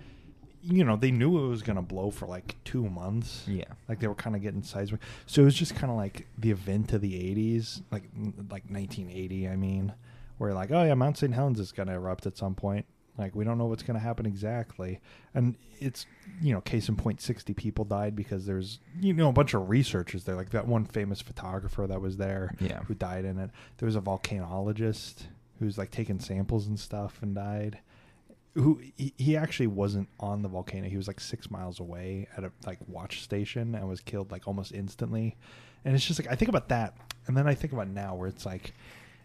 you 0.62 0.84
know, 0.84 0.96
they 0.96 1.10
knew 1.10 1.44
it 1.44 1.48
was 1.48 1.62
gonna 1.62 1.82
blow 1.82 2.10
for 2.10 2.26
like 2.26 2.56
two 2.64 2.88
months. 2.88 3.44
Yeah. 3.46 3.64
Like 3.88 4.00
they 4.00 4.06
were 4.08 4.14
kind 4.14 4.34
of 4.36 4.42
getting 4.42 4.62
seismic, 4.62 5.00
so 5.26 5.42
it 5.42 5.44
was 5.44 5.54
just 5.54 5.74
kind 5.74 5.90
of 5.90 5.96
like 5.96 6.26
the 6.38 6.50
event 6.50 6.92
of 6.92 7.00
the 7.00 7.12
'80s, 7.12 7.82
like 7.90 8.04
like 8.50 8.64
1980. 8.70 9.48
I 9.48 9.56
mean, 9.56 9.92
where 10.38 10.54
like 10.54 10.70
oh 10.70 10.84
yeah, 10.84 10.94
Mount 10.94 11.18
St. 11.18 11.34
Helens 11.34 11.60
is 11.60 11.72
gonna 11.72 11.94
erupt 11.94 12.26
at 12.26 12.36
some 12.36 12.54
point. 12.54 12.86
Like 13.16 13.34
we 13.34 13.44
don't 13.44 13.58
know 13.58 13.66
what's 13.66 13.82
gonna 13.84 13.98
happen 14.00 14.26
exactly, 14.26 15.00
and 15.34 15.56
it's 15.78 16.04
you 16.42 16.52
know 16.52 16.60
case 16.60 16.88
in 16.88 16.96
point, 16.96 17.20
60 17.20 17.54
people 17.54 17.84
died 17.84 18.16
because 18.16 18.44
there's 18.46 18.80
you 19.00 19.12
know 19.12 19.28
a 19.28 19.32
bunch 19.32 19.54
of 19.54 19.68
researchers 19.68 20.24
there, 20.24 20.34
like 20.34 20.50
that 20.50 20.66
one 20.66 20.84
famous 20.84 21.20
photographer 21.20 21.86
that 21.86 22.00
was 22.00 22.16
there 22.16 22.54
Yeah. 22.58 22.80
who 22.84 22.94
died 22.94 23.24
in 23.24 23.38
it. 23.38 23.50
There 23.78 23.86
was 23.86 23.94
a 23.96 24.00
volcanologist 24.00 25.26
who's 25.60 25.78
like 25.78 25.90
taking 25.90 26.18
samples 26.18 26.66
and 26.66 26.78
stuff 26.78 27.18
and 27.22 27.34
died. 27.34 27.78
Who 28.54 28.80
he, 28.96 29.12
he 29.16 29.36
actually 29.36 29.66
wasn't 29.66 30.08
on 30.20 30.42
the 30.42 30.48
volcano. 30.48 30.88
He 30.88 30.96
was 30.96 31.08
like 31.08 31.18
six 31.20 31.50
miles 31.50 31.80
away 31.80 32.28
at 32.36 32.44
a 32.44 32.52
like 32.66 32.78
watch 32.86 33.22
station 33.22 33.74
and 33.74 33.88
was 33.88 34.00
killed 34.00 34.30
like 34.30 34.46
almost 34.46 34.72
instantly. 34.72 35.36
And 35.84 35.94
it's 35.94 36.04
just 36.04 36.20
like 36.20 36.30
I 36.30 36.36
think 36.36 36.48
about 36.48 36.68
that, 36.68 36.96
and 37.26 37.36
then 37.36 37.46
I 37.48 37.54
think 37.54 37.72
about 37.72 37.88
now 37.88 38.14
where 38.14 38.28
it's 38.28 38.46
like 38.46 38.72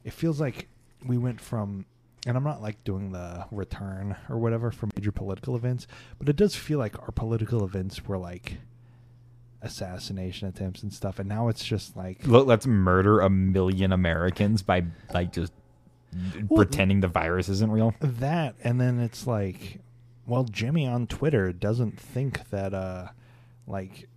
it 0.03 0.13
feels 0.13 0.39
like 0.41 0.67
we 1.05 1.17
went 1.17 1.39
from 1.41 1.85
and 2.27 2.35
I'm 2.37 2.43
not 2.43 2.61
like 2.61 2.83
doing 2.83 3.11
the 3.11 3.45
return 3.51 4.15
or 4.29 4.37
whatever 4.37 4.71
for 4.71 4.87
major 4.95 5.11
political 5.11 5.55
events, 5.55 5.87
but 6.17 6.27
it 6.29 6.35
does 6.35 6.55
feel 6.55 6.79
like 6.79 6.99
our 7.01 7.11
political 7.11 7.63
events 7.63 8.05
were 8.05 8.17
like 8.17 8.57
assassination 9.61 10.47
attempts 10.47 10.83
and 10.83 10.93
stuff, 10.93 11.19
and 11.19 11.27
now 11.27 11.47
it's 11.49 11.63
just 11.65 11.95
like 11.95 12.25
Look, 12.25 12.47
let's 12.47 12.65
murder 12.67 13.19
a 13.19 13.29
million 13.29 13.91
Americans 13.91 14.61
by 14.61 14.85
like 15.13 15.31
just 15.33 15.51
Well, 16.49 16.57
pretending 16.57 17.01
the 17.01 17.07
virus 17.07 17.49
isn't 17.49 17.71
real. 17.71 17.93
that 18.01 18.55
and 18.63 18.79
then 18.81 18.99
it's 18.99 19.27
like 19.27 19.79
well 20.25 20.43
jimmy 20.43 20.85
on 20.87 21.07
twitter 21.07 21.51
doesn't 21.53 21.99
think 21.99 22.49
that 22.49 22.73
uh 22.73 23.07
like 23.67 24.08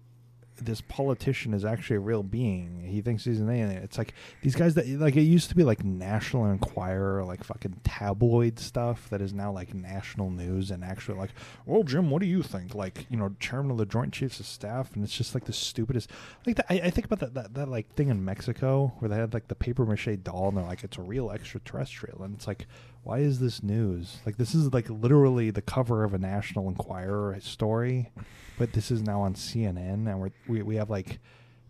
this 0.56 0.80
politician 0.80 1.54
is 1.54 1.64
actually 1.64 1.96
a 1.96 2.00
real 2.00 2.22
being. 2.22 2.82
He 2.86 3.00
thinks 3.00 3.24
he's 3.24 3.40
an 3.40 3.48
alien. 3.48 3.82
It's 3.82 3.98
like 3.98 4.14
these 4.42 4.54
guys 4.54 4.74
that 4.74 4.86
like 4.88 5.16
it 5.16 5.22
used 5.22 5.48
to 5.48 5.56
be 5.56 5.64
like 5.64 5.84
national 5.84 6.46
enquirer 6.46 7.24
like 7.24 7.44
fucking 7.44 7.80
tabloid 7.84 8.58
stuff 8.58 9.08
that 9.10 9.20
is 9.20 9.32
now 9.32 9.50
like 9.52 9.74
national 9.74 10.30
news 10.30 10.70
and 10.70 10.84
actually 10.84 11.18
like 11.18 11.30
well 11.66 11.82
jim 11.82 12.10
what 12.10 12.20
do 12.20 12.26
you 12.26 12.42
think? 12.42 12.74
Like 12.74 13.06
you 13.10 13.16
know 13.16 13.34
chairman 13.40 13.72
of 13.72 13.78
the 13.78 13.86
joint 13.86 14.12
chiefs 14.12 14.40
of 14.40 14.46
staff 14.46 14.94
and 14.94 15.02
it's 15.02 15.16
just 15.16 15.34
like 15.34 15.44
the 15.44 15.52
stupidest 15.52 16.10
like 16.46 16.56
the, 16.56 16.72
I, 16.72 16.86
I 16.86 16.90
think 16.90 17.06
about 17.06 17.20
that, 17.20 17.34
that 17.34 17.54
that 17.54 17.68
like 17.68 17.94
thing 17.94 18.08
in 18.08 18.24
mexico 18.24 18.92
where 18.98 19.08
they 19.08 19.16
had 19.16 19.34
like 19.34 19.48
the 19.48 19.54
paper 19.54 19.84
mache 19.86 20.18
doll 20.22 20.48
and 20.48 20.58
they're 20.58 20.64
like 20.64 20.84
it's 20.84 20.98
a 20.98 21.02
real 21.02 21.30
extraterrestrial. 21.30 22.22
And 22.22 22.34
it's 22.34 22.46
like 22.46 22.66
why 23.04 23.18
is 23.18 23.40
this 23.40 23.62
news? 23.62 24.18
Like 24.24 24.36
this 24.36 24.54
is 24.54 24.72
like 24.72 24.88
literally 24.88 25.50
the 25.50 25.62
cover 25.62 26.04
of 26.04 26.14
a 26.14 26.18
National 26.18 26.68
Enquirer 26.68 27.38
story, 27.40 28.10
but 28.58 28.72
this 28.72 28.90
is 28.90 29.02
now 29.02 29.20
on 29.22 29.34
CNN, 29.34 30.06
and 30.08 30.20
we're, 30.20 30.30
we 30.48 30.62
we 30.62 30.76
have 30.76 30.90
like 30.90 31.18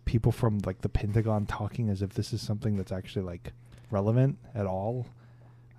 people 0.05 0.31
from 0.31 0.59
like 0.65 0.81
the 0.81 0.89
Pentagon 0.89 1.45
talking 1.45 1.89
as 1.89 2.01
if 2.01 2.13
this 2.13 2.33
is 2.33 2.41
something 2.41 2.75
that's 2.75 2.91
actually 2.91 3.25
like 3.25 3.53
relevant 3.91 4.37
at 4.53 4.65
all. 4.65 5.07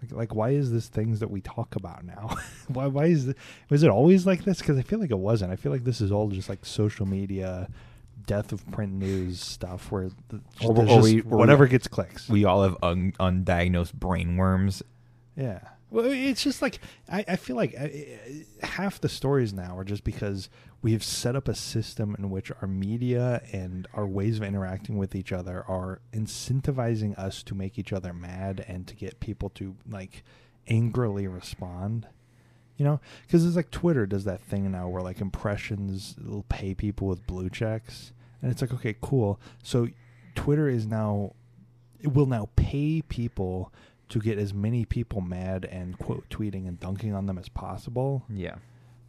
Like, 0.02 0.12
like 0.12 0.34
why 0.34 0.50
is 0.50 0.70
this 0.72 0.88
things 0.88 1.20
that 1.20 1.30
we 1.30 1.40
talk 1.40 1.76
about 1.76 2.04
now? 2.04 2.36
why 2.68 2.86
why 2.86 3.06
is 3.06 3.28
it, 3.28 3.36
was 3.70 3.82
it 3.82 3.90
always 3.90 4.26
like 4.26 4.44
this? 4.44 4.58
Because 4.58 4.78
I 4.78 4.82
feel 4.82 4.98
like 4.98 5.10
it 5.10 5.18
wasn't. 5.18 5.52
I 5.52 5.56
feel 5.56 5.72
like 5.72 5.84
this 5.84 6.00
is 6.00 6.10
all 6.12 6.28
just 6.28 6.48
like 6.48 6.64
social 6.64 7.06
media. 7.06 7.68
Death 8.26 8.52
of 8.52 8.64
print 8.70 8.92
news 8.92 9.38
stuff 9.40 9.90
where 9.92 10.08
the, 10.28 10.40
Or- 10.64 10.70
or 10.78 10.86
just 10.86 11.02
we- 11.02 11.20
or 11.20 11.24
we- 11.24 11.36
whatever 11.36 11.66
gets 11.66 11.88
clicks. 11.88 12.26
We 12.28 12.44
all 12.46 12.62
have 12.62 12.76
un- 12.82 13.12
undiagnosed 13.20 13.92
brain 13.94 14.36
worms. 14.38 14.82
Yeah. 15.36 15.60
Well, 15.94 16.06
it's 16.10 16.42
just 16.42 16.60
like 16.60 16.80
I, 17.08 17.24
I 17.28 17.36
feel 17.36 17.54
like 17.54 17.72
uh, 17.78 17.86
half 18.66 19.00
the 19.00 19.08
stories 19.08 19.52
now 19.52 19.78
are 19.78 19.84
just 19.84 20.02
because 20.02 20.50
we 20.82 20.90
have 20.90 21.04
set 21.04 21.36
up 21.36 21.46
a 21.46 21.54
system 21.54 22.16
in 22.18 22.30
which 22.30 22.50
our 22.60 22.66
media 22.66 23.40
and 23.52 23.86
our 23.94 24.04
ways 24.04 24.38
of 24.38 24.42
interacting 24.42 24.98
with 24.98 25.14
each 25.14 25.30
other 25.30 25.64
are 25.68 26.00
incentivizing 26.12 27.16
us 27.16 27.44
to 27.44 27.54
make 27.54 27.78
each 27.78 27.92
other 27.92 28.12
mad 28.12 28.64
and 28.66 28.88
to 28.88 28.96
get 28.96 29.20
people 29.20 29.50
to 29.50 29.76
like 29.88 30.24
angrily 30.66 31.28
respond. 31.28 32.08
You 32.76 32.84
know, 32.84 33.00
because 33.24 33.46
it's 33.46 33.54
like 33.54 33.70
Twitter 33.70 34.04
does 34.04 34.24
that 34.24 34.40
thing 34.40 34.68
now 34.72 34.88
where 34.88 35.00
like 35.00 35.20
impressions 35.20 36.16
will 36.20 36.44
pay 36.48 36.74
people 36.74 37.06
with 37.06 37.24
blue 37.24 37.48
checks, 37.48 38.12
and 38.42 38.50
it's 38.50 38.60
like 38.60 38.74
okay, 38.74 38.96
cool. 39.00 39.38
So 39.62 39.86
Twitter 40.34 40.68
is 40.68 40.88
now 40.88 41.34
it 42.00 42.12
will 42.12 42.26
now 42.26 42.48
pay 42.56 43.00
people 43.00 43.72
to 44.08 44.20
get 44.20 44.38
as 44.38 44.52
many 44.52 44.84
people 44.84 45.20
mad 45.20 45.64
and 45.64 45.98
quote 45.98 46.28
tweeting 46.28 46.68
and 46.68 46.78
dunking 46.78 47.14
on 47.14 47.26
them 47.26 47.38
as 47.38 47.48
possible. 47.48 48.24
Yeah. 48.28 48.56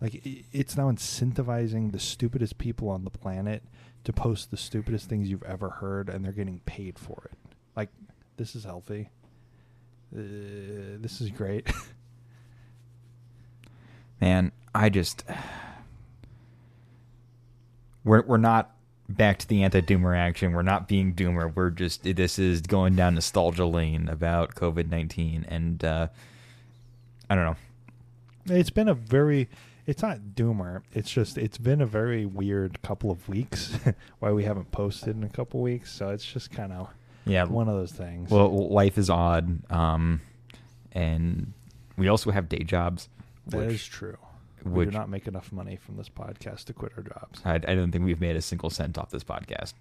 Like 0.02 0.22
it's 0.52 0.78
now 0.78 0.92
incentivizing 0.92 1.92
the 1.92 2.00
stupidest 2.00 2.58
people 2.58 2.90
on 2.90 3.04
the 3.04 3.10
planet 3.10 3.64
to 4.04 4.14
post 4.14 4.52
the 4.52 4.58
stupidest 4.58 5.10
things 5.10 5.30
you've 5.30 5.44
ever 5.44 5.70
heard, 5.70 6.10
and 6.10 6.24
they're 6.24 6.32
getting 6.32 6.60
paid 6.66 7.00
for 7.00 7.30
it. 7.32 7.38
Like 7.76 7.90
this 8.38 8.56
is 8.56 8.64
healthy. 8.64 9.10
Uh, 10.16 11.00
this 11.00 11.22
is 11.22 11.30
great. 11.30 11.72
Man, 14.22 14.52
I 14.74 14.90
just 14.90 15.24
we're 18.04 18.24
we're 18.24 18.38
not 18.38 18.75
back 19.08 19.38
to 19.40 19.48
the 19.48 19.64
anti-doomer 19.64 20.18
action. 20.18 20.54
We're 20.54 20.62
not 20.62 20.88
being 20.88 21.14
doomer. 21.14 21.54
We're 21.54 21.70
just 21.70 22.04
this 22.04 22.40
is 22.40 22.62
going 22.62 22.96
down 22.96 23.16
nostalgia 23.16 23.66
lane 23.66 24.08
about 24.10 24.56
COVID 24.56 24.90
nineteen, 24.90 25.46
and 25.48 25.84
uh, 25.84 26.08
I 27.30 27.36
don't 27.36 27.46
know. 27.46 27.56
It's 28.56 28.70
been 28.70 28.88
a 28.88 28.94
very. 28.94 29.50
It's 29.88 30.02
not 30.02 30.20
doomer. 30.34 30.82
It's 30.94 31.12
just 31.12 31.38
it's 31.38 31.60
been 31.60 31.80
a 31.82 31.86
very 31.86 32.26
weird 32.26 32.82
couple 32.82 33.12
of 33.12 33.28
weeks. 33.30 33.78
why 34.20 34.32
we 34.32 34.44
haven't 34.44 34.72
posted 34.72 35.16
in 35.16 35.24
a 35.24 35.30
couple 35.30 35.62
weeks. 35.62 35.92
So 35.92 36.10
it's 36.10 36.26
just 36.26 36.52
kind 36.52 36.74
of 36.74 36.90
Yeah, 37.26 37.44
one 37.46 37.68
of 37.70 37.76
those 37.76 37.92
things. 37.92 38.32
well, 38.32 38.70
life 38.70 38.98
is 38.98 39.10
odd, 39.12 39.60
um, 39.72 40.22
and 40.92 41.54
we 41.98 42.08
also 42.08 42.32
have 42.32 42.50
day 42.50 42.64
jobs. 42.64 43.10
that 43.48 43.58
which, 43.58 43.76
is 43.76 43.86
true. 43.86 44.18
We 44.66 44.86
do 44.86 44.92
not 44.92 45.10
make 45.10 45.28
enough 45.28 45.52
money 45.52 45.76
from 45.76 45.98
this 45.98 46.10
podcast 46.10 46.66
to 46.66 46.74
quit 46.74 46.92
our 46.98 47.04
jobs. 47.04 47.42
I, 47.46 47.56
I 47.56 47.76
don't 47.76 47.92
think 47.92 48.04
we've 48.04 48.22
made 48.22 48.36
a 48.36 48.42
single 48.42 48.70
cent 48.70 48.98
off 48.98 49.12
this 49.12 49.24
podcast. 49.24 49.74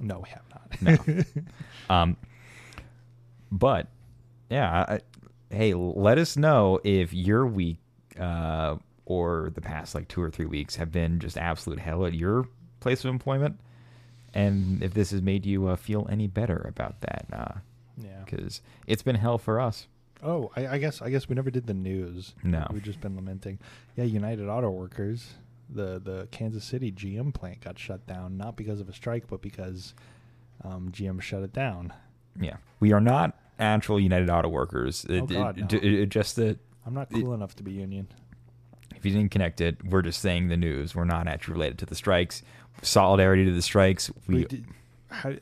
No, 0.00 0.20
we 0.20 0.28
have 0.30 0.42
not. 0.50 0.82
No. 1.06 1.22
Um, 1.90 2.16
but 3.50 3.88
yeah, 4.48 4.86
I, 4.88 5.00
hey, 5.50 5.74
let 5.74 6.16
us 6.16 6.36
know 6.36 6.80
if 6.84 7.12
your 7.12 7.46
week 7.46 7.76
uh, 8.18 8.76
or 9.04 9.50
the 9.54 9.60
past 9.60 9.94
like 9.94 10.08
two 10.08 10.22
or 10.22 10.30
three 10.30 10.46
weeks 10.46 10.76
have 10.76 10.90
been 10.90 11.18
just 11.18 11.36
absolute 11.36 11.78
hell 11.78 12.06
at 12.06 12.14
your 12.14 12.48
place 12.80 13.04
of 13.04 13.10
employment, 13.10 13.60
and 14.32 14.82
if 14.82 14.94
this 14.94 15.10
has 15.10 15.20
made 15.20 15.44
you 15.44 15.66
uh, 15.66 15.76
feel 15.76 16.06
any 16.10 16.26
better 16.26 16.64
about 16.66 17.00
that, 17.02 17.62
yeah. 17.98 18.22
because 18.24 18.62
it's 18.86 19.02
been 19.02 19.16
hell 19.16 19.36
for 19.36 19.60
us. 19.60 19.86
Oh, 20.22 20.50
I, 20.56 20.66
I 20.68 20.78
guess 20.78 21.02
I 21.02 21.10
guess 21.10 21.28
we 21.28 21.34
never 21.34 21.50
did 21.50 21.66
the 21.66 21.74
news. 21.74 22.34
No. 22.44 22.66
we've 22.72 22.82
just 22.82 23.00
been 23.00 23.16
lamenting. 23.16 23.58
Yeah, 23.96 24.04
United 24.04 24.48
Auto 24.48 24.70
Workers, 24.70 25.34
the 25.68 26.00
the 26.02 26.28
Kansas 26.30 26.64
City 26.64 26.92
GM 26.92 27.34
plant 27.34 27.60
got 27.60 27.78
shut 27.78 28.06
down 28.06 28.36
not 28.36 28.56
because 28.56 28.80
of 28.80 28.88
a 28.88 28.92
strike, 28.92 29.24
but 29.28 29.42
because 29.42 29.94
um, 30.64 30.90
GM 30.92 31.20
shut 31.20 31.42
it 31.42 31.52
down. 31.52 31.92
Yeah, 32.40 32.56
we 32.80 32.92
are 32.92 33.00
not 33.00 33.36
actual 33.58 33.98
United 34.00 34.30
Auto 34.30 34.48
Workers. 34.48 35.04
It, 35.08 35.22
Oh, 35.22 35.26
God, 35.26 35.58
it- 35.58 35.72
no. 35.72 35.78
it- 35.78 35.94
it- 36.02 36.08
just 36.08 36.36
that 36.36 36.58
I'm 36.86 36.94
not 36.94 37.10
cool 37.10 37.34
enough 37.34 37.54
to 37.56 37.62
be 37.62 37.72
union. 37.72 38.06
if 38.96 39.04
you 39.04 39.12
didn't 39.12 39.30
connect 39.32 39.60
it, 39.60 39.84
we're 39.84 40.02
just 40.02 40.20
saying 40.20 40.48
the 40.48 40.56
news. 40.56 40.94
We're 40.94 41.04
not 41.04 41.26
actually 41.26 41.54
related 41.54 41.78
to 41.78 41.86
the 41.86 41.94
strikes. 41.96 42.42
Solidarity 42.82 43.44
to 43.44 43.52
the 43.52 43.62
strikes. 43.62 44.10
We 44.28 44.44
did, 44.44 44.64
how, 45.08 45.34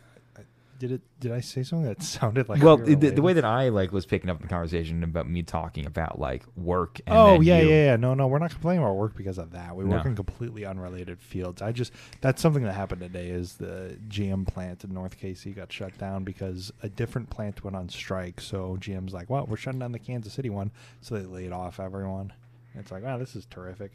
did 0.81 0.91
it? 0.93 1.03
Did 1.21 1.31
I 1.31 1.41
say 1.41 1.63
something 1.63 1.87
that 1.87 2.03
sounded 2.19 2.49
like? 2.49 2.63
well, 2.63 2.79
we 2.79 2.95
the, 2.95 3.11
the 3.11 3.23
way 3.23 3.35
that 3.35 3.45
I 3.45 3.69
like 3.69 3.93
was 3.93 4.07
picking 4.07 4.29
up 4.31 4.41
the 4.41 4.49
conversation 4.49 5.05
about 5.05 5.29
me 5.29 5.43
talking 5.43 5.87
about 5.87 6.19
like 6.19 6.43
work. 6.57 7.01
And 7.07 7.17
oh 7.17 7.41
yeah, 7.41 7.61
you- 7.61 7.69
yeah, 7.69 7.85
yeah. 7.85 7.97
No, 7.97 8.15
no, 8.15 8.27
we're 8.27 8.39
not 8.39 8.51
complaining 8.51 8.83
about 8.83 8.97
work 8.97 9.15
because 9.17 9.39
of 9.39 9.53
that. 9.53 9.77
We 9.77 9.85
work 9.85 10.07
in 10.07 10.17
completely 10.17 10.65
unrelated 10.65 11.21
fields. 11.21 11.61
I 11.63 11.71
just 11.71 11.93
that's 12.23 12.41
something 12.43 12.65
that 12.65 12.73
happened 12.73 13.03
today. 13.03 13.29
Is 13.29 13.55
the 13.55 13.97
GM 14.09 14.47
plant 14.47 14.83
in 14.83 14.93
North 14.93 15.19
Casey 15.19 15.53
got 15.53 15.71
shut 15.71 15.97
down 15.99 16.25
because 16.25 16.73
a 16.83 16.89
different 16.89 17.31
plant 17.31 17.63
went 17.63 17.77
on 17.77 17.89
strike. 17.91 18.41
So 18.41 18.77
GM's 18.81 19.13
like, 19.13 19.29
well, 19.31 19.47
we're 19.47 19.57
shutting 19.59 19.81
down 19.81 19.93
the 19.93 19.99
Kansas 19.99 20.33
City 20.33 20.51
one, 20.51 20.71
so 21.03 21.15
they 21.15 21.27
laid 21.27 21.53
off 21.53 21.79
everyone. 21.79 22.33
And 22.73 22.83
it's 22.83 22.91
like, 22.91 23.03
wow, 23.05 23.19
this 23.19 23.37
is 23.37 23.47
terrific. 23.47 23.93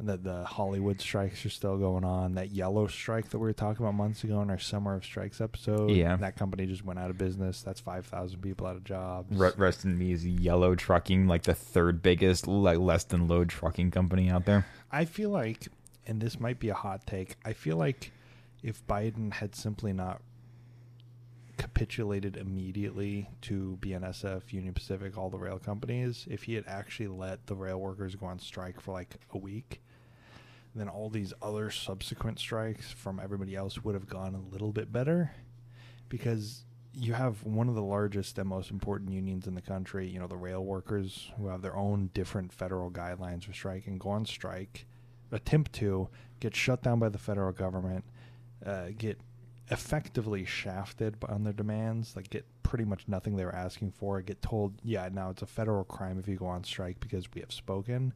And 0.00 0.08
that 0.08 0.24
the 0.24 0.44
Hollywood 0.44 0.98
strikes 0.98 1.44
are 1.44 1.50
still 1.50 1.76
going 1.76 2.04
on. 2.04 2.32
That 2.36 2.52
yellow 2.52 2.86
strike 2.86 3.28
that 3.28 3.38
we 3.38 3.42
were 3.46 3.52
talking 3.52 3.84
about 3.84 3.94
months 3.94 4.24
ago 4.24 4.40
in 4.40 4.48
our 4.48 4.58
summer 4.58 4.94
of 4.94 5.04
strikes 5.04 5.42
episode. 5.42 5.90
Yeah. 5.90 6.16
that 6.16 6.36
company 6.36 6.64
just 6.64 6.82
went 6.82 6.98
out 6.98 7.10
of 7.10 7.18
business. 7.18 7.60
That's 7.60 7.80
five 7.80 8.06
thousand 8.06 8.40
people 8.40 8.66
out 8.66 8.76
of 8.76 8.84
jobs. 8.84 9.36
Re- 9.36 9.52
Rest 9.58 9.84
in 9.84 9.98
me 9.98 10.12
is 10.12 10.26
Yellow 10.26 10.74
Trucking, 10.74 11.26
like 11.26 11.42
the 11.42 11.52
third 11.54 12.00
biggest, 12.02 12.48
like 12.48 12.78
less 12.78 13.04
than 13.04 13.28
load 13.28 13.50
trucking 13.50 13.90
company 13.90 14.30
out 14.30 14.46
there. 14.46 14.64
I 14.90 15.04
feel 15.04 15.28
like, 15.28 15.68
and 16.06 16.18
this 16.18 16.40
might 16.40 16.58
be 16.58 16.70
a 16.70 16.74
hot 16.74 17.06
take, 17.06 17.36
I 17.44 17.52
feel 17.52 17.76
like 17.76 18.10
if 18.62 18.86
Biden 18.86 19.34
had 19.34 19.54
simply 19.54 19.92
not 19.92 20.22
capitulated 21.58 22.38
immediately 22.38 23.28
to 23.42 23.76
BNSF, 23.82 24.50
Union 24.50 24.72
Pacific, 24.72 25.18
all 25.18 25.28
the 25.28 25.38
rail 25.38 25.58
companies, 25.58 26.26
if 26.30 26.44
he 26.44 26.54
had 26.54 26.64
actually 26.66 27.08
let 27.08 27.46
the 27.46 27.54
rail 27.54 27.78
workers 27.78 28.14
go 28.14 28.26
on 28.26 28.38
strike 28.38 28.80
for 28.80 28.92
like 28.92 29.16
a 29.32 29.38
week, 29.38 29.82
then 30.74 30.88
all 30.88 31.10
these 31.10 31.32
other 31.42 31.70
subsequent 31.70 32.38
strikes 32.38 32.90
from 32.90 33.20
everybody 33.20 33.56
else 33.56 33.82
would 33.82 33.94
have 33.94 34.08
gone 34.08 34.34
a 34.34 34.52
little 34.52 34.72
bit 34.72 34.92
better 34.92 35.32
because 36.08 36.64
you 36.92 37.12
have 37.12 37.42
one 37.44 37.68
of 37.68 37.74
the 37.74 37.82
largest 37.82 38.38
and 38.38 38.48
most 38.48 38.70
important 38.70 39.12
unions 39.12 39.46
in 39.46 39.54
the 39.54 39.60
country, 39.60 40.08
you 40.08 40.18
know, 40.18 40.26
the 40.26 40.36
rail 40.36 40.64
workers 40.64 41.30
who 41.36 41.48
have 41.48 41.62
their 41.62 41.76
own 41.76 42.10
different 42.14 42.52
federal 42.52 42.90
guidelines 42.90 43.44
for 43.44 43.52
striking, 43.52 43.98
go 43.98 44.10
on 44.10 44.26
strike, 44.26 44.86
attempt 45.30 45.72
to 45.72 46.08
get 46.40 46.54
shut 46.54 46.82
down 46.82 46.98
by 46.98 47.08
the 47.08 47.18
federal 47.18 47.52
government, 47.52 48.04
uh, 48.66 48.86
get 48.96 49.20
effectively 49.70 50.44
shafted 50.44 51.16
on 51.28 51.44
their 51.44 51.52
demands, 51.52 52.16
like 52.16 52.28
get 52.28 52.44
pretty 52.64 52.84
much 52.84 53.04
nothing 53.06 53.36
they 53.36 53.44
were 53.44 53.54
asking 53.54 53.92
for, 53.92 54.20
get 54.20 54.42
told, 54.42 54.74
yeah, 54.82 55.08
now 55.12 55.30
it's 55.30 55.42
a 55.42 55.46
federal 55.46 55.84
crime 55.84 56.18
if 56.18 56.26
you 56.26 56.36
go 56.36 56.46
on 56.46 56.64
strike 56.64 56.98
because 56.98 57.26
we 57.32 57.40
have 57.40 57.52
spoken. 57.52 58.12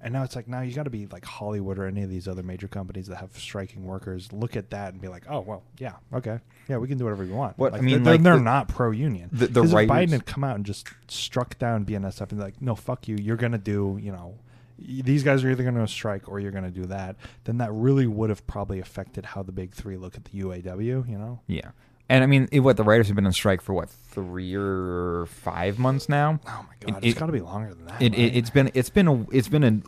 And 0.00 0.12
now 0.12 0.22
it's 0.22 0.36
like 0.36 0.46
now 0.46 0.60
you 0.60 0.74
got 0.74 0.82
to 0.84 0.90
be 0.90 1.06
like 1.06 1.24
Hollywood 1.24 1.78
or 1.78 1.86
any 1.86 2.02
of 2.02 2.10
these 2.10 2.28
other 2.28 2.42
major 2.42 2.68
companies 2.68 3.06
that 3.08 3.16
have 3.16 3.36
striking 3.38 3.84
workers. 3.84 4.32
Look 4.32 4.54
at 4.54 4.70
that 4.70 4.92
and 4.92 5.00
be 5.00 5.08
like, 5.08 5.24
oh 5.28 5.40
well, 5.40 5.62
yeah, 5.78 5.94
okay, 6.12 6.38
yeah, 6.68 6.76
we 6.76 6.86
can 6.86 6.98
do 6.98 7.04
whatever 7.04 7.24
we 7.24 7.30
want. 7.32 7.58
What- 7.58 7.72
Like, 7.72 7.80
I 7.80 7.84
mean, 7.84 8.02
they're, 8.02 8.14
like 8.14 8.22
they're 8.22 8.36
the- 8.36 8.42
not 8.42 8.68
pro 8.68 8.90
union. 8.90 9.30
The, 9.32 9.46
the 9.46 9.62
Biden 9.88 10.10
had 10.10 10.26
come 10.26 10.44
out 10.44 10.56
and 10.56 10.64
just 10.66 10.88
struck 11.08 11.58
down 11.58 11.84
BNSF 11.86 12.30
and 12.30 12.38
like, 12.40 12.60
no, 12.60 12.74
fuck 12.74 13.08
you, 13.08 13.16
you're 13.20 13.36
gonna 13.36 13.58
do, 13.58 13.98
you 14.00 14.12
know, 14.12 14.34
these 14.78 15.22
guys 15.22 15.42
are 15.42 15.50
either 15.50 15.64
gonna 15.64 15.88
strike 15.88 16.28
or 16.28 16.38
you're 16.40 16.52
gonna 16.52 16.70
do 16.70 16.84
that. 16.84 17.16
Then 17.44 17.56
that 17.58 17.72
really 17.72 18.06
would 18.06 18.28
have 18.28 18.46
probably 18.46 18.78
affected 18.80 19.24
how 19.24 19.42
the 19.42 19.52
big 19.52 19.72
three 19.72 19.96
look 19.96 20.14
at 20.16 20.26
the 20.26 20.40
UAW. 20.40 21.08
You 21.08 21.18
know? 21.18 21.40
yeah. 21.46 21.70
And 22.08 22.22
I 22.22 22.26
mean, 22.26 22.48
it- 22.52 22.60
what 22.60 22.76
the 22.76 22.84
writers 22.84 23.08
have 23.08 23.16
been 23.16 23.26
on 23.26 23.32
strike 23.32 23.60
for 23.60 23.72
what 23.72 23.88
three 23.90 24.54
or 24.54 25.26
five 25.26 25.78
months 25.78 26.08
now. 26.08 26.38
Oh 26.46 26.66
my 26.68 26.92
god, 26.92 27.04
it's 27.04 27.16
it- 27.16 27.18
got 27.18 27.26
to 27.26 27.32
be 27.32 27.40
longer 27.40 27.74
than 27.74 27.86
that. 27.86 28.00
it, 28.02 28.12
right? 28.12 28.18
it 28.18 28.36
it's 28.36 28.50
been 28.50 28.70
it's 28.74 28.90
been 28.90 29.08
a 29.08 29.22
it's 29.30 29.48
been 29.48 29.64
a 29.64 29.80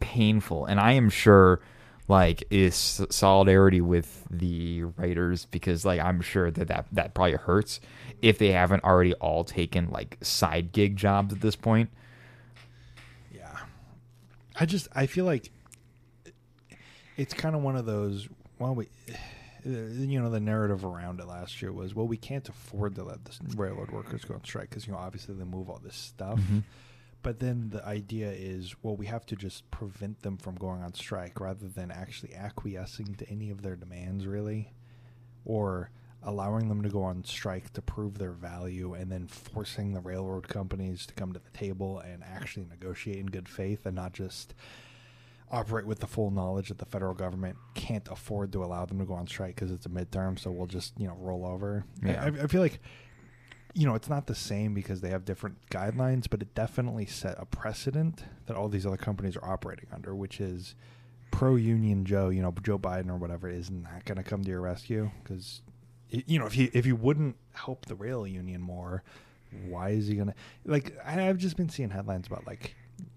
painful 0.00 0.64
and 0.64 0.78
i 0.78 0.92
am 0.92 1.10
sure 1.10 1.60
like 2.06 2.44
is 2.50 3.04
solidarity 3.10 3.80
with 3.80 4.24
the 4.30 4.84
writers 4.96 5.46
because 5.46 5.84
like 5.84 6.00
i'm 6.00 6.20
sure 6.20 6.50
that 6.52 6.68
that, 6.68 6.86
that 6.92 7.14
probably 7.14 7.32
hurts 7.34 7.80
if 8.22 8.38
they 8.38 8.52
haven't 8.52 8.84
already 8.84 9.12
all 9.14 9.42
taken 9.42 9.90
like 9.90 10.16
side 10.22 10.70
gig 10.70 10.96
jobs 10.96 11.34
at 11.34 11.40
this 11.40 11.56
point 11.56 11.90
Yeah. 13.34 13.48
I 14.54 14.66
just 14.66 14.86
I 14.94 15.06
feel 15.06 15.24
like 15.24 15.50
it's 17.16 17.34
kind 17.34 17.56
of 17.56 17.62
one 17.62 17.74
of 17.74 17.84
those 17.84 18.28
well 18.60 18.76
we 18.76 18.86
you 19.68 20.20
know 20.20 20.30
the 20.30 20.40
narrative 20.40 20.84
around 20.84 21.20
it 21.20 21.26
last 21.26 21.60
year 21.60 21.72
was 21.72 21.94
well 21.94 22.06
we 22.06 22.16
can't 22.16 22.48
afford 22.48 22.94
to 22.94 23.04
let 23.04 23.24
the 23.24 23.32
railroad 23.56 23.90
workers 23.90 24.24
go 24.24 24.34
on 24.34 24.44
strike 24.44 24.70
because 24.70 24.86
you 24.86 24.92
know 24.92 24.98
obviously 24.98 25.34
they 25.34 25.44
move 25.44 25.68
all 25.68 25.80
this 25.82 25.94
stuff 25.96 26.38
Mhm. 26.40 26.62
but 27.22 27.38
then 27.40 27.68
the 27.70 27.84
idea 27.84 28.30
is 28.32 28.74
well 28.82 28.96
we 28.96 29.06
have 29.06 29.26
to 29.26 29.36
just 29.36 29.70
prevent 29.70 30.22
them 30.22 30.36
from 30.38 30.54
going 30.54 30.82
on 30.82 30.94
strike 30.94 31.38
rather 31.40 31.68
than 31.68 31.90
actually 31.90 32.34
acquiescing 32.34 33.14
to 33.16 33.28
any 33.28 33.50
of 33.50 33.62
their 33.62 33.76
demands 33.76 34.26
really 34.26 34.72
or 35.44 35.90
allowing 36.22 36.68
them 36.68 36.82
to 36.82 36.88
go 36.88 37.02
on 37.04 37.22
strike 37.22 37.72
to 37.72 37.80
prove 37.80 38.18
their 38.18 38.32
value 38.32 38.92
and 38.94 39.10
then 39.12 39.26
forcing 39.28 39.92
the 39.92 40.00
railroad 40.00 40.48
companies 40.48 41.06
to 41.06 41.14
come 41.14 41.32
to 41.32 41.38
the 41.38 41.50
table 41.56 42.00
and 42.00 42.24
actually 42.24 42.66
negotiate 42.66 43.18
in 43.18 43.26
good 43.26 43.48
faith 43.48 43.86
and 43.86 43.94
not 43.94 44.12
just 44.12 44.52
operate 45.50 45.86
with 45.86 46.00
the 46.00 46.06
full 46.06 46.30
knowledge 46.30 46.68
that 46.68 46.78
the 46.78 46.86
federal 46.86 47.14
government 47.14 47.56
can't 47.74 48.08
afford 48.10 48.52
to 48.52 48.64
allow 48.64 48.84
them 48.86 48.98
to 48.98 49.04
go 49.04 49.14
on 49.14 49.26
strike 49.26 49.54
because 49.54 49.70
it's 49.70 49.86
a 49.86 49.88
midterm 49.88 50.38
so 50.38 50.50
we'll 50.50 50.66
just 50.66 50.92
you 50.98 51.06
know 51.06 51.16
roll 51.18 51.46
over 51.46 51.84
Yeah. 52.04 52.22
I, 52.24 52.44
I 52.44 52.46
feel 52.46 52.60
like 52.60 52.80
you 53.74 53.86
know 53.86 53.94
it's 53.94 54.08
not 54.08 54.26
the 54.26 54.34
same 54.34 54.74
because 54.74 55.00
they 55.00 55.10
have 55.10 55.24
different 55.24 55.56
guidelines 55.70 56.26
but 56.28 56.42
it 56.42 56.54
definitely 56.54 57.06
set 57.06 57.36
a 57.38 57.44
precedent 57.46 58.24
that 58.46 58.56
all 58.56 58.68
these 58.68 58.86
other 58.86 58.96
companies 58.96 59.36
are 59.36 59.44
operating 59.44 59.86
under 59.92 60.14
which 60.14 60.40
is 60.40 60.74
pro 61.30 61.56
union 61.56 62.04
Joe, 62.06 62.30
you 62.30 62.40
know, 62.40 62.54
Joe 62.62 62.78
Biden 62.78 63.10
or 63.10 63.16
whatever 63.16 63.48
is 63.50 63.70
not 63.70 64.04
going 64.06 64.16
to 64.16 64.24
come 64.24 64.42
to 64.42 64.48
your 64.50 64.62
rescue 64.62 65.10
because 65.22 65.60
you 66.08 66.38
know, 66.38 66.46
if 66.46 66.54
he 66.54 66.70
if 66.72 66.86
he 66.86 66.92
wouldn't 66.92 67.36
help 67.52 67.84
the 67.84 67.94
rail 67.94 68.26
union 68.26 68.62
more, 68.62 69.02
why 69.66 69.90
is 69.90 70.06
he 70.06 70.14
going 70.14 70.28
to 70.28 70.34
like 70.64 70.96
I, 71.04 71.28
I've 71.28 71.36
just 71.36 71.56
been 71.56 71.68
seeing 71.68 71.90
headlines 71.90 72.26
about 72.26 72.46
like 72.46 72.74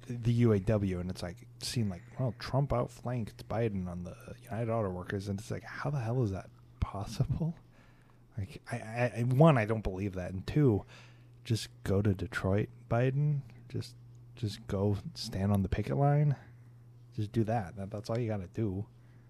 the 0.07 0.43
UAW 0.43 0.99
and 0.99 1.09
it's 1.09 1.23
like 1.23 1.37
seeing 1.61 1.89
like, 1.89 2.01
well, 2.19 2.33
Trump 2.39 2.73
outflanked 2.73 3.47
Biden 3.47 3.87
on 3.87 4.03
the 4.03 4.15
United 4.43 4.69
Auto 4.71 4.89
Workers 4.89 5.27
and 5.27 5.39
it's 5.39 5.49
like 5.51 5.63
how 5.63 5.89
the 5.89 5.99
hell 5.99 6.23
is 6.23 6.31
that 6.31 6.49
possible? 6.79 7.55
Like 8.37 8.61
I, 8.71 8.75
I, 8.75 9.11
I 9.19 9.21
one, 9.23 9.57
I 9.57 9.65
don't 9.65 9.83
believe 9.83 10.13
that, 10.13 10.31
and 10.31 10.45
two, 10.47 10.83
just 11.43 11.67
go 11.83 12.01
to 12.01 12.13
Detroit, 12.13 12.69
Biden. 12.89 13.41
Just 13.69 13.95
just 14.35 14.65
go 14.67 14.97
stand 15.13 15.51
on 15.51 15.61
the 15.63 15.69
picket 15.69 15.97
line. 15.97 16.35
Just 17.15 17.31
do 17.33 17.43
that. 17.43 17.75
that 17.75 17.91
that's 17.91 18.09
all 18.09 18.17
you 18.17 18.27
got 18.29 18.41
to 18.41 18.47
do. 18.53 18.85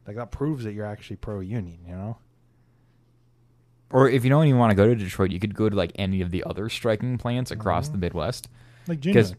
Like 0.07 0.15
that 0.17 0.31
proves 0.31 0.63
that 0.65 0.73
you're 0.73 0.85
actually 0.85 1.15
pro 1.17 1.39
union. 1.39 1.79
You 1.87 1.95
know. 1.95 2.17
or 3.91 4.07
if 4.09 4.23
you 4.23 4.29
don't 4.29 4.45
even 4.47 4.59
want 4.59 4.71
to 4.71 4.75
go 4.75 4.87
to 4.87 4.95
detroit 4.95 5.31
you 5.31 5.39
could 5.39 5.53
go 5.55 5.67
to 5.69 5.75
like 5.75 5.91
any 5.95 6.21
of 6.21 6.31
the 6.31 6.43
other 6.43 6.69
striking 6.69 7.17
plants 7.17 7.51
across 7.51 7.89
Mhm. 7.89 7.91
the 7.93 7.97
midwest 7.97 8.47
Like 8.87 9.01
because. 9.01 9.35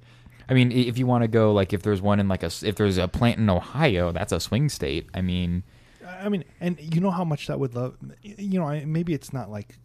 I 0.49 0.55
mean, 0.55 0.73
if 0.73 0.99
you 0.99 1.07
want 1.07 1.23
to 1.23 1.29
go 1.29 1.53
like 1.53 1.73
if 1.73 1.83
there's 1.83 2.03
one 2.03 2.21
in 2.21 2.29
like 2.29 2.43
a 2.43 2.51
if 2.63 2.77
there's 2.77 2.99
a 2.99 3.09
plant 3.09 3.39
in 3.39 3.49
Ohio, 3.51 4.13
that's 4.13 4.33
a 4.33 4.41
swing 4.41 4.69
state. 4.69 5.09
I 5.15 5.21
mean, 5.21 5.63
I 6.07 6.29
mean, 6.29 6.45
and 6.61 6.79
you 6.81 7.01
know 7.01 7.11
how 7.11 7.25
much 7.25 7.47
that 7.47 7.59
would 7.59 7.75
love. 7.75 7.97
You 8.23 8.61
know, 8.61 8.67
I- 8.67 8.85
maybe 8.85 9.13
it's 9.15 9.33
not 9.33 9.51
like 9.51 9.77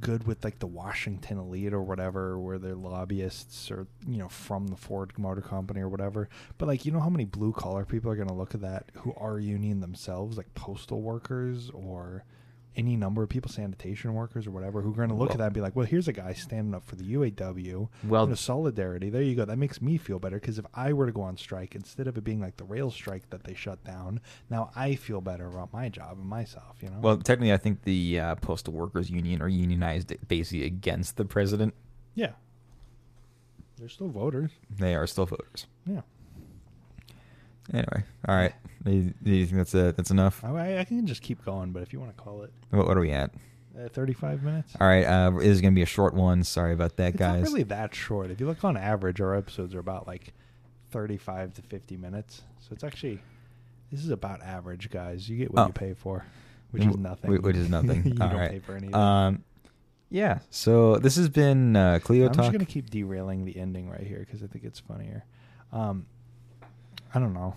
good 0.00 0.26
with 0.26 0.44
like 0.44 0.58
the 0.60 0.66
Washington 0.66 1.38
elite 1.38 1.72
or 1.72 1.82
whatever, 1.82 2.38
where 2.38 2.58
they're 2.58 2.74
lobbyists 2.74 3.70
or 3.70 3.86
you 4.06 4.18
know 4.18 4.28
from 4.28 4.68
the 4.68 4.76
Ford 4.76 5.12
Motor 5.18 5.40
Company 5.40 5.80
or 5.80 5.88
whatever. 5.88 6.28
But 6.58 6.68
like, 6.68 6.84
you 6.86 6.92
know 6.92 7.00
how 7.00 7.08
many 7.10 7.24
blue 7.24 7.52
collar 7.52 7.84
people 7.84 8.10
are 8.10 8.16
going 8.16 8.28
to 8.28 8.34
look 8.34 8.54
at 8.54 8.60
that 8.60 8.90
who 8.98 9.14
are 9.16 9.38
union 9.38 9.80
themselves, 9.80 10.36
like 10.36 10.52
postal 10.54 11.00
workers 11.02 11.70
or 11.70 12.24
any 12.78 12.96
number 12.96 13.22
of 13.22 13.28
people, 13.28 13.50
sanitation 13.50 14.14
workers 14.14 14.46
or 14.46 14.52
whatever, 14.52 14.80
who 14.80 14.90
are 14.92 14.96
going 14.96 15.08
to 15.08 15.14
look 15.14 15.32
at 15.32 15.38
that 15.38 15.46
and 15.46 15.52
be 15.54 15.60
like, 15.60 15.74
well, 15.76 15.84
here's 15.84 16.06
a 16.08 16.12
guy 16.12 16.32
standing 16.32 16.74
up 16.74 16.86
for 16.86 16.94
the 16.96 17.04
UAW. 17.14 17.88
Well- 18.04 18.22
you 18.24 18.28
know, 18.30 18.34
solidarity. 18.34 19.10
There 19.10 19.20
you 19.20 19.34
go. 19.34 19.44
That 19.44 19.58
makes 19.58 19.82
me 19.82 19.98
feel 19.98 20.18
better 20.18 20.38
because 20.38 20.58
if 20.58 20.64
I 20.72 20.92
were 20.92 21.06
to 21.06 21.12
go 21.12 21.22
on 21.22 21.36
strike, 21.36 21.74
instead 21.74 22.06
of 22.06 22.16
it 22.16 22.22
being 22.24 22.40
like 22.40 22.56
the 22.56 22.64
rail 22.64 22.90
strike 22.90 23.28
that 23.30 23.44
they 23.44 23.54
shut 23.54 23.82
down, 23.84 24.20
now 24.48 24.70
I 24.76 24.94
feel 24.94 25.20
better 25.20 25.46
about 25.48 25.72
my 25.72 25.88
job 25.88 26.18
and 26.18 26.26
myself. 26.26 26.76
You 26.80 26.90
know. 26.90 26.98
well, 27.00 27.16
technically, 27.18 27.52
I 27.52 27.56
think 27.58 27.82
the 27.82 28.20
uh, 28.20 28.34
postal 28.36 28.72
workers 28.72 29.10
union 29.10 29.42
are 29.42 29.48
unionized 29.48 30.14
basically 30.28 30.64
against 30.64 31.16
the 31.16 31.24
president. 31.24 31.74
yeah. 32.14 32.32
They're 33.78 33.88
still 33.88 34.08
voters. 34.08 34.50
They 34.76 34.94
are 34.96 35.06
still 35.06 35.26
voters. 35.26 35.66
Yeah. 35.86 36.00
Anyway, 37.72 38.02
all 38.26 38.34
right. 38.36 38.52
Do 38.84 38.90
you, 38.92 39.14
do 39.22 39.30
you 39.32 39.44
think 39.46 39.58
that's 39.58 39.74
uh 39.74 39.92
that's 39.96 40.10
enough? 40.10 40.42
I, 40.44 40.78
I 40.78 40.84
can 40.84 41.06
just 41.06 41.20
keep 41.22 41.44
going, 41.44 41.72
but 41.72 41.82
if 41.82 41.92
you 41.92 42.00
want 42.00 42.16
to 42.16 42.22
call 42.22 42.42
it 42.42 42.52
What, 42.70 42.86
what 42.88 42.96
are 42.96 43.00
we 43.00 43.10
at? 43.10 43.30
uh, 43.78 43.88
35 43.90 44.42
minutes. 44.42 44.72
All 44.80 44.86
right, 44.88 45.04
uh, 45.04 45.30
this 45.30 45.46
is 45.48 45.60
gonna 45.60 45.74
be 45.74 45.82
a 45.82 45.86
short 45.86 46.14
one. 46.14 46.42
Sorry 46.44 46.72
about 46.72 46.96
that, 46.96 47.08
It's 47.10 47.18
guys. 47.18 47.42
not 47.42 47.50
really 47.50 47.62
that 47.64 47.94
short. 47.94 48.30
If 48.30 48.40
you 48.40 48.46
look 48.46 48.64
on 48.64 48.76
average, 48.76 49.20
our 49.20 49.34
episodes 49.34 49.74
are 49.74 49.78
about 49.80 50.06
like 50.06 50.32
35 50.90 51.54
to 51.54 51.62
50 51.62 51.96
minutes. 51.96 52.42
So 52.60 52.68
it's 52.72 52.84
actually 52.84 53.20
this 53.90 54.00
is 54.04 54.10
about 54.10 54.42
average, 54.42 54.90
guys. 54.90 55.28
You 55.28 55.36
get 55.38 55.52
what 55.52 55.62
Oh. 55.62 55.66
you 55.66 55.72
pay 55.72 55.94
for, 55.94 56.24
which 56.70 56.84
is 56.84 56.94
Wh- 56.94 56.98
nothing. 56.98 57.36
wh- 57.36 57.42
Which 57.44 57.56
is 57.56 57.68
nothing. 57.68 58.04
you 58.06 58.12
All 58.20 58.28
don't 58.28 58.38
right. 58.38 58.50
pay 58.50 58.58
for 58.60 58.72
anything. 58.72 58.94
Um, 58.94 59.44
yeah. 60.10 60.38
So 60.50 60.96
this 60.98 61.16
has 61.16 61.28
been 61.28 61.76
uh, 61.76 61.98
Kleio 62.02 62.26
I'm 62.26 62.32
talk. 62.32 62.44
just 62.46 62.52
gonna 62.52 62.64
keep 62.64 62.90
derailing 62.90 63.44
the 63.44 63.56
ending 63.58 63.88
right 63.90 64.06
here 64.06 64.20
because 64.20 64.42
I 64.42 64.46
think 64.46 64.64
it's 64.64 64.80
funnier. 64.80 65.24
Um, 65.72 66.06
I 67.14 67.18
don't 67.18 67.32
know. 67.34 67.54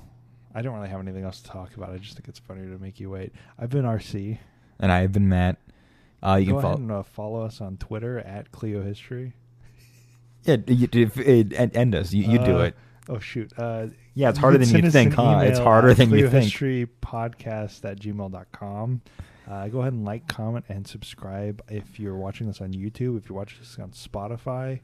I 0.54 0.62
don't 0.62 0.76
really 0.76 0.90
have 0.90 1.00
anything 1.00 1.24
else 1.24 1.42
to 1.42 1.50
talk 1.50 1.76
about. 1.76 1.92
I 1.92 1.98
just 1.98 2.16
think 2.16 2.28
it's 2.28 2.40
funnier 2.40 2.70
to 2.76 2.82
make 2.82 3.00
you 3.00 3.10
wait. 3.10 3.34
I've 3.58 3.70
been 3.70 3.86
RC. 3.86 4.38
and 4.80 4.92
I 4.92 5.02
have 5.02 5.12
been 5.14 5.30
Matt. 5.30 5.58
Uh, 6.24 6.36
you 6.36 6.48
Go 6.48 6.54
can 6.54 6.62
follow. 6.62 6.76
and 6.76 6.92
uh, 6.92 7.04
follow 7.04 7.42
us 7.44 7.62
on 7.62 7.78
Twitter 7.78 8.20
at 8.20 8.52
Kleio 8.52 8.84
History. 8.86 9.34
Yeah, 10.44 10.58
you, 10.68 10.88
if, 10.92 11.18
it, 11.18 11.54
end- 11.54 11.76
end 11.76 11.96
us. 11.96 12.14
You, 12.14 12.24
you 12.32 12.40
do 12.40 12.58
Uh, 12.60 12.64
it. 12.64 12.76
Oh 13.10 13.20
shoot. 13.20 13.52
Uh, 13.58 13.88
Yeah, 14.14 14.30
it's 14.30 14.38
harder 14.40 14.60
can 14.60 14.68
than 14.72 14.84
you 14.86 14.92
think, 14.92 15.14
huh? 15.14 15.42
It's 15.44 15.60
harder 15.60 15.94
than 15.94 16.12
you 16.12 16.30
think. 16.30 16.44
History 16.46 16.88
podcast 17.02 17.84
at 17.90 18.00
gmail.com. 18.00 19.02
Uh, 19.50 19.68
go 19.70 19.82
ahead 19.82 19.94
and 19.94 20.06
like, 20.06 20.28
comment, 20.28 20.66
and 20.70 20.88
subscribe 20.88 21.62
if 21.68 22.00
you're 22.00 22.16
watching 22.16 22.48
this 22.48 22.62
on 22.62 22.72
YouTube. 22.74 23.18
If 23.18 23.28
you're 23.30 23.38
watching 23.38 23.60
this 23.60 23.78
on 23.80 23.90
Spotify, 23.92 24.80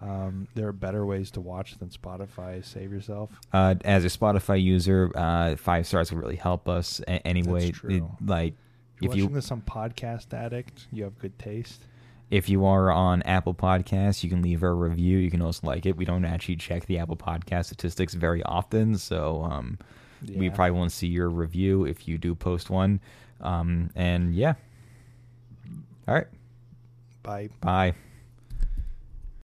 um, 0.00 0.46
there 0.54 0.68
are 0.68 0.72
better 0.72 1.04
ways 1.04 1.30
to 1.32 1.40
watch 1.40 1.76
than 1.78 1.88
Spotify. 1.88 2.64
Save 2.64 2.92
yourself. 2.92 3.30
Uh, 3.52 3.74
as 3.84 4.04
a 4.04 4.08
Spotify 4.08 4.62
user, 4.62 5.10
uh, 5.14 5.56
five 5.56 5.86
stars 5.86 6.12
will 6.12 6.20
really 6.20 6.36
help 6.36 6.68
us. 6.68 7.00
A- 7.08 7.26
anyway, 7.26 7.66
That's 7.66 7.78
true. 7.78 7.90
It- 7.96 8.26
like 8.26 8.54
If 8.96 9.02
you're 9.02 9.10
if 9.12 9.16
you 9.16 9.24
watching 9.24 9.34
this 9.34 9.50
on 9.50 9.60
Podcast 9.62 10.32
Addict, 10.34 10.86
you 10.92 11.04
have 11.04 11.18
good 11.18 11.38
taste. 11.38 11.82
if 12.30 12.48
you 12.48 12.64
are 12.66 12.90
on 12.92 13.22
Apple 13.22 13.54
Podcasts, 13.54 14.22
you 14.22 14.28
can 14.30 14.42
leave 14.42 14.62
a 14.62 14.72
review. 14.72 15.18
You 15.18 15.30
can 15.30 15.40
also 15.42 15.66
like 15.66 15.86
it. 15.86 15.96
We 15.96 16.04
don't 16.04 16.24
actually 16.24 16.56
check 16.56 16.86
the 16.86 16.98
Apple 16.98 17.16
Podcast 17.16 17.66
statistics 17.66 18.14
very 18.14 18.42
often, 18.42 18.96
so 18.98 19.42
um, 19.44 19.78
we 20.36 20.50
probably 20.50 20.72
won't 20.72 20.92
see 20.92 21.06
your 21.06 21.28
review 21.30 21.84
if 21.86 22.06
you 22.06 22.18
do 22.18 22.34
post 22.34 22.70
one. 22.70 23.00
Um, 23.40 23.90
and 23.94 24.34
yeah, 24.34 24.54
all 26.06 26.14
right, 26.14 26.26
Bye. 27.22 27.48
bye. 27.60 27.94